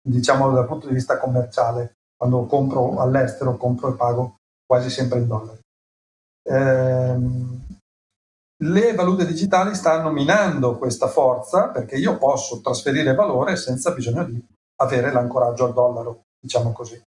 Diciamo 0.00 0.52
dal 0.52 0.66
punto 0.66 0.86
di 0.86 0.94
vista 0.94 1.18
commerciale, 1.18 1.96
quando 2.16 2.46
compro 2.46 3.00
all'estero, 3.00 3.56
compro 3.56 3.92
e 3.92 3.96
pago 3.96 4.36
quasi 4.64 4.88
sempre 4.88 5.18
in 5.18 5.26
dollari. 5.26 5.58
Ehm, 6.48 7.66
le 8.62 8.94
valute 8.94 9.24
digitali 9.24 9.74
stanno 9.74 10.10
minando 10.10 10.78
questa 10.78 11.06
forza 11.06 11.68
perché 11.68 11.96
io 11.96 12.18
posso 12.18 12.60
trasferire 12.60 13.14
valore 13.14 13.56
senza 13.56 13.92
bisogno 13.92 14.24
di 14.24 14.44
avere 14.80 15.12
l'ancoraggio 15.12 15.66
al 15.66 15.72
dollaro, 15.72 16.24
diciamo 16.40 16.72
così. 16.72 17.00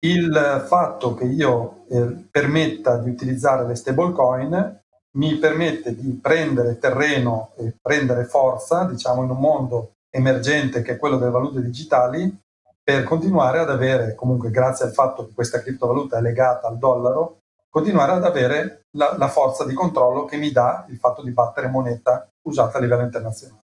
Il 0.00 0.64
fatto 0.66 1.14
che 1.14 1.24
io 1.24 1.84
eh, 1.88 2.26
permetta 2.30 2.98
di 2.98 3.10
utilizzare 3.10 3.66
le 3.66 3.74
stablecoin 3.74 4.80
mi 5.16 5.36
permette 5.36 5.94
di 5.94 6.10
prendere 6.20 6.78
terreno 6.78 7.52
e 7.56 7.74
prendere 7.80 8.24
forza, 8.24 8.84
diciamo, 8.84 9.22
in 9.22 9.30
un 9.30 9.38
mondo 9.38 9.92
emergente 10.10 10.82
che 10.82 10.92
è 10.92 10.98
quello 10.98 11.16
delle 11.16 11.30
valute 11.30 11.62
digitali, 11.62 12.44
per 12.82 13.02
continuare 13.02 13.58
ad 13.58 13.70
avere, 13.70 14.14
comunque 14.14 14.50
grazie 14.50 14.84
al 14.84 14.92
fatto 14.92 15.26
che 15.26 15.34
questa 15.34 15.60
criptovaluta 15.60 16.18
è 16.18 16.20
legata 16.20 16.68
al 16.68 16.78
dollaro, 16.78 17.38
continuare 17.76 18.12
ad 18.12 18.24
avere 18.24 18.86
la, 18.92 19.18
la 19.18 19.28
forza 19.28 19.66
di 19.66 19.74
controllo 19.74 20.24
che 20.24 20.38
mi 20.38 20.50
dà 20.50 20.86
il 20.88 20.96
fatto 20.96 21.22
di 21.22 21.30
battere 21.30 21.68
moneta 21.68 22.26
usata 22.48 22.78
a 22.78 22.80
livello 22.80 23.02
internazionale. 23.02 23.64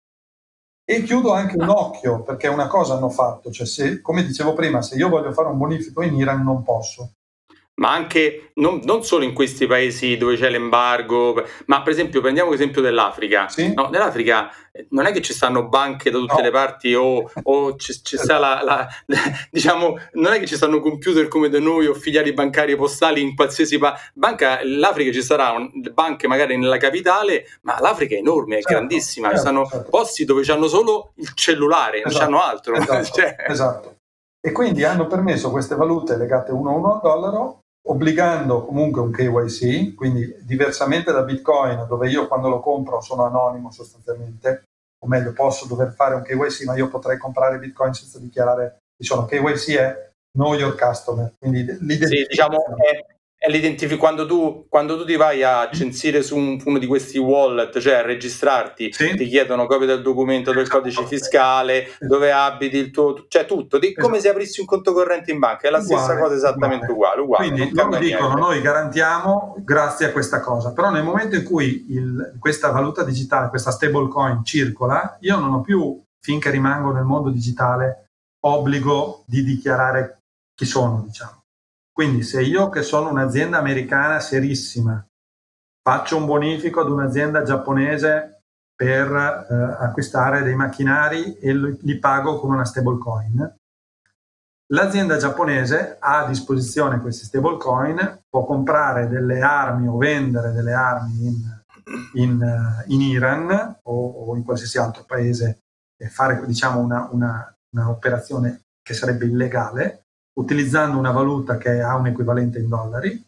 E 0.85 1.03
chiudo 1.03 1.33
anche 1.33 1.57
un 1.57 1.67
occhio, 1.67 2.21
perché 2.21 2.47
una 2.47 2.67
cosa 2.67 2.93
hanno 2.93 3.09
fatto, 3.09 3.51
cioè 3.51 3.67
se, 3.67 3.99
come 3.99 4.23
dicevo 4.23 4.53
prima, 4.53 4.81
se 4.81 4.95
io 4.95 5.09
voglio 5.09 5.33
fare 5.33 5.49
un 5.49 5.57
bonifico 5.57 6.01
in 6.03 6.15
Iran 6.15 6.41
non 6.41 6.63
posso, 6.63 7.15
ma 7.77 7.91
anche 7.91 8.51
non, 8.55 8.81
non, 8.83 9.03
solo 9.03 9.23
in 9.23 9.33
questi 9.33 9.67
paesi 9.67 10.17
dove 10.17 10.35
c'è 10.35 10.49
l'embargo, 10.49 11.43
ma 11.65 11.81
per 11.83 11.93
esempio 11.93 12.21
prendiamo 12.21 12.49
l'esempio 12.49 12.81
dell'Africa. 12.81 13.47
Sì. 13.49 13.71
No, 13.73 13.89
nell'Africa 13.89 14.49
non 14.89 15.05
è 15.05 15.11
che 15.11 15.21
ci 15.21 15.33
stanno 15.33 15.67
banche 15.67 16.09
da 16.09 16.17
tutte 16.17 16.37
no. 16.37 16.41
le 16.41 16.51
parti 16.51 16.93
o, 16.95 17.29
o 17.43 17.75
ci, 17.75 17.93
ci 18.03 18.17
sta 18.17 18.39
la, 18.39 18.61
la, 18.63 18.87
diciamo, 19.51 19.97
non 20.13 20.33
è 20.33 20.39
che 20.39 20.47
ci 20.47 20.55
stanno 20.55 20.79
computer 20.79 21.27
come 21.27 21.49
da 21.49 21.59
noi 21.59 21.85
o 21.85 21.93
filiali 21.93 22.33
bancarie 22.33 22.75
postali 22.75 23.21
in 23.21 23.35
qualsiasi 23.35 23.77
pa- 23.77 23.95
banca. 24.13 24.59
L'Africa 24.63 25.11
ci 25.11 25.21
saranno 25.21 25.69
banche 25.93 26.27
magari 26.27 26.57
nella 26.57 26.77
capitale, 26.77 27.45
ma 27.61 27.79
l'Africa 27.79 28.15
è 28.15 28.19
enorme, 28.19 28.57
è 28.57 28.61
certo, 28.61 28.75
grandissima. 28.75 29.27
Certo, 29.27 29.41
ci 29.43 29.47
stanno 29.47 29.67
certo. 29.67 29.89
posti 29.91 30.25
dove 30.25 30.43
hanno 30.51 30.67
solo 30.67 31.11
il 31.17 31.31
cellulare, 31.35 32.03
esatto, 32.03 32.13
non 32.13 32.23
hanno 32.23 32.43
altro. 32.43 32.73
Esatto, 32.73 33.03
cioè. 33.13 33.35
esatto. 33.47 33.95
E 34.39 34.51
quindi 34.51 34.83
hanno 34.83 35.05
permesso 35.05 35.51
queste 35.51 35.75
valute 35.75 36.17
legate 36.17 36.51
uno 36.51 36.69
a 36.71 36.73
uno 36.73 36.93
al 36.93 36.99
dollaro 37.01 37.61
obbligando 37.87 38.65
comunque 38.65 39.01
un 39.01 39.11
KYC, 39.11 39.95
quindi 39.95 40.35
diversamente 40.41 41.11
da 41.11 41.23
Bitcoin, 41.23 41.85
dove 41.87 42.09
io 42.09 42.27
quando 42.27 42.49
lo 42.49 42.59
compro 42.59 43.01
sono 43.01 43.25
anonimo 43.25 43.71
sostanzialmente, 43.71 44.63
o 44.99 45.07
meglio 45.07 45.33
posso 45.33 45.67
dover 45.67 45.93
fare 45.93 46.15
un 46.15 46.23
KYC, 46.23 46.65
ma 46.65 46.75
io 46.75 46.89
potrei 46.89 47.17
comprare 47.17 47.59
Bitcoin 47.59 47.93
senza 47.93 48.19
dichiarare 48.19 48.77
chi 48.95 49.05
sono. 49.05 49.25
KYC 49.25 49.75
è 49.75 50.09
Know 50.37 50.53
Your 50.53 50.75
Customer, 50.75 51.33
quindi 51.39 51.65
sì, 52.05 52.25
diciamo 52.27 52.63
è, 52.77 53.16
è 53.47 53.49
l'identifico 53.49 53.99
quando 53.99 54.25
tu, 54.25 54.65
quando 54.67 54.97
tu 54.97 55.05
ti 55.05 55.15
vai 55.15 55.41
a 55.41 55.69
censire 55.71 56.21
su 56.21 56.35
un, 56.35 56.61
uno 56.65 56.77
di 56.77 56.85
questi 56.85 57.17
wallet, 57.17 57.79
cioè 57.79 57.95
a 57.95 58.01
registrarti, 58.01 58.91
sì. 58.91 59.15
ti 59.15 59.27
chiedono 59.27 59.65
copia 59.65 59.87
del 59.87 60.01
documento, 60.01 60.51
del 60.51 60.67
codice 60.67 61.05
fiscale, 61.05 61.95
dove 61.99 62.31
abiti 62.31 62.75
il 62.75 62.91
tuo, 62.91 63.25
cioè 63.29 63.45
tutto, 63.45 63.79
di, 63.79 63.93
come 63.93 64.19
se 64.19 64.29
aprissi 64.29 64.59
un 64.59 64.65
conto 64.65 64.91
corrente 64.91 65.31
in 65.31 65.39
banca, 65.39 65.67
è 65.67 65.71
la 65.71 65.79
uguale, 65.79 66.03
stessa 66.03 66.19
cosa 66.19 66.35
esattamente 66.35 66.91
uguale. 66.91 67.21
uguale, 67.21 67.47
Quindi 67.47 67.73
loro 67.73 67.97
dicono 67.97 68.27
niente. 68.27 68.41
noi 68.41 68.61
garantiamo 68.61 69.55
grazie 69.59 70.07
a 70.07 70.11
questa 70.11 70.41
cosa, 70.41 70.73
però 70.73 70.91
nel 70.91 71.03
momento 71.03 71.37
in 71.37 71.43
cui 71.43 71.85
il, 71.89 72.35
questa 72.39 72.69
valuta 72.71 73.03
digitale, 73.03 73.47
questa 73.47 73.71
stablecoin 73.71 74.43
circola, 74.43 75.17
io 75.21 75.39
non 75.39 75.53
ho 75.53 75.61
più, 75.61 76.01
finché 76.19 76.49
rimango 76.49 76.91
nel 76.91 77.05
mondo 77.05 77.29
digitale, 77.29 78.09
obbligo 78.41 79.23
di 79.25 79.41
dichiarare 79.43 80.19
chi 80.53 80.65
sono, 80.65 81.01
diciamo. 81.05 81.43
Quindi 81.97 82.21
se 82.21 82.43
io 82.43 82.69
che 82.69 82.83
sono 82.83 83.09
un'azienda 83.09 83.57
americana 83.57 84.19
serissima 84.19 85.03
faccio 85.81 86.15
un 86.17 86.27
bonifico 86.27 86.81
ad 86.81 86.91
un'azienda 86.91 87.41
giapponese 87.41 88.43
per 88.75 89.09
eh, 89.09 89.83
acquistare 89.83 90.43
dei 90.43 90.53
macchinari 90.53 91.39
e 91.39 91.55
li 91.55 91.97
pago 91.97 92.39
con 92.39 92.51
una 92.53 92.65
stablecoin, 92.65 93.55
l'azienda 94.73 95.17
giapponese 95.17 95.97
ha 95.99 96.23
a 96.23 96.27
disposizione 96.27 97.01
questi 97.01 97.25
stablecoin, 97.25 98.25
può 98.29 98.45
comprare 98.45 99.07
delle 99.07 99.41
armi 99.41 99.87
o 99.87 99.97
vendere 99.97 100.51
delle 100.51 100.73
armi 100.73 101.25
in, 101.25 101.63
in, 102.13 102.41
eh, 102.43 102.83
in 102.93 103.01
Iran 103.01 103.79
o, 103.81 104.07
o, 104.07 104.35
in 104.35 104.43
qualsiasi 104.43 104.77
altro 104.77 105.03
paese 105.03 105.63
e 105.97 106.09
fare 106.09 106.45
diciamo, 106.45 106.79
una, 106.79 107.09
una, 107.11 107.57
un'operazione 107.71 108.65
che 108.83 108.93
sarebbe 108.93 109.25
illegale 109.25 110.03
utilizzando 110.37 110.97
una 110.97 111.11
valuta 111.11 111.57
che 111.57 111.81
ha 111.81 111.95
un 111.95 112.07
equivalente 112.07 112.59
in 112.59 112.67
dollari. 112.67 113.25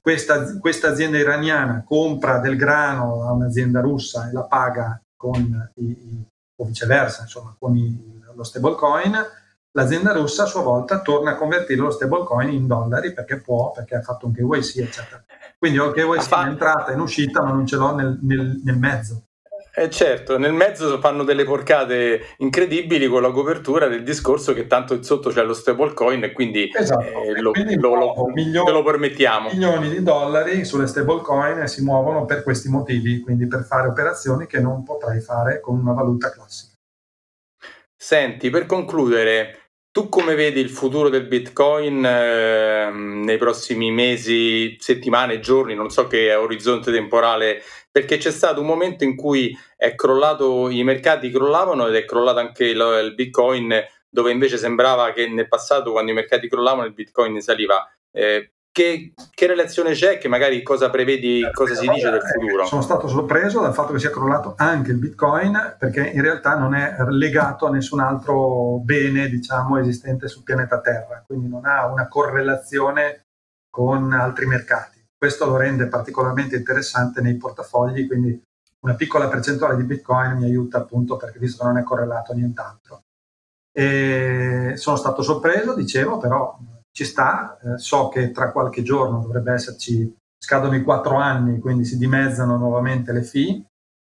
Questa, 0.00 0.58
questa 0.58 0.88
azienda 0.88 1.18
iraniana 1.18 1.82
compra 1.84 2.38
del 2.38 2.56
grano 2.56 3.24
a 3.26 3.32
un'azienda 3.32 3.80
russa 3.80 4.28
e 4.28 4.32
la 4.32 4.44
paga 4.44 5.00
con 5.16 5.70
i, 5.76 6.24
o 6.56 6.64
viceversa, 6.64 7.22
insomma, 7.22 7.54
con 7.58 7.76
i, 7.76 8.20
lo 8.34 8.44
stablecoin. 8.44 9.16
L'azienda 9.72 10.12
russa 10.12 10.44
a 10.44 10.46
sua 10.46 10.62
volta 10.62 11.00
torna 11.00 11.32
a 11.32 11.36
convertire 11.36 11.80
lo 11.80 11.90
stablecoin 11.90 12.50
in 12.50 12.66
dollari 12.66 13.12
perché 13.12 13.40
può, 13.40 13.72
perché 13.72 13.96
ha 13.96 14.02
fatto 14.02 14.26
un 14.26 14.32
KYC, 14.32 14.76
eccetera. 14.76 15.24
Quindi 15.58 15.78
ho 15.78 15.88
il 15.88 15.94
KYC 15.94 16.30
in 16.32 16.48
entrata 16.48 16.92
e 16.92 16.94
in 16.94 17.00
uscita, 17.00 17.42
ma 17.42 17.50
non 17.50 17.66
ce 17.66 17.76
l'ho 17.76 17.94
nel, 17.94 18.18
nel, 18.22 18.60
nel 18.62 18.78
mezzo. 18.78 19.24
Eh 19.76 19.90
certo, 19.90 20.38
nel 20.38 20.52
mezzo 20.52 21.00
fanno 21.00 21.24
delle 21.24 21.42
porcate 21.42 22.36
incredibili 22.36 23.08
con 23.08 23.22
la 23.22 23.32
copertura 23.32 23.88
del 23.88 24.04
discorso 24.04 24.52
che 24.52 24.68
tanto 24.68 25.02
sotto 25.02 25.30
c'è 25.30 25.42
lo 25.42 25.52
stablecoin 25.52 26.22
e 26.22 26.32
quindi, 26.32 26.70
esatto. 26.72 27.02
eh, 27.02 27.40
lo, 27.40 27.50
quindi 27.50 27.74
lo, 27.74 27.96
lo, 27.96 28.26
milioni, 28.32 28.70
lo 28.70 28.84
permettiamo. 28.84 29.48
Milioni 29.50 29.88
di 29.88 30.00
dollari 30.00 30.64
sulle 30.64 30.86
stablecoin 30.86 31.66
si 31.66 31.82
muovono 31.82 32.24
per 32.24 32.44
questi 32.44 32.68
motivi, 32.68 33.18
quindi 33.18 33.48
per 33.48 33.64
fare 33.64 33.88
operazioni 33.88 34.46
che 34.46 34.60
non 34.60 34.84
potrai 34.84 35.20
fare 35.20 35.58
con 35.58 35.76
una 35.76 35.92
valuta 35.92 36.30
classica. 36.30 36.74
Senti, 37.96 38.50
per 38.50 38.66
concludere, 38.66 39.63
tu 39.94 40.08
come 40.08 40.34
vedi 40.34 40.58
il 40.58 40.70
futuro 40.70 41.08
del 41.08 41.28
Bitcoin 41.28 42.04
eh, 42.04 42.90
nei 42.90 43.36
prossimi 43.38 43.92
mesi, 43.92 44.76
settimane, 44.80 45.38
giorni, 45.38 45.76
non 45.76 45.88
so 45.88 46.08
che 46.08 46.34
orizzonte 46.34 46.90
temporale, 46.90 47.62
perché 47.92 48.16
c'è 48.16 48.32
stato 48.32 48.60
un 48.60 48.66
momento 48.66 49.04
in 49.04 49.14
cui 49.14 49.56
è 49.76 49.94
crollato, 49.94 50.68
i 50.68 50.82
mercati 50.82 51.30
crollavano 51.30 51.86
ed 51.86 51.94
è 51.94 52.04
crollato 52.06 52.40
anche 52.40 52.64
il, 52.64 53.02
il 53.04 53.14
Bitcoin, 53.14 53.72
dove 54.08 54.32
invece 54.32 54.56
sembrava 54.56 55.12
che 55.12 55.28
nel 55.28 55.46
passato 55.46 55.92
quando 55.92 56.10
i 56.10 56.14
mercati 56.14 56.48
crollavano 56.48 56.88
il 56.88 56.92
Bitcoin 56.92 57.40
saliva. 57.40 57.88
Eh, 58.10 58.53
che, 58.74 59.12
che, 59.30 59.46
relazione 59.46 59.92
c'è? 59.92 60.18
Che 60.18 60.26
magari 60.26 60.60
cosa 60.64 60.90
prevedi, 60.90 61.48
cosa 61.52 61.76
si 61.76 61.86
dice 61.86 62.10
del 62.10 62.22
futuro? 62.22 62.66
Sono 62.66 62.82
stato 62.82 63.06
sorpreso 63.06 63.60
dal 63.60 63.72
fatto 63.72 63.92
che 63.92 64.00
sia 64.00 64.10
crollato 64.10 64.54
anche 64.56 64.90
il 64.90 64.96
Bitcoin, 64.96 65.76
perché 65.78 66.04
in 66.10 66.20
realtà 66.20 66.58
non 66.58 66.74
è 66.74 66.96
legato 67.10 67.66
a 67.66 67.70
nessun 67.70 68.00
altro 68.00 68.80
bene, 68.82 69.28
diciamo, 69.28 69.78
esistente 69.78 70.26
sul 70.26 70.42
pianeta 70.42 70.80
Terra, 70.80 71.22
quindi 71.24 71.46
non 71.46 71.66
ha 71.66 71.86
una 71.86 72.08
correlazione 72.08 73.26
con 73.70 74.12
altri 74.12 74.46
mercati. 74.46 75.00
Questo 75.16 75.46
lo 75.46 75.56
rende 75.56 75.86
particolarmente 75.86 76.56
interessante 76.56 77.20
nei 77.20 77.36
portafogli, 77.36 78.08
quindi 78.08 78.42
una 78.80 78.94
piccola 78.94 79.28
percentuale 79.28 79.76
di 79.76 79.84
Bitcoin 79.84 80.32
mi 80.32 80.46
aiuta 80.46 80.78
appunto 80.78 81.16
perché 81.16 81.38
visto 81.38 81.62
che 81.62 81.68
non 81.68 81.78
è 81.78 81.84
correlato 81.84 82.32
a 82.32 82.34
nient'altro. 82.34 83.02
E 83.72 84.72
sono 84.74 84.96
stato 84.96 85.22
sorpreso, 85.22 85.76
dicevo, 85.76 86.18
però 86.18 86.58
ci 86.94 87.04
sta, 87.04 87.58
eh, 87.60 87.78
so 87.78 88.08
che 88.08 88.30
tra 88.30 88.52
qualche 88.52 88.82
giorno 88.82 89.18
dovrebbe 89.18 89.52
esserci, 89.52 90.16
scadono 90.38 90.76
i 90.76 90.82
quattro 90.82 91.16
anni, 91.16 91.58
quindi 91.58 91.84
si 91.84 91.98
dimezzano 91.98 92.56
nuovamente 92.56 93.10
le 93.10 93.24
fee 93.24 93.64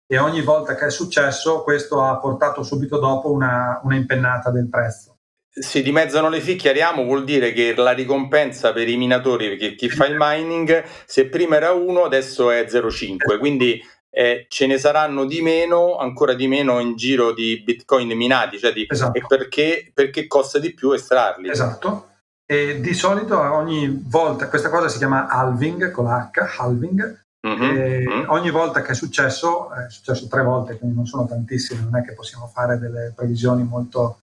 e 0.07 0.19
ogni 0.19 0.43
volta 0.43 0.77
che 0.77 0.87
è 0.87 0.91
successo 0.91 1.65
questo 1.65 2.03
ha 2.03 2.17
portato 2.19 2.63
subito 2.63 2.99
dopo 2.99 3.33
una, 3.33 3.81
una 3.83 3.97
impennata 3.97 4.51
del 4.51 4.69
prezzo. 4.69 5.17
Si 5.51 5.83
dimezzano 5.83 6.29
le 6.29 6.41
fee, 6.41 6.55
chiariamo, 6.55 7.03
vuol 7.03 7.25
dire 7.25 7.53
che 7.53 7.75
la 7.75 7.91
ricompensa 7.91 8.73
per 8.73 8.89
i 8.89 8.97
minatori, 8.97 9.49
perché 9.49 9.75
chi 9.75 9.89
fa 9.89 10.07
il 10.07 10.15
mining, 10.17 10.85
se 11.05 11.29
prima 11.29 11.57
era 11.57 11.73
1, 11.73 12.05
adesso 12.05 12.53
è 12.53 12.63
0,5, 12.63 13.41
quindi 13.41 13.83
eh, 14.09 14.47
ce 14.49 14.67
ne 14.67 14.79
saranno 14.79 15.25
di 15.25 15.43
meno, 15.43 15.97
ancora 15.97 16.35
di 16.35 16.47
meno 16.47 16.79
in 16.79 16.95
giro 16.95 17.33
di 17.33 17.61
bitcoin 17.65 18.17
minati, 18.17 18.57
cioè 18.61 18.73
di, 18.73 18.87
esatto. 18.89 19.21
perché, 19.27 19.91
perché 19.93 20.29
costa 20.29 20.61
di 20.61 20.73
più 20.75 20.93
estrarli. 20.93 21.51
Esatto. 21.51 22.09
E 22.51 22.81
di 22.81 22.95
solito 22.95 23.39
ogni 23.39 24.03
volta, 24.07 24.49
questa 24.49 24.71
cosa 24.71 24.89
si 24.89 24.97
chiama 24.97 25.29
halving 25.29 25.91
con 25.91 26.07
la 26.07 26.31
H, 26.33 26.61
halving, 26.61 27.25
mm-hmm. 27.47 28.31
ogni 28.31 28.51
volta 28.51 28.81
che 28.81 28.93
è 28.93 28.95
successo, 28.95 29.71
è 29.71 29.91
successo 29.91 30.29
tre 30.29 30.43
volte, 30.43 30.79
quindi 30.79 30.97
non 30.97 31.05
sono 31.05 31.27
tantissime, 31.27 31.83
non 31.83 31.97
è 31.97 32.03
che 32.03 32.15
possiamo 32.15 32.47
fare 32.47 32.79
delle 32.79 33.13
previsioni 33.15 33.65
molto, 33.65 34.21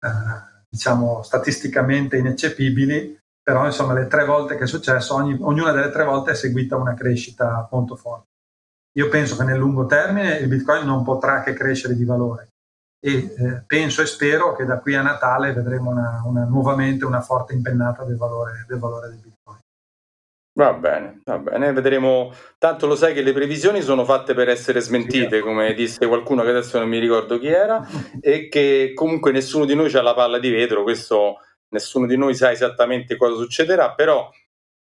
eh, 0.00 0.08
diciamo, 0.66 1.22
statisticamente 1.22 2.16
ineccepibili, 2.16 3.18
però 3.42 3.66
insomma 3.66 3.92
le 3.92 4.06
tre 4.06 4.24
volte 4.24 4.56
che 4.56 4.64
è 4.64 4.66
successo, 4.66 5.14
ogni, 5.14 5.36
ognuna 5.38 5.72
delle 5.72 5.90
tre 5.90 6.04
volte 6.04 6.30
è 6.30 6.34
seguita 6.34 6.76
una 6.76 6.94
crescita 6.94 7.68
molto 7.70 7.96
forte. 7.96 8.28
Io 8.96 9.10
penso 9.10 9.36
che 9.36 9.44
nel 9.44 9.58
lungo 9.58 9.84
termine 9.84 10.36
il 10.36 10.48
Bitcoin 10.48 10.86
non 10.86 11.04
potrà 11.04 11.42
che 11.42 11.52
crescere 11.52 11.94
di 11.94 12.04
valore 12.06 12.51
e 13.04 13.34
eh, 13.36 13.62
penso 13.66 14.00
e 14.00 14.06
spero 14.06 14.54
che 14.54 14.64
da 14.64 14.78
qui 14.78 14.94
a 14.94 15.02
Natale 15.02 15.52
vedremo 15.52 15.90
una, 15.90 16.22
una, 16.24 16.44
nuovamente 16.44 17.04
una 17.04 17.20
forte 17.20 17.52
impennata 17.52 18.04
del 18.04 18.16
valore, 18.16 18.64
del 18.68 18.78
valore 18.78 19.08
del 19.08 19.18
Bitcoin. 19.18 19.58
Va 20.54 20.72
bene, 20.74 21.20
va 21.24 21.38
bene, 21.38 21.72
vedremo. 21.72 22.32
Tanto 22.58 22.86
lo 22.86 22.94
sai 22.94 23.12
che 23.12 23.22
le 23.22 23.32
previsioni 23.32 23.80
sono 23.80 24.04
fatte 24.04 24.34
per 24.34 24.48
essere 24.48 24.80
smentite, 24.80 25.40
come 25.40 25.74
disse 25.74 26.06
qualcuno 26.06 26.44
che 26.44 26.50
adesso 26.50 26.78
non 26.78 26.88
mi 26.88 27.00
ricordo 27.00 27.40
chi 27.40 27.48
era, 27.48 27.84
e 28.20 28.48
che 28.48 28.92
comunque 28.94 29.32
nessuno 29.32 29.64
di 29.64 29.74
noi 29.74 29.92
ha 29.92 30.02
la 30.02 30.14
palla 30.14 30.38
di 30.38 30.50
vetro, 30.50 30.84
questo 30.84 31.38
nessuno 31.70 32.06
di 32.06 32.16
noi 32.16 32.36
sa 32.36 32.52
esattamente 32.52 33.16
cosa 33.16 33.34
succederà, 33.34 33.94
però 33.94 34.30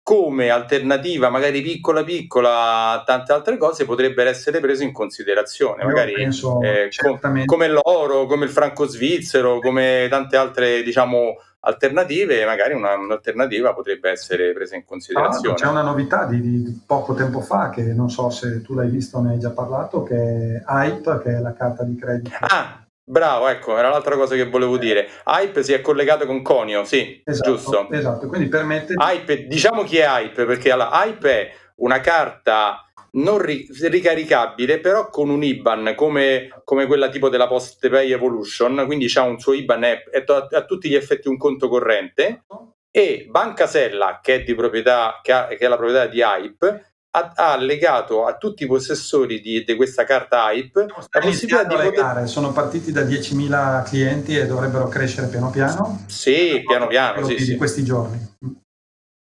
come 0.03 0.49
alternativa, 0.49 1.29
magari 1.29 1.61
piccola 1.61 2.03
piccola 2.03 2.91
a 2.91 3.03
tante 3.03 3.33
altre 3.33 3.57
cose, 3.57 3.85
potrebbero 3.85 4.29
essere 4.29 4.59
preso 4.59 4.83
in 4.83 4.91
considerazione, 4.91 5.83
Io 5.83 5.87
magari 5.89 6.13
penso 6.13 6.59
eh, 6.61 6.89
com- 6.97 7.45
come 7.45 7.67
l'oro, 7.67 8.25
come 8.25 8.45
il 8.45 8.51
franco 8.51 8.85
svizzero, 8.87 9.59
come 9.59 10.07
tante 10.09 10.37
altre, 10.37 10.81
diciamo, 10.81 11.35
alternative, 11.61 12.43
magari 12.45 12.73
una- 12.73 12.95
un'alternativa 12.95 13.73
potrebbe 13.73 14.09
essere 14.09 14.51
presa 14.53 14.75
in 14.75 14.83
considerazione. 14.85 15.55
c'è 15.55 15.67
una 15.67 15.83
novità 15.83 16.25
di, 16.25 16.41
di 16.41 16.81
poco 16.85 17.13
tempo 17.13 17.39
fa 17.41 17.69
che 17.69 17.83
non 17.93 18.09
so 18.09 18.31
se 18.31 18.61
tu 18.63 18.73
l'hai 18.73 18.89
visto 18.89 19.19
o 19.19 19.21
ne 19.21 19.33
hai 19.33 19.39
già 19.39 19.51
parlato, 19.51 20.01
che 20.03 20.15
è 20.15 20.63
Hype, 20.67 21.19
che 21.21 21.35
è 21.35 21.39
la 21.39 21.53
carta 21.53 21.83
di 21.83 21.95
credito. 21.95 22.35
Ah, 22.39 22.83
bravo, 23.03 23.47
ecco, 23.47 23.77
era 23.77 23.89
l'altra 23.89 24.15
cosa 24.15 24.35
che 24.35 24.47
volevo 24.49 24.77
dire. 24.77 25.09
Hype 25.25 25.63
si 25.63 25.73
è 25.73 25.81
collegato 25.81 26.25
con 26.25 26.41
Conio, 26.41 26.83
sì, 26.83 27.21
Esatto, 27.25 27.51
giusto. 27.51 27.89
esatto, 27.91 28.27
quindi 28.27 28.47
permette 28.47 28.93
Hype, 28.95 29.47
diciamo 29.47 29.83
chi 29.83 29.97
è 29.97 30.05
Hype, 30.07 30.45
perché 30.45 30.71
allora, 30.71 31.03
Hype 31.05 31.29
è 31.31 31.51
una 31.77 31.99
carta 31.99 32.85
non 33.13 33.39
ri- 33.39 33.67
ricaricabile, 33.89 34.79
però 34.79 35.09
con 35.09 35.29
un 35.29 35.43
IBAN 35.43 35.93
come, 35.95 36.61
come 36.63 36.85
quella 36.85 37.09
tipo 37.09 37.27
della 37.27 37.47
PostPay 37.47 38.11
Evolution, 38.11 38.83
quindi 38.85 39.07
c'ha 39.09 39.23
un 39.23 39.37
suo 39.39 39.53
IBAN, 39.53 39.83
è, 39.83 40.03
è 40.03 40.23
to- 40.23 40.47
a 40.49 40.63
tutti 40.63 40.87
gli 40.87 40.95
effetti 40.95 41.27
un 41.27 41.37
conto 41.37 41.67
corrente, 41.67 42.43
e 42.89 43.25
Banca 43.29 43.67
Sella, 43.67 44.19
che 44.21 44.35
è, 44.35 44.43
di 44.43 44.55
proprietà, 44.55 45.19
che, 45.21 45.31
ha- 45.31 45.47
che 45.47 45.57
è 45.57 45.67
la 45.67 45.75
proprietà 45.77 46.05
di 46.07 46.21
Hype, 46.21 46.90
ha, 47.11 47.31
ha 47.35 47.57
legato 47.57 48.25
a 48.25 48.37
tutti 48.37 48.63
i 48.63 48.67
possessori 48.67 49.41
di, 49.41 49.63
di 49.63 49.75
questa 49.75 50.03
carta 50.03 50.51
Hype 50.51 50.85
la 51.09 51.19
possibilità 51.19 51.63
di 51.63 51.75
poter... 51.75 52.27
sono 52.27 52.51
partiti 52.51 52.91
da 52.91 53.01
10.000 53.01 53.83
clienti 53.83 54.37
e 54.37 54.45
dovrebbero 54.45 54.87
crescere 54.87 55.27
piano 55.27 55.49
piano. 55.49 56.03
Sì, 56.07 56.61
piano 56.65 56.87
piano, 56.87 57.13
Quello 57.13 57.27
sì, 57.27 57.35
di 57.35 57.43
sì. 57.43 57.55
questi 57.57 57.83
giorni. 57.83 58.35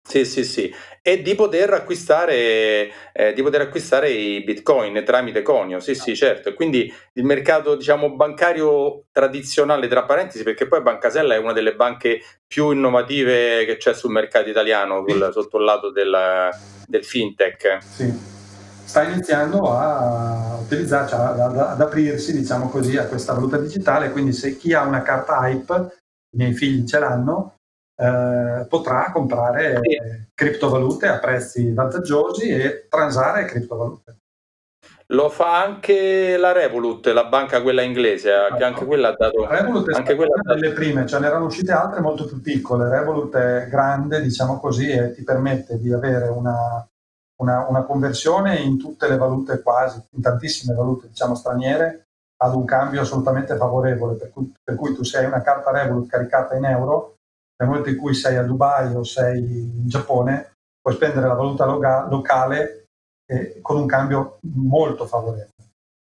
Sì, 0.05 0.25
sì, 0.25 0.43
sì, 0.43 0.71
e 1.01 1.21
di 1.21 1.33
poter 1.33 1.71
acquistare, 1.71 2.91
eh, 3.13 3.31
di 3.33 3.41
poter 3.41 3.61
acquistare 3.61 4.09
i 4.09 4.43
bitcoin 4.43 5.01
tramite 5.05 5.41
Conio, 5.41 5.79
sì, 5.79 5.95
sì, 5.95 6.13
certo. 6.13 6.49
E 6.49 6.53
quindi 6.53 6.93
il 7.13 7.23
mercato, 7.23 7.75
diciamo, 7.75 8.13
bancario 8.13 9.05
tradizionale, 9.13 9.87
tra 9.87 10.03
parentesi, 10.03 10.43
perché 10.43 10.67
poi 10.67 10.81
Banca 10.81 11.09
Sella 11.09 11.35
è 11.35 11.37
una 11.37 11.53
delle 11.53 11.73
banche 11.75 12.21
più 12.45 12.71
innovative 12.71 13.63
che 13.65 13.77
c'è 13.77 13.93
sul 13.93 14.11
mercato 14.11 14.49
italiano, 14.49 15.05
sul- 15.07 15.29
sotto 15.31 15.57
il 15.57 15.63
lato 15.63 15.89
del, 15.89 16.49
del 16.85 17.05
fintech. 17.05 17.77
Sì. 17.81 18.13
Sta 18.83 19.03
iniziando 19.03 19.71
a 19.71 20.59
utilizzare, 20.61 21.07
cioè 21.07 21.19
ad, 21.19 21.39
ad- 21.39 21.57
ad 21.57 21.81
aprirsi, 21.81 22.33
diciamo 22.37 22.67
così, 22.69 22.97
a 22.97 23.07
questa 23.07 23.33
valuta 23.33 23.57
digitale. 23.57 24.11
Quindi, 24.11 24.33
se 24.33 24.57
chi 24.57 24.73
ha 24.73 24.83
una 24.83 25.01
carta 25.01 25.39
Hype, 25.47 25.73
i 26.33 26.37
miei 26.37 26.53
figli 26.53 26.85
ce 26.85 26.99
l'hanno, 26.99 27.55
eh, 27.95 28.65
potrà 28.67 29.11
comprare 29.11 29.79
Sì. 29.81 29.97
criptovalute 30.33 31.07
a 31.07 31.19
prezzi 31.19 31.73
vantaggiosi 31.73 32.49
e 32.49 32.87
transare 32.89 33.45
criptovalute. 33.45 34.17
Lo 35.07 35.29
fa 35.29 35.61
anche 35.61 36.37
la 36.37 36.53
Revolut, 36.53 37.05
la 37.07 37.25
banca 37.25 37.61
quella 37.61 37.81
inglese, 37.81 38.31
eh, 38.31 38.55
che 38.55 38.63
anche 38.63 38.85
quella 38.85 39.09
ha 39.09 39.15
dato... 39.15 39.45
Revolut 39.45 39.91
è 39.91 39.97
Anche 39.97 40.15
quella 40.15 40.33
una 40.41 40.53
delle 40.55 40.73
prime, 40.73 41.05
ce 41.05 41.19
ne 41.19 41.27
erano 41.27 41.45
uscite 41.45 41.71
altre 41.71 41.99
molto 42.01 42.25
più 42.25 42.41
piccole. 42.41 42.89
Revolut 42.89 43.35
è 43.35 43.67
grande, 43.69 44.21
diciamo 44.21 44.59
così, 44.59 44.89
e 44.89 45.13
ti 45.13 45.23
permette 45.23 45.77
di 45.77 45.91
avere 45.91 46.29
una, 46.29 46.87
una- 47.41 47.67
una 47.67 47.83
conversione 47.83 48.55
in 48.55 48.79
tutte 48.79 49.07
le 49.07 49.17
valute 49.17 49.61
quasi, 49.61 50.01
in 50.11 50.21
tantissime 50.21 50.73
valute 50.73 51.09
diciamo 51.09 51.35
straniere, 51.35 52.07
ad 52.37 52.55
un 52.55 52.65
cambio 52.65 53.01
assolutamente 53.01 53.55
favorevole. 53.55 54.15
Per 54.15 54.31
cui, 54.31 54.51
per 54.63 54.75
cui 54.75 54.95
tu 54.95 55.03
sei 55.03 55.25
una 55.25 55.41
carta 55.41 55.69
Revolut 55.71 56.07
caricata 56.09 56.55
in 56.55 56.65
euro, 56.65 57.17
nel 57.57 57.69
momento 57.69 57.89
in 57.89 57.97
cui 57.97 58.13
sei 58.13 58.37
a 58.37 58.43
Dubai 58.43 58.93
o 58.95 59.03
sei 59.03 59.39
in 59.39 59.87
Giappone, 59.87 60.53
puoi 60.81 60.95
spendere 60.95 61.27
la 61.27 61.33
valuta 61.33 61.65
loga- 61.65 62.07
locale 62.09 62.85
eh, 63.25 63.59
con 63.61 63.77
un 63.77 63.85
cambio 63.87 64.39
molto 64.41 65.05
favorevole. 65.05 65.51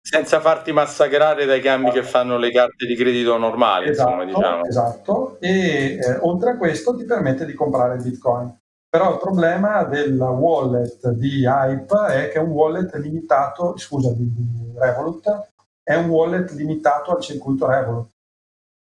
Senza 0.02 0.40
farti 0.40 0.72
massacrare 0.72 1.44
dai 1.44 1.60
cambi 1.60 1.90
che 1.90 2.02
fanno 2.02 2.38
le 2.38 2.50
carte 2.50 2.86
di 2.86 2.96
credito 2.96 3.36
normali, 3.36 3.88
insomma, 3.88 4.24
Esatto, 4.24 4.38
diciamo. 4.38 4.64
esatto. 4.64 5.36
E 5.40 5.98
eh, 6.00 6.16
oltre 6.22 6.52
a 6.52 6.56
questo 6.56 6.96
ti 6.96 7.04
permette 7.04 7.44
di 7.44 7.52
comprare 7.52 7.96
Bitcoin. 7.98 8.56
Però 8.88 9.12
il 9.12 9.18
problema 9.18 9.84
della 9.84 10.30
wallet 10.30 11.10
di 11.10 11.44
Hype 11.44 12.06
è 12.08 12.28
che 12.30 12.38
è 12.38 12.42
un 12.42 12.50
wallet 12.50 12.94
limitato, 12.94 13.76
scusa, 13.76 14.10
di, 14.12 14.32
di 14.32 14.72
Revolut, 14.74 15.48
è 15.82 15.94
un 15.94 16.08
wallet 16.08 16.50
limitato 16.52 17.14
al 17.14 17.20
circuito 17.20 17.68
Revolut, 17.68 18.08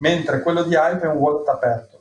mentre 0.01 0.41
quello 0.41 0.63
di 0.63 0.73
Hype 0.73 1.01
è 1.01 1.09
un 1.09 1.17
wallet 1.17 1.47
aperto. 1.49 1.98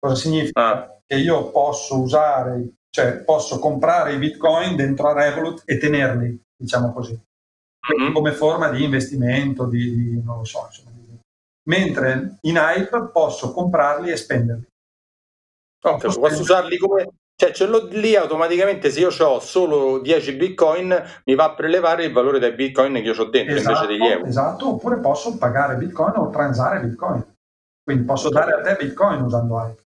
Cosa 0.00 0.14
significa? 0.14 0.60
Ah. 0.84 0.96
Che 1.06 1.16
io 1.16 1.50
posso 1.50 2.00
usare, 2.00 2.70
cioè 2.88 3.18
posso 3.18 3.58
comprare 3.58 4.14
i 4.14 4.18
Bitcoin 4.18 4.74
dentro 4.76 5.08
a 5.08 5.12
Revolut 5.12 5.62
e 5.66 5.76
tenerli, 5.76 6.40
diciamo 6.56 6.92
così 6.92 7.20
Mhm. 7.96 8.12
come 8.12 8.32
forma 8.32 8.68
di 8.68 8.84
investimento, 8.84 9.64
di, 9.66 9.94
di- 9.96 10.22
non 10.22 10.38
lo 10.38 10.44
so, 10.44 10.64
insomma, 10.66 10.90
di- 10.94 11.18
mentre 11.68 12.38
in 12.42 12.56
Hype 12.56 13.10
posso 13.12 13.52
comprarli 13.52 14.10
e 14.10 14.16
spenderli. 14.16 14.66
Ok, 15.82 16.18
posso 16.18 16.40
usarli 16.42 16.76
come... 16.78 17.08
Cioè, 17.40 17.52
ce 17.52 17.66
l'ho 17.66 17.86
lì 17.86 18.14
automaticamente, 18.16 18.90
se 18.90 19.00
io 19.00 19.08
ho 19.08 19.40
solo 19.40 19.98
10 20.00 20.34
bitcoin, 20.36 20.94
mi 21.24 21.34
va 21.34 21.44
a 21.44 21.54
prelevare 21.54 22.04
il 22.04 22.12
valore 22.12 22.38
dei 22.38 22.52
bitcoin 22.52 22.92
che 22.94 22.98
io 23.00 23.14
ho 23.18 23.24
dentro 23.30 23.56
invece 23.56 23.86
degli 23.86 24.04
euro. 24.04 24.26
esatto, 24.26 24.68
oppure 24.74 24.98
posso 24.98 25.36
pagare 25.38 25.76
Bitcoin 25.76 26.12
o 26.16 26.28
transare 26.28 26.80
Bitcoin. 26.80 27.24
Quindi 27.82 28.04
posso 28.04 28.28
dare 28.28 28.52
a 28.52 28.60
te 28.60 28.76
Bitcoin 28.84 29.22
usando 29.22 29.56
Hype. 29.58 29.82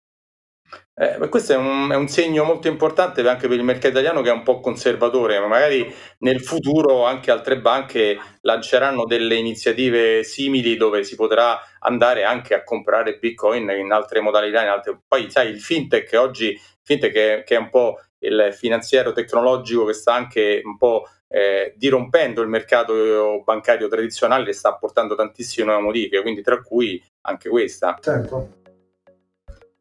Eh, 1.00 1.28
questo 1.30 1.54
è 1.54 1.56
un, 1.56 1.90
è 1.90 1.94
un 1.94 2.08
segno 2.08 2.44
molto 2.44 2.68
importante 2.68 3.26
anche 3.26 3.48
per 3.48 3.56
il 3.56 3.64
mercato 3.64 3.88
italiano 3.88 4.20
che 4.20 4.28
è 4.28 4.34
un 4.34 4.42
po' 4.42 4.60
conservatore, 4.60 5.40
ma 5.40 5.46
magari 5.46 5.90
nel 6.18 6.42
futuro 6.42 7.06
anche 7.06 7.30
altre 7.30 7.58
banche 7.58 8.18
lanceranno 8.42 9.06
delle 9.06 9.36
iniziative 9.36 10.22
simili 10.24 10.76
dove 10.76 11.02
si 11.02 11.16
potrà 11.16 11.58
andare 11.78 12.24
anche 12.24 12.52
a 12.52 12.62
comprare 12.62 13.16
bitcoin 13.16 13.70
in 13.70 13.92
altre 13.92 14.20
modalità. 14.20 14.60
In 14.60 14.68
altre... 14.68 15.00
Poi 15.08 15.30
sai, 15.30 15.48
il 15.48 15.60
fintech 15.60 16.12
oggi, 16.18 16.54
fintech 16.82 17.12
che, 17.12 17.42
che 17.46 17.54
è 17.54 17.58
un 17.58 17.70
po' 17.70 17.98
il 18.18 18.50
finanziario 18.52 19.12
tecnologico 19.12 19.86
che 19.86 19.94
sta 19.94 20.12
anche 20.12 20.60
un 20.62 20.76
po' 20.76 21.08
eh, 21.28 21.72
dirompendo 21.76 22.42
il 22.42 22.48
mercato 22.48 23.40
bancario 23.42 23.88
tradizionale 23.88 24.50
e 24.50 24.52
sta 24.52 24.74
portando 24.74 25.14
tantissime 25.14 25.64
nuove 25.68 25.82
modifiche, 25.82 26.20
quindi 26.20 26.42
tra 26.42 26.60
cui 26.60 27.02
anche 27.22 27.48
questa. 27.48 27.96
Certo. 28.02 28.59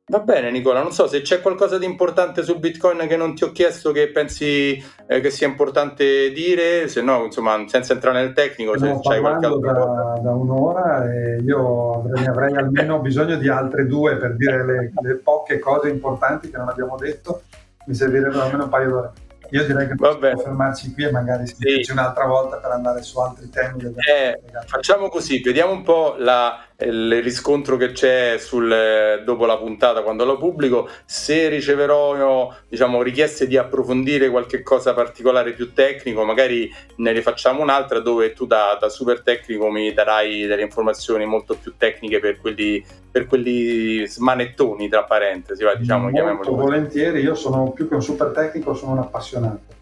Va 0.10 0.20
bene 0.22 0.50
Nicola, 0.50 0.82
non 0.82 0.92
so 0.92 1.06
se 1.06 1.22
c'è 1.22 1.40
qualcosa 1.40 1.78
di 1.78 1.86
importante 1.86 2.42
su 2.42 2.58
Bitcoin 2.58 3.06
che 3.08 3.16
non 3.16 3.36
ti 3.36 3.44
ho 3.44 3.52
chiesto 3.52 3.92
che 3.92 4.10
pensi 4.10 4.84
eh, 5.06 5.20
che 5.20 5.30
sia 5.30 5.46
importante 5.46 6.32
dire, 6.32 6.88
se 6.88 7.04
no 7.04 7.26
insomma 7.26 7.64
senza 7.68 7.94
entrare 7.94 8.20
nel 8.20 8.34
tecnico 8.34 8.76
se 8.76 8.98
c'hai 9.04 9.20
qualche 9.20 9.48
cosa. 9.48 9.72
da, 9.72 10.20
da 10.20 10.32
un'ora 10.32 11.06
e 11.14 11.38
io 11.44 12.02
ne 12.12 12.26
avrei 12.26 12.56
almeno 12.56 12.98
bisogno 13.02 13.36
di 13.36 13.50
altre 13.50 13.86
due 13.86 14.18
per 14.18 14.36
dire 14.36 14.66
le, 14.66 14.92
le 15.00 15.16
poche 15.18 15.60
cose 15.60 15.90
importanti 15.90 16.50
che 16.50 16.58
non 16.58 16.70
abbiamo 16.70 16.96
detto. 16.98 17.44
Mi 17.86 17.94
servirebbero 17.94 18.42
almeno 18.42 18.64
un 18.64 18.70
paio 18.70 18.90
d'ore. 18.90 19.12
Io 19.52 19.66
direi 19.66 19.88
che 19.88 19.96
possiamo 19.96 20.38
fermarci 20.40 20.94
qui 20.94 21.04
e 21.06 21.12
magari 21.12 21.46
Sì. 21.46 21.84
un'altra 21.92 22.26
volta 22.26 22.58
per 22.58 22.72
andare 22.72 23.04
su 23.04 23.20
altri 23.20 23.48
temi. 23.50 23.94
Eh, 23.96 24.40
facciamo 24.66 25.08
così, 25.10 25.40
vediamo 25.42 25.72
un 25.72 25.84
po' 25.84 26.16
la- 26.18 26.64
il 26.82 27.22
riscontro 27.22 27.76
che 27.76 27.92
c'è 27.92 28.38
sul, 28.38 28.72
eh, 28.72 29.22
dopo 29.24 29.46
la 29.46 29.58
puntata 29.58 30.02
quando 30.02 30.24
la 30.24 30.38
pubblico, 30.38 30.88
se 31.04 31.50
riceverò 31.50 32.54
diciamo, 32.68 33.02
richieste 33.02 33.48
di 33.48 33.58
approfondire 33.58 34.30
qualche 34.30 34.64
cosa 34.64 34.94
particolare 34.94 35.52
più 35.52 35.74
tecnico, 35.74 36.24
magari 36.24 36.74
ne 36.98 37.12
rifacciamo 37.12 37.62
un'altra 37.62 38.00
dove 38.00 38.32
tu 38.34 38.46
da, 38.46 38.78
da 38.80 38.88
super 38.88 39.22
tecnico 39.22 39.70
mi 39.70 39.94
darai 39.94 40.46
delle 40.46 40.62
informazioni 40.62 41.26
molto 41.26 41.56
più 41.56 41.74
tecniche 41.76 42.20
per 42.20 42.40
quelli, 42.40 42.84
per 43.12 43.26
quelli 43.26 44.08
smanettoni, 44.08 44.88
tra 44.88 45.04
parentesi, 45.04 45.64
va, 45.64 45.76
diciamo, 45.76 46.10
Molto 46.10 46.56
volentieri, 46.56 47.20
io 47.22 47.36
sono 47.36 47.72
più 47.72 47.90
che 47.90 47.96
un 47.96 48.02
super 48.02 48.28
tecnico, 48.28 48.74
sono 48.74 48.94
un 48.94 49.00
appassionato. 49.00 49.78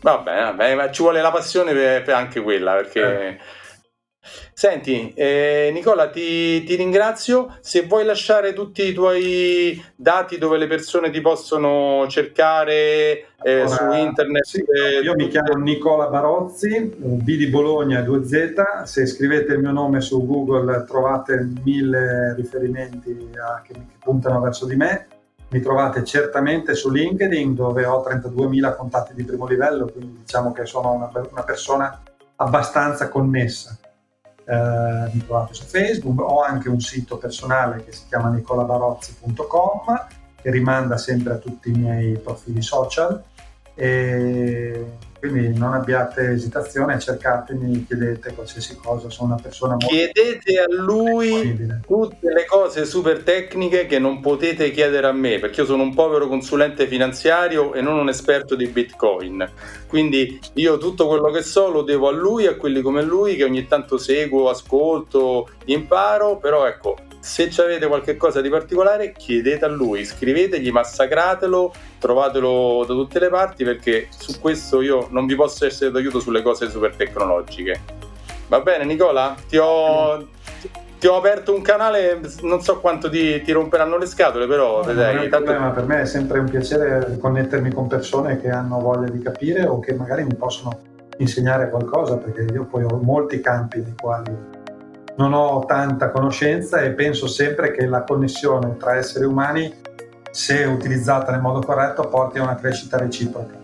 Va 0.00 0.18
bene, 0.18 0.42
va 0.42 0.52
bene, 0.52 0.74
ma 0.74 0.90
ci 0.90 1.02
vuole 1.02 1.22
la 1.22 1.30
passione 1.30 1.72
per, 1.72 2.02
per 2.02 2.14
anche 2.14 2.42
quella, 2.42 2.74
perché... 2.74 3.56
Senti, 4.52 5.12
eh, 5.14 5.70
Nicola, 5.72 6.08
ti, 6.10 6.62
ti 6.64 6.74
ringrazio. 6.74 7.56
Se 7.60 7.82
vuoi 7.82 8.04
lasciare 8.04 8.52
tutti 8.52 8.82
i 8.82 8.92
tuoi 8.92 9.82
dati 9.94 10.38
dove 10.38 10.58
le 10.58 10.66
persone 10.66 11.10
ti 11.10 11.20
possono 11.20 12.06
cercare 12.08 13.26
eh, 13.42 13.60
Ora, 13.62 13.68
su 13.68 13.90
internet. 13.92 14.44
sì, 14.44 14.58
eh, 14.60 15.00
io 15.02 15.14
mi 15.14 15.28
chiamo 15.28 15.54
Nicola 15.54 16.08
Barozzi, 16.08 16.92
B 16.96 17.36
di 17.36 17.46
Bologna 17.46 18.00
2Z, 18.00 18.82
se 18.82 19.06
scrivete 19.06 19.52
il 19.52 19.60
mio 19.60 19.70
nome 19.72 20.00
su 20.00 20.26
Google 20.26 20.84
trovate 20.86 21.48
mille 21.62 22.34
riferimenti 22.34 23.30
a- 23.36 23.62
che, 23.62 23.72
che 23.72 23.96
puntano 24.00 24.40
verso 24.40 24.66
di 24.66 24.74
me, 24.76 25.06
mi 25.50 25.60
trovate 25.60 26.04
certamente 26.04 26.74
su 26.74 26.90
LinkedIn 26.90 27.54
dove 27.54 27.86
ho 27.86 28.02
32.000 28.02 28.74
contatti 28.76 29.14
di 29.14 29.24
primo 29.24 29.46
livello, 29.46 29.86
quindi 29.86 30.18
diciamo 30.20 30.52
che 30.52 30.66
sono 30.66 30.92
una, 30.92 31.10
una 31.30 31.42
persona 31.42 32.02
abbastanza 32.36 33.08
connessa. 33.08 33.78
Eh, 34.48 35.10
mi 35.12 35.26
trovate 35.26 35.52
su 35.52 35.64
Facebook, 35.64 36.20
ho 36.20 36.40
anche 36.40 36.70
un 36.70 36.80
sito 36.80 37.18
personale 37.18 37.84
che 37.84 37.92
si 37.92 38.04
chiama 38.08 38.30
nicolabarozzi.com 38.30 40.06
che 40.40 40.50
rimanda 40.50 40.96
sempre 40.96 41.34
a 41.34 41.36
tutti 41.36 41.68
i 41.68 41.72
miei 41.72 42.16
profili 42.16 42.62
social. 42.62 43.22
E 43.74 44.86
quindi 45.18 45.56
non 45.58 45.72
abbiate 45.72 46.30
esitazione, 46.30 46.98
cercatemi, 46.98 47.84
chiedete 47.86 48.32
qualsiasi 48.34 48.76
cosa, 48.76 49.10
sono 49.10 49.32
una 49.32 49.42
persona 49.42 49.72
molto 49.72 49.86
Chiedete 49.88 50.60
a 50.60 50.66
lui 50.68 51.56
tutte 51.86 52.32
le 52.32 52.44
cose 52.46 52.84
super 52.84 53.22
tecniche 53.22 53.86
che 53.86 53.98
non 53.98 54.20
potete 54.20 54.70
chiedere 54.70 55.06
a 55.06 55.12
me, 55.12 55.38
perché 55.38 55.60
io 55.60 55.66
sono 55.66 55.82
un 55.82 55.94
povero 55.94 56.28
consulente 56.28 56.86
finanziario 56.86 57.74
e 57.74 57.80
non 57.80 57.98
un 57.98 58.08
esperto 58.08 58.54
di 58.54 58.66
Bitcoin. 58.68 59.48
Quindi 59.88 60.38
io 60.54 60.78
tutto 60.78 61.06
quello 61.06 61.30
che 61.30 61.42
so 61.42 61.68
lo 61.68 61.82
devo 61.82 62.08
a 62.08 62.12
lui, 62.12 62.46
a 62.46 62.54
quelli 62.54 62.80
come 62.80 63.02
lui 63.02 63.36
che 63.36 63.44
ogni 63.44 63.66
tanto 63.66 63.98
seguo, 63.98 64.48
ascolto, 64.48 65.48
imparo, 65.64 66.38
però 66.38 66.66
ecco, 66.66 66.96
se 67.20 67.50
avete 67.62 67.86
qualche 67.86 68.16
cosa 68.16 68.40
di 68.40 68.48
particolare 68.48 69.12
chiedete 69.12 69.64
a 69.64 69.68
lui, 69.68 70.04
scrivetegli, 70.04 70.70
massacratelo, 70.70 71.72
trovatelo 71.98 72.84
da 72.86 72.94
tutte 72.94 73.18
le 73.18 73.28
parti 73.28 73.64
perché 73.64 74.08
su 74.10 74.40
questo 74.40 74.80
io 74.80 75.08
non 75.10 75.26
vi 75.26 75.34
posso 75.34 75.66
essere 75.66 75.90
d'aiuto 75.90 76.20
sulle 76.20 76.42
cose 76.42 76.70
super 76.70 76.94
tecnologiche. 76.94 77.80
Va 78.48 78.60
bene 78.60 78.84
Nicola? 78.84 79.34
Ti 79.48 79.58
ho, 79.58 80.26
ti 80.98 81.06
ho 81.06 81.16
aperto 81.16 81.54
un 81.54 81.60
canale, 81.60 82.20
non 82.42 82.62
so 82.62 82.80
quanto 82.80 83.10
ti, 83.10 83.42
ti 83.42 83.52
romperanno 83.52 83.98
le 83.98 84.06
scatole, 84.06 84.46
però 84.46 84.78
no, 84.78 84.84
vedrai. 84.84 85.28
Tanto... 85.28 85.50
Problema, 85.50 85.70
per 85.70 85.84
me 85.84 86.00
è 86.00 86.06
sempre 86.06 86.38
un 86.38 86.48
piacere 86.48 87.18
connettermi 87.20 87.72
con 87.72 87.88
persone 87.88 88.40
che 88.40 88.48
hanno 88.48 88.80
voglia 88.80 89.10
di 89.10 89.20
capire 89.20 89.66
o 89.66 89.80
che 89.80 89.92
magari 89.92 90.24
mi 90.24 90.34
possono 90.34 90.80
insegnare 91.18 91.68
qualcosa 91.68 92.16
perché 92.16 92.52
io 92.52 92.64
poi 92.64 92.84
ho 92.84 92.96
molti 93.02 93.40
campi 93.40 93.80
nei 93.80 93.94
quali 94.00 94.57
non 95.18 95.32
ho 95.32 95.64
tanta 95.66 96.10
conoscenza 96.10 96.80
e 96.80 96.92
penso 96.92 97.26
sempre 97.26 97.72
che 97.72 97.86
la 97.86 98.02
connessione 98.02 98.76
tra 98.76 98.96
esseri 98.96 99.24
umani, 99.24 99.72
se 100.30 100.64
utilizzata 100.64 101.32
nel 101.32 101.40
modo 101.40 101.60
corretto, 101.60 102.08
porti 102.08 102.38
a 102.38 102.44
una 102.44 102.54
crescita 102.54 102.96
reciproca. 102.96 103.57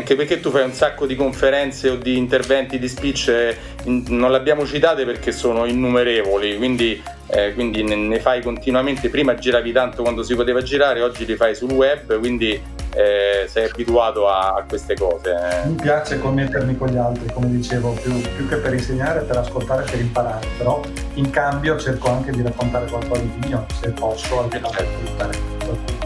Anche 0.00 0.16
perché 0.16 0.40
tu 0.40 0.50
fai 0.50 0.64
un 0.64 0.72
sacco 0.72 1.04
di 1.04 1.14
conferenze 1.14 1.90
o 1.90 1.96
di 1.96 2.16
interventi 2.16 2.78
di 2.78 2.88
speech, 2.88 3.28
eh, 3.28 3.56
non 3.84 4.30
le 4.30 4.38
abbiamo 4.38 4.64
citate 4.64 5.04
perché 5.04 5.30
sono 5.30 5.66
innumerevoli, 5.66 6.56
quindi, 6.56 7.02
eh, 7.26 7.52
quindi 7.52 7.82
ne, 7.82 8.18
fai 8.18 8.40
continuamente. 8.40 9.10
Prima 9.10 9.34
giravi 9.34 9.72
tanto 9.72 10.00
quando 10.00 10.22
si 10.22 10.34
poteva 10.34 10.62
girare, 10.62 11.02
oggi 11.02 11.26
li 11.26 11.36
fai 11.36 11.54
sul 11.54 11.72
web, 11.72 12.18
quindi 12.18 12.58
eh, 12.94 13.46
sei 13.46 13.68
abituato 13.68 14.26
a, 14.26 14.54
a, 14.54 14.64
queste 14.66 14.94
cose. 14.94 15.34
Eh. 15.34 15.68
Mi 15.68 15.74
piace 15.74 16.18
connettermi 16.18 16.78
con 16.78 16.88
gli 16.88 16.96
altri, 16.96 17.30
come 17.34 17.50
dicevo, 17.50 17.90
più, 17.90 18.18
più, 18.36 18.48
che 18.48 18.56
per 18.56 18.72
insegnare, 18.72 19.20
per 19.20 19.36
ascoltare, 19.36 19.82
per 19.82 20.00
imparare, 20.00 20.46
però 20.56 20.80
in 21.14 21.28
cambio 21.28 21.78
cerco 21.78 22.08
anche 22.08 22.30
di 22.30 22.40
raccontare 22.40 22.86
qualcosa 22.86 23.20
di 23.20 23.46
mio, 23.46 23.66
se 23.78 23.90
posso, 23.90 24.40
almeno 24.40 24.70
per 24.70 24.86
aiutare 24.86 25.38
qualcuno. 25.58 25.99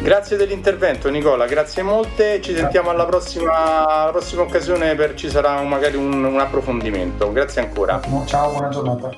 Grazie 0.00 0.36
dell'intervento 0.36 1.10
Nicola, 1.10 1.46
grazie 1.46 1.82
molte, 1.82 2.40
ci 2.40 2.54
sentiamo 2.54 2.90
alla 2.90 3.04
prossima, 3.04 3.86
alla 3.86 4.10
prossima 4.10 4.42
occasione 4.42 4.94
per 4.94 5.14
ci 5.14 5.28
sarà 5.28 5.60
magari 5.62 5.96
un, 5.96 6.24
un 6.24 6.38
approfondimento. 6.38 7.32
Grazie 7.32 7.62
ancora. 7.62 8.00
Ciao, 8.24 8.52
buona 8.52 8.68
giornata. 8.68 9.10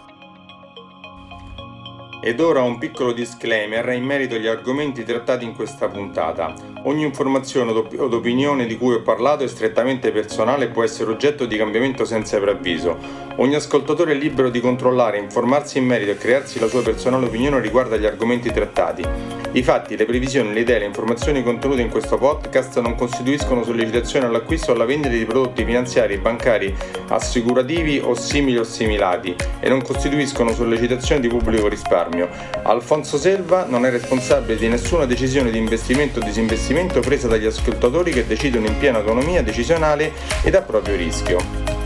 Ed 2.23 2.41
ora 2.41 2.63
un 2.63 2.79
piccolo 2.79 3.13
disclaimer 3.13 3.89
in 3.91 4.05
merito 4.05 4.35
agli 4.35 4.47
argomenti 4.47 5.05
trattati 5.05 5.45
in 5.45 5.55
questa 5.55 5.89
puntata. 5.89 6.53
Ogni 6.85 7.05
informazione 7.05 7.73
o 7.73 8.17
opinione 8.17 8.65
di 8.65 8.79
cui 8.79 8.95
ho 8.95 9.03
parlato 9.03 9.45
è 9.45 9.49
strettamente 9.49 10.11
personale 10.13 10.65
e 10.65 10.69
può 10.69 10.83
essere 10.83 11.11
oggetto 11.11 11.45
di 11.45 11.59
cambiamento 11.59 12.07
senza 12.07 12.39
preavviso. 12.39 12.97
Ogni 13.37 13.55
ascoltatore 13.55 14.13
è 14.13 14.15
libero 14.15 14.49
di 14.49 14.61
controllare, 14.61 15.19
informarsi 15.19 15.77
in 15.77 15.85
merito 15.85 16.13
e 16.13 16.17
crearsi 16.17 16.59
la 16.59 16.69
sua 16.69 16.83
personale 16.83 17.27
opinione 17.27 17.61
riguardo 17.61 17.97
agli 17.97 18.07
argomenti 18.07 18.51
trattati. 18.51 19.05
I 19.53 19.63
fatti, 19.63 19.97
le 19.97 20.07
previsioni, 20.07 20.55
le 20.55 20.61
idee, 20.61 20.79
le 20.79 20.85
informazioni 20.87 21.43
contenute 21.43 21.83
in 21.83 21.91
questo 21.91 22.17
podcast 22.17 22.79
non 22.81 22.95
costituiscono 22.95 23.65
sollecitazione 23.65 24.27
all'acquisto 24.27 24.71
o 24.71 24.75
alla 24.75 24.85
vendita 24.85 25.15
di 25.15 25.25
prodotti 25.25 25.65
finanziari, 25.65 26.17
bancari, 26.19 26.75
assicurativi 27.09 28.01
o 28.03 28.15
simili 28.15 28.59
o 28.59 28.65
similati 28.65 29.35
e 29.59 29.69
non 29.69 29.83
costituiscono 29.83 30.53
sollecitazione 30.55 31.21
di 31.21 31.29
pubblico 31.29 31.69
risparmio. 31.69 32.29
Alfonso 32.63 33.19
Selva 33.19 33.65
non 33.65 33.85
è 33.85 33.91
responsabile 33.91 34.57
di 34.57 34.69
nessuna 34.69 35.05
decisione 35.05 35.51
di 35.51 35.59
investimento 35.59 36.21
o 36.21 36.23
disinvestimento 36.23 36.69
presa 37.01 37.27
dagli 37.27 37.47
ascoltatori 37.47 38.13
che 38.13 38.27
decidono 38.27 38.67
in 38.67 38.79
piena 38.79 38.99
autonomia 38.99 39.43
decisionale 39.43 40.13
ed 40.45 40.55
a 40.55 40.63
proprio 40.63 40.95
rischio. 40.95 41.80